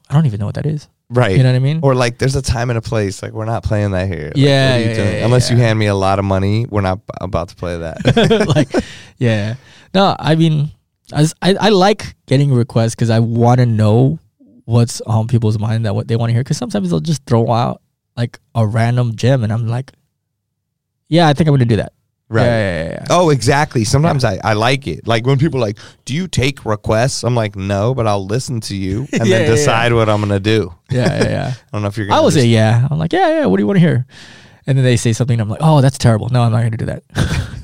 [0.10, 0.88] I don't even know what that is.
[1.10, 1.36] right.
[1.36, 1.80] You know what I mean?
[1.84, 3.22] or like, there's a time and a place.
[3.22, 4.28] Like, we're not playing that here.
[4.28, 7.50] Like, Yeah, yeah, yeah, Unless you hand me a lot of money, we're not about
[7.50, 8.48] to play that.
[8.56, 8.70] like,
[9.18, 9.56] yeah.
[9.94, 10.72] No, I mean,
[11.14, 14.20] I I like getting requests because I want to know
[14.66, 16.44] what's on people's mind that what they want to hear.
[16.44, 17.82] Because sometimes they'll just throw out
[18.16, 19.92] like a random gem, and I'm like,
[21.08, 21.94] yeah, I think I'm gonna do that.
[22.30, 22.44] Right.
[22.44, 23.06] Yeah, yeah, yeah.
[23.10, 23.84] Oh, exactly.
[23.84, 25.08] Sometimes I, I like it.
[25.08, 27.24] Like when people are like, do you take requests?
[27.24, 30.22] I'm like, no, but I'll listen to you and Yeah, then yeah, decide what I'm
[30.22, 30.74] gonna do.
[30.90, 31.54] yeah, yeah, yeah.
[31.68, 32.08] I don't know if you're.
[32.08, 32.88] Gonna I will say yeah.
[32.90, 33.46] I'm like, yeah, yeah.
[33.46, 34.06] What do you want to hear?
[34.68, 36.30] And then they say something, and I'm like, oh, that's terrible.
[36.30, 37.04] No, I'm not going to do that.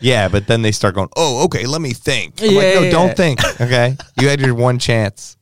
[0.00, 2.40] Yeah, but then they start going, oh, okay, let me think.
[2.40, 3.14] I'm like, Yeah, no, yeah, don't yeah.
[3.14, 3.60] think.
[3.60, 5.36] Okay, you had your one chance.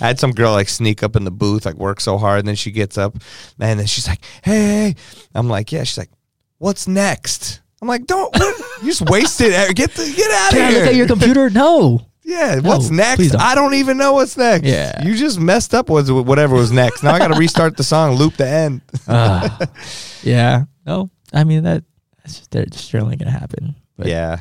[0.00, 2.48] I had some girl like sneak up in the booth, like work so hard, and
[2.48, 3.14] then she gets up,
[3.58, 4.52] and then she's like, "Hey,",
[4.90, 4.94] hey."
[5.34, 6.10] I'm like, "Yeah." She's like,
[6.58, 8.58] "What's next?" I'm like, "Don't what?
[8.82, 9.52] you just wasted.
[9.52, 9.76] it.
[9.76, 11.50] Get the, get out Can of I here." look at your computer?
[11.50, 12.00] No.
[12.22, 13.28] yeah, No, what's please next?
[13.32, 13.40] don't.
[13.42, 14.64] I don't even know what's next.
[14.66, 15.04] Yeah.
[15.04, 17.02] you just messed up with whatever was next.
[17.02, 18.80] Now I got to restart the song, loop the end.
[19.06, 19.58] Ah.
[20.22, 20.64] yeah.
[20.86, 21.10] No.
[21.34, 21.84] I mean that.
[22.22, 23.74] That's just they're just generally going to happen.
[23.98, 24.40] But yeah.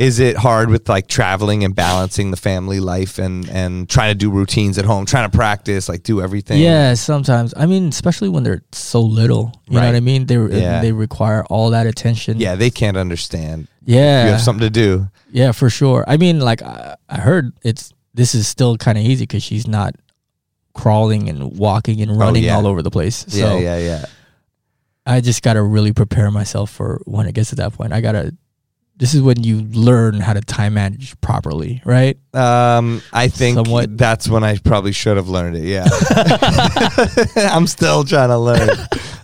[0.00, 4.14] Is it hard with like traveling and balancing the family life and and trying to
[4.14, 6.58] do routines at home, trying to practice, like do everything?
[6.58, 7.52] Yeah, sometimes.
[7.54, 9.52] I mean, especially when they're so little.
[9.68, 10.24] You know what I mean?
[10.24, 10.80] They Yeah.
[10.80, 12.40] they require all that attention.
[12.40, 13.68] Yeah, they can't understand.
[13.84, 14.24] Yeah.
[14.24, 15.08] You have something to do.
[15.32, 16.02] Yeah, for sure.
[16.08, 19.66] I mean, like I, I heard it's this is still kind of easy because she's
[19.68, 19.94] not
[20.72, 22.56] crawling and walking and oh, running Oh, yeah.
[22.56, 23.26] all over the place.
[23.28, 24.04] So yeah, yeah, yeah.
[25.04, 27.92] I just gotta really prepare myself for when it gets to that point.
[27.92, 28.34] I gotta.
[29.00, 32.18] This is when you learn how to time manage properly, right?
[32.34, 33.96] Um, I think Somewhat.
[33.96, 35.64] that's when I probably should have learned it.
[35.64, 35.88] Yeah,
[37.50, 38.68] I'm still trying to learn.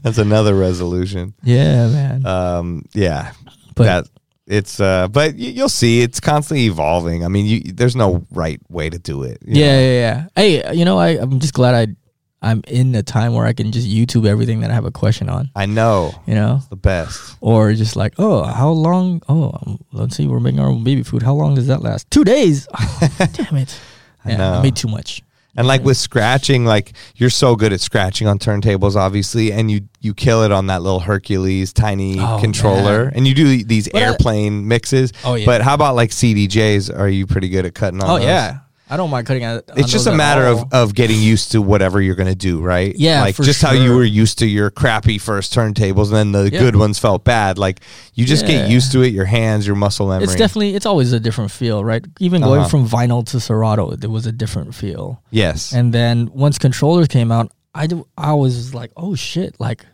[0.03, 1.35] That's another resolution.
[1.43, 2.27] Yeah, man.
[2.27, 3.33] Um, yeah,
[3.75, 4.09] but that
[4.47, 7.25] it's uh, but y- you'll see, it's constantly evolving.
[7.25, 9.39] I mean, you, there's no right way to do it.
[9.45, 9.81] yeah, know?
[9.81, 10.27] yeah, yeah.
[10.37, 11.95] Hey, you know, I I'm just glad I
[12.43, 15.29] I'm in a time where I can just YouTube everything that I have a question
[15.29, 15.51] on.
[15.57, 17.37] I know You know, the best.
[17.41, 19.23] or just like, oh, how long?
[19.29, 21.23] Oh, um, let's see, we're making our own baby food.
[21.23, 22.11] How long does that last?
[22.11, 22.69] Two days.
[22.79, 23.81] Oh, damn it.
[24.25, 24.53] I Yeah, know.
[24.55, 25.23] I made too much.
[25.59, 29.89] And like with scratching, like you're so good at scratching on turntables, obviously, and you
[30.03, 33.13] you kill it on that little Hercules tiny Oh, controller, man.
[33.17, 35.15] and you do these But I- airplane mixes.
[35.25, 35.47] Oh, yeah.
[35.47, 36.95] But how about like CDJs?
[36.97, 38.11] Are you pretty good at cutting on?
[38.11, 38.27] Oh those?
[38.27, 39.65] yeah, I don't mind cutting out.
[39.77, 42.95] It's just a matter of, of getting used to whatever you're gonna do, right?
[42.97, 46.51] Yeah, like just how you were used to your crappy first turntables, and then the
[46.53, 46.61] Yeah.
[46.61, 47.59] good ones felt bad.
[47.59, 47.81] Like
[48.15, 49.09] you just get used to it.
[49.13, 50.25] Your hands, your muscle memory.
[50.25, 52.05] It's definitely it's always a different feel, right?
[52.21, 52.69] Even going Uh-huh.
[52.69, 55.21] from vinyl to Serato, there was a different feel.
[55.31, 55.73] yes.
[55.73, 59.85] And then once controllers came out, I do, I was like, oh shit, like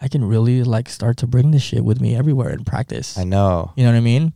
[0.00, 3.18] I can really like start to bring this shit with me everywhere and practice.
[3.18, 3.72] I know.
[3.76, 4.32] You know what I mean?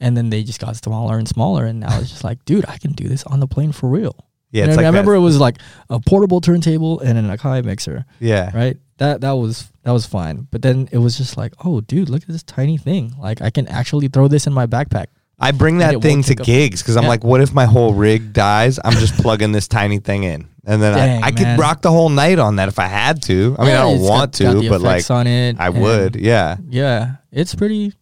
[0.00, 2.78] And then they just got smaller and smaller, and now it's just like, dude, I
[2.78, 4.14] can do this on the plane for real.
[4.52, 5.56] Yeah, You know I, like I remember it was like
[5.90, 8.50] a portable turntable and an Akai mixer, Yeah.
[8.56, 8.76] right?
[8.98, 10.46] That that was that was fine.
[10.50, 13.14] But then it was just like, oh, dude, look at this tiny thing.
[13.18, 15.06] Like I can actually throw this in my backpack.
[15.38, 18.80] I bring that thing to gigs because I'm like, what if my whole rig dies?
[18.84, 21.90] I'm just plugging this tiny thing in, and then Dang, I, I could rock the
[21.92, 23.54] whole night on that if I had to.
[23.58, 25.56] I mean, Yeah, I don't want got- got to, the but like, on it.
[25.60, 26.16] I would.
[26.16, 26.56] Yeah.
[26.68, 27.92] Yeah, it's pretty,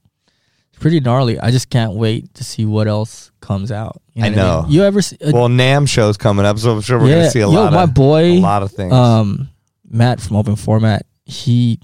[0.86, 1.36] pretty gnarly.
[1.40, 4.00] I just can't wait to see what else comes out.
[4.14, 4.38] You I what mean?
[4.38, 4.64] know.
[4.68, 5.16] You ever see?
[5.20, 7.50] Uh, Well, NAMM show's coming up, so I'm sure we're yeah, gonna see a yo,
[7.50, 8.92] lot my of boy, a lot of things.
[8.92, 9.48] um,
[9.90, 11.04] Matt from Open Format.
[11.24, 11.80] He,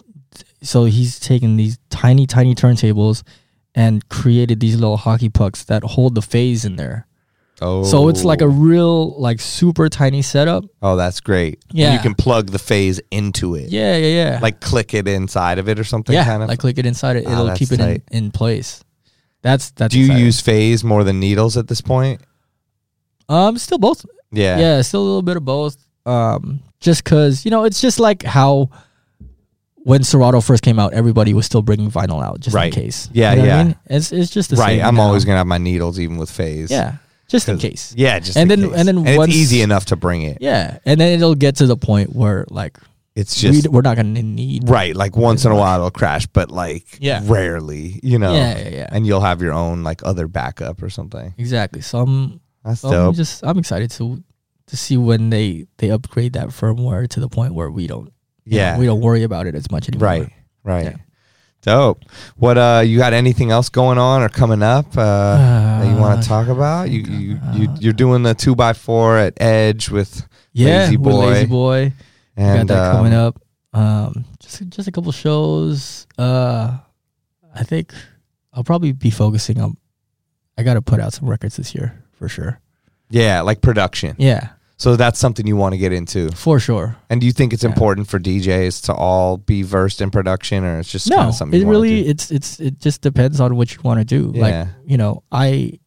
[0.63, 3.25] so he's taken these tiny, tiny turntables
[3.75, 7.09] and created these little hockey pucks that hold the phase in there.
[7.61, 10.63] oh, So it's like a real, like super tiny setup.
[10.81, 11.59] oh, that's great.
[11.71, 11.93] And Yeah.
[11.95, 13.71] you can plug the phase into it.
[13.71, 14.39] Yeah, yeah, yeah.
[14.41, 16.15] like click it inside of it or something.
[16.15, 17.25] yeah, kind of like click it inside it.
[17.27, 18.85] Ah, It'll keep it in, in place.
[19.43, 19.93] That's that's.
[19.93, 20.25] Do you exciting.
[20.25, 22.21] use phase more than needles at this point?
[23.29, 24.05] Um, still both.
[24.31, 24.59] Yeah.
[24.59, 25.77] Yeah, still a little bit of both.
[26.07, 28.71] Um, just cause you know, it's just like how
[29.85, 32.75] when Serato first came out, everybody was still bringing vinyl out just Right.
[32.77, 33.09] in case.
[33.13, 33.59] Yeah, You know yeah.
[33.59, 33.77] I mean?
[33.87, 34.65] It's it's just the same.
[34.65, 34.81] right.
[34.81, 35.03] I'm now.
[35.03, 36.71] always gonna have my needles even with phase.
[36.71, 36.97] yeah,
[37.29, 37.93] just in case.
[37.97, 38.79] Yeah, just And in then- case.
[38.79, 40.39] and then it's once- easy enough to bring it.
[40.41, 42.79] Yeah, and then it'll get to the point where like
[43.15, 44.69] It's just we, we're not gonna need.
[44.69, 44.97] right.
[44.97, 47.21] Like once in a while it'll crash, but like Yeah.
[47.25, 48.33] rarely, you know.
[48.35, 48.89] Yeah, yeah, yeah.
[48.91, 51.35] And you'll have your own like other backup or something.
[51.37, 51.83] Exactly.
[51.83, 53.17] So I'm, That's so I'm dope.
[53.17, 54.23] just I'm excited to
[54.69, 58.13] to see when they they upgrade that firmware to the point where we don't
[58.45, 58.79] you know, yeah.
[58.79, 60.09] we don't worry about it as much anymore.
[60.09, 60.29] right.
[60.65, 60.85] Right.
[60.85, 60.97] Yeah.
[61.63, 62.05] Dope.
[62.37, 65.37] What uh you got anything else going on or coming up uh,
[65.81, 66.91] that you want Uh, to talk about?
[66.91, 70.97] You you, you uh, you're doing the two by four at Edge with Yeah, Lazy
[70.97, 71.93] with Lazy Boy.
[72.37, 73.43] And got that um, coming up.
[73.75, 76.07] Um, just just a couple shows.
[76.19, 76.79] Uh,
[77.55, 77.93] I think
[78.53, 79.77] I'll probably be focusing on.
[80.59, 82.61] I got to put out some records this year for sure.
[83.11, 84.17] Yeah, like production.
[84.19, 86.31] Yeah, So that's something you want to get into.
[86.33, 86.97] for sure.
[87.11, 87.71] And do you think it's Yeah.
[87.71, 91.35] important for DJs to all be versed in production, or it's just No, kind of
[91.35, 91.61] something?
[91.61, 92.11] it really do?
[92.11, 94.33] it's it's it just depends on what you want to do.
[94.35, 94.43] Yeah.
[94.43, 95.79] Like you know, I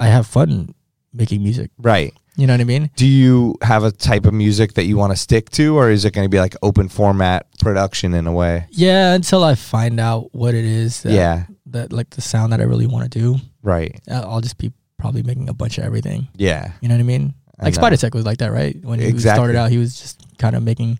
[0.00, 0.74] I have fun
[1.12, 1.70] making music.
[1.78, 2.14] right.
[2.36, 2.90] You know what I mean?
[2.96, 6.04] Do you have a type of music that you want to stick to, or is
[6.06, 8.66] it going to be like open format production in a way?
[8.70, 11.02] Yeah, until I find out what it is.
[11.02, 11.44] That, yeah.
[11.66, 13.36] that like the sound that I really want to do.
[13.62, 14.00] Right.
[14.10, 16.28] uh, I'll just be probably making a bunch of everything.
[16.36, 16.72] Yeah.
[16.80, 17.34] You know what I mean?
[17.60, 17.74] Like.
[17.74, 18.82] Spider Tech was like that, right?
[18.82, 19.36] When he Exactly.
[19.36, 20.98] started out, he was just kind of making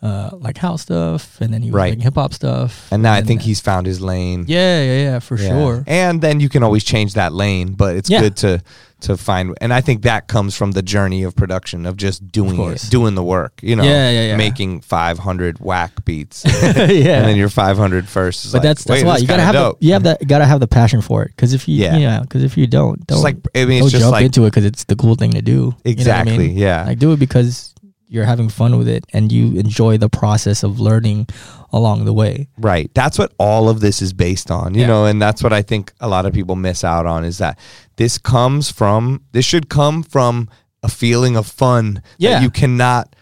[0.00, 1.90] uh, like house stuff, and then he was Right.
[1.90, 2.86] making hip hop stuff.
[2.92, 4.44] And now I think he's found his lane.
[4.46, 5.48] yeah, yeah, yeah, for Yeah.
[5.48, 5.84] sure.
[5.86, 8.20] And then you can always change that lane, but it's Yeah.
[8.20, 8.62] good to
[9.00, 12.60] to find and I think that comes from the journey of production of just doing
[12.60, 14.36] it, doing the work, you know, Yeah, yeah, yeah.
[14.36, 16.42] making 500 whack beats.
[16.62, 19.54] yeah, And then your 500 first is but like, that's that's why you gotta have
[19.54, 19.78] dope.
[19.78, 21.28] the, you have that gotta have the passion for it.
[21.36, 21.96] Because if you Yeah.
[21.96, 24.64] yeah, because if you don't, don't like I mean don't jump like into it because
[24.64, 25.52] it's the cool thing to do.
[25.52, 26.56] You know I exactly, mean?
[26.58, 26.82] yeah.
[26.84, 27.72] Like do it because
[28.08, 31.26] you're having fun with it and you enjoy the process of learning
[31.72, 32.48] along the way.
[32.58, 32.90] Right.
[32.94, 34.86] That's what all of this is based on, you Yeah.
[34.86, 37.58] know, and that's what I think a lot of people miss out on is that
[37.96, 40.48] this comes from, this should come from
[40.82, 42.34] a feeling of fun Yeah.
[42.34, 43.14] that you cannot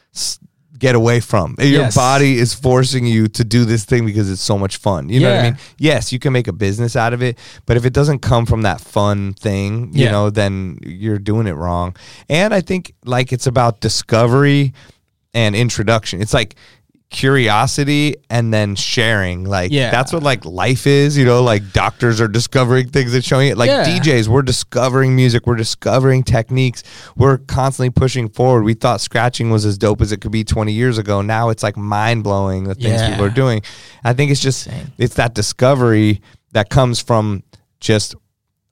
[0.78, 1.54] get away from.
[1.58, 1.94] Your Yes.
[1.94, 5.08] body is forcing you to do this thing because it's so much fun.
[5.08, 5.58] You know what I mean?
[5.78, 8.62] Yes, you can make a business out of it, but if it doesn't come from
[8.62, 10.10] that fun thing, you Yeah.
[10.12, 11.94] know, then you're doing it wrong.
[12.28, 14.72] And I think like it's about discovery
[15.34, 16.22] and introduction.
[16.22, 16.54] It's like
[17.10, 19.44] curiosity and then sharing.
[19.44, 19.90] Like Yeah.
[19.90, 23.56] that's what like life is, you know, like doctors are discovering things and showing it.
[23.56, 23.84] Like Yeah.
[23.84, 26.82] DJs, we're discovering music, we're discovering techniques.
[27.16, 28.64] We're constantly pushing forward.
[28.64, 31.22] We thought scratching was as dope as it could be 20 years ago.
[31.22, 33.10] Now it's like mind blowing the things Yeah.
[33.10, 33.62] people are doing.
[34.04, 34.68] I think it's just
[34.98, 36.20] it's that discovery
[36.52, 37.42] that comes from
[37.80, 38.14] just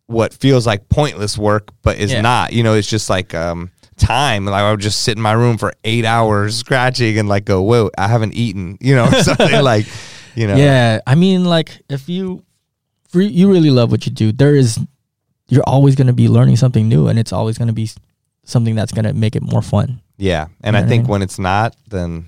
[0.06, 2.20] what feels like pointless work but is Yeah.
[2.20, 2.52] not.
[2.52, 4.44] You know, it's just like um time.
[4.46, 7.62] Like I would just sit in my room for eight hours scratching and like go,
[7.62, 9.86] whoa, I haven't eaten, you know, something like
[10.34, 10.56] you know.
[10.56, 12.44] Yeah, I mean, like if you
[13.12, 14.78] if you really love what you do, there is
[15.48, 17.88] you're always going to be learning something new, and it's always going to be
[18.44, 20.00] something that's going to make it more fun.
[20.16, 20.46] Yeah.
[20.62, 21.10] And You know I what I think mean?
[21.10, 22.26] when it's not, then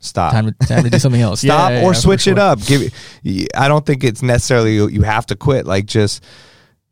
[0.00, 0.32] stop.
[0.32, 1.40] Time to time to do something else.
[1.40, 2.60] Stop Yeah, yeah, or yeah, switch it up.
[2.64, 2.92] Give
[3.54, 5.66] I don't think it's necessarily you have to quit.
[5.66, 6.24] Like just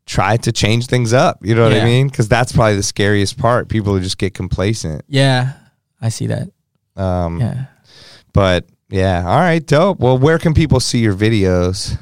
[0.05, 1.39] try to change things up.
[1.41, 2.07] You know what I mean?
[2.07, 3.69] Because that's probably the scariest part.
[3.69, 5.03] People just get complacent.
[5.07, 5.53] Yeah,
[6.01, 6.49] I see that.
[6.95, 7.65] Um, Yeah.
[8.33, 9.99] But yeah, all right, dope.
[9.99, 11.97] Well, where can people see your videos?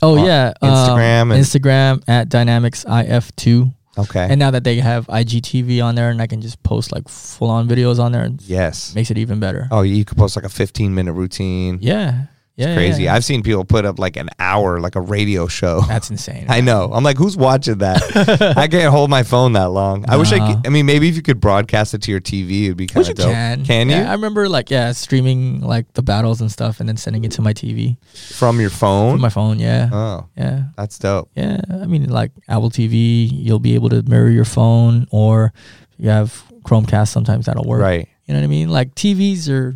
[0.00, 3.70] Oh On yeah, um, Instagram and- Instagram at Dynamix IF two.
[3.98, 4.26] Okay.
[4.30, 7.50] And now that they have IGTV on there, and I can just post like full
[7.50, 8.94] on videos on there, yes.
[8.94, 9.68] makes it even better.
[9.70, 11.78] Oh, you could post like a 15 minute routine.
[11.82, 12.22] Yeah,
[12.54, 13.04] Yeah, yeah, crazy.
[13.04, 13.14] yeah.
[13.14, 15.80] I've seen people put up like an hour, like a radio show.
[15.82, 16.46] That's insane.
[16.50, 16.90] I know.
[16.92, 18.54] I'm like, who's watching that?
[18.56, 20.04] I can't hold my phone that long.
[20.06, 20.38] I wish I.
[20.38, 23.08] Could, I mean, maybe if you could broadcast it to your TV, it'd be kind
[23.08, 23.32] of dope.
[23.32, 23.64] can.
[23.64, 27.24] Can you I remember like yeah, streaming like the battles and stuff, and then sending
[27.24, 29.14] it to my TV from your phone?
[29.14, 29.58] from my phone.
[29.58, 31.30] Yeah, oh, yeah, that's dope.
[31.34, 31.60] yeah.
[31.70, 35.54] I mean, like Apple TV, you'll be able to mirror your phone, or
[35.96, 37.08] you have Chromecast.
[37.08, 37.80] Sometimes that'll work.
[37.80, 38.08] Right.
[38.26, 38.68] You know what I mean?
[38.68, 39.74] Like TVs are,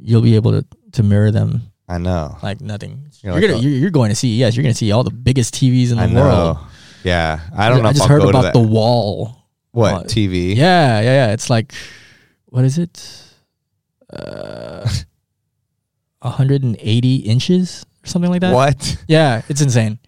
[0.00, 2.36] you'll be able to to mirror them I know.
[2.42, 3.08] like nothing.
[3.22, 5.04] You're You're, like gonna a- you're, you're going to see yes, you're gonna see all
[5.04, 6.22] the biggest TVs in the I know.
[6.22, 6.58] world.
[7.04, 7.90] Yeah, I don't know.
[7.90, 9.36] I just I'll heard about the wall.
[9.72, 10.56] what uh, TV?
[10.56, 11.32] Yeah, yeah, yeah.
[11.32, 11.74] It's like,
[12.46, 13.22] what is it?
[14.10, 14.88] Uh,
[16.20, 18.54] 180 inches or something like that.
[18.54, 18.96] What?
[19.08, 19.98] Yeah, it's insane.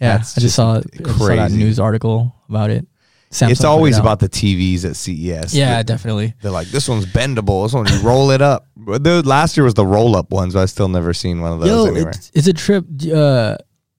[0.00, 2.86] Yeah, That's I just saw, I just saw that news article about it.
[3.32, 5.54] Samsung it's put it always about the TVs at CES.
[5.54, 6.34] Yeah, They're- definitely.
[6.42, 7.64] They're like, this one's bendable.
[7.64, 8.66] This one, you roll it up.
[8.76, 11.60] The, last year was the roll up ones, but I still never seen one of
[11.60, 12.10] those Yo, anywhere.
[12.10, 12.84] it's, it's a trip.
[13.12, 13.56] Uh,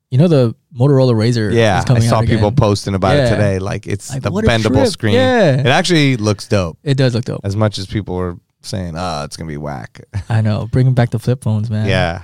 [0.09, 1.53] you know the Motorola Razr.
[1.53, 2.55] Yeah, I saw people again.
[2.57, 3.59] posting about it today.
[3.59, 5.13] Like it's Like, the bendable screen.
[5.13, 5.59] Yeah.
[5.61, 6.77] It actually looks dope.
[6.83, 7.39] It does look dope.
[7.45, 10.67] As much as people were saying, "Oh, it's gonna be whack." I know.
[10.69, 11.87] Bringing back the flip phones, man.
[11.87, 12.23] yeah,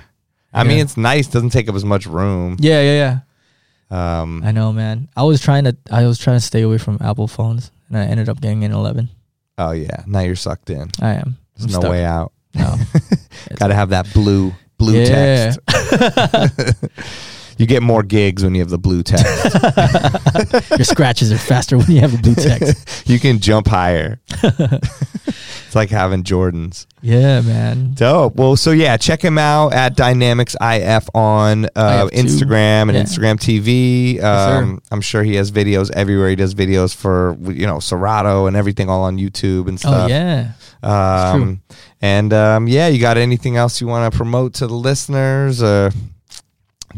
[0.52, 1.28] I mean it's nice.
[1.28, 2.56] Doesn't take up as much room.
[2.60, 3.18] Yeah, yeah, yeah.
[3.90, 5.08] Um, I know, man.
[5.16, 5.76] I was trying to.
[5.90, 8.72] I was trying to stay away from Apple phones, and I ended up getting an
[8.72, 9.08] 11.
[9.58, 10.90] oh yeah, now you're sucked in.
[11.00, 11.36] I am.
[11.56, 11.90] There's I'm no stuck.
[11.90, 12.32] way out.
[12.54, 12.76] No.
[13.56, 15.54] Got to have that blue blue Yeah.
[15.56, 15.60] text.
[17.58, 19.26] you get more gigs when you have the blue text.
[20.78, 23.02] Your scratches are faster when you have a blue text.
[23.08, 24.20] you can jump higher.
[24.42, 26.86] it's like having Jordans.
[27.02, 27.94] Yeah, man.
[27.94, 28.36] Dope.
[28.36, 32.10] Well, so yeah, check him out at Dynamix IF on uh, IF2.
[32.10, 33.02] Instagram and Yeah.
[33.02, 34.20] Instagram TV.
[34.20, 34.62] sir.
[34.62, 36.30] Um, I'm sure he has videos everywhere.
[36.30, 39.94] He does videos for you know Serato and everything all on YouTube and stuff.
[39.94, 40.10] Oh stuff.
[40.10, 40.52] yeah.
[40.82, 41.60] Um,
[42.00, 45.60] and um, yeah, you got anything else you want to promote to the listeners?
[45.62, 45.90] Uh,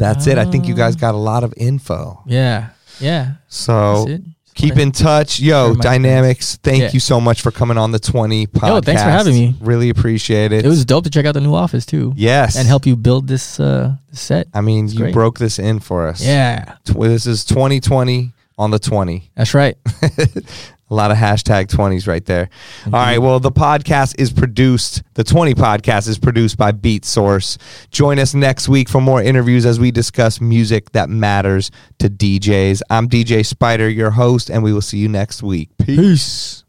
[0.00, 0.36] that's it.
[0.38, 2.22] I think you guys got a lot of info.
[2.26, 2.70] Yeah.
[2.98, 3.34] Yeah.
[3.48, 4.22] So That's it.
[4.52, 5.38] Just keep in touch.
[5.40, 6.90] Yo, share my Dynamix, thank Yeah.
[6.92, 8.68] you so much for coming on the 20 podcast.
[8.68, 9.54] Yo, thanks for having me.
[9.60, 10.64] Really appreciate it.
[10.64, 12.12] It was dope to check out the new office too.
[12.16, 12.56] yes.
[12.56, 14.48] And help you build this uh set.
[14.52, 15.14] I mean, you great.
[15.14, 16.20] broke this in for us.
[16.22, 16.74] Yeah.
[16.84, 19.30] This is 2020 on the 20.
[19.36, 19.76] That's right.
[20.90, 22.46] A lot of hashtag 20s right there.
[22.80, 22.94] Mm-hmm.
[22.94, 23.18] All right.
[23.18, 27.58] Well, the podcast is produced, the 20 podcast is produced by Beatsource.
[27.90, 32.82] Join us next week for more interviews as we discuss music that matters to DJs.
[32.90, 35.70] I'm DJ Spider, your host, and we will see you next week.
[35.78, 36.64] Peace.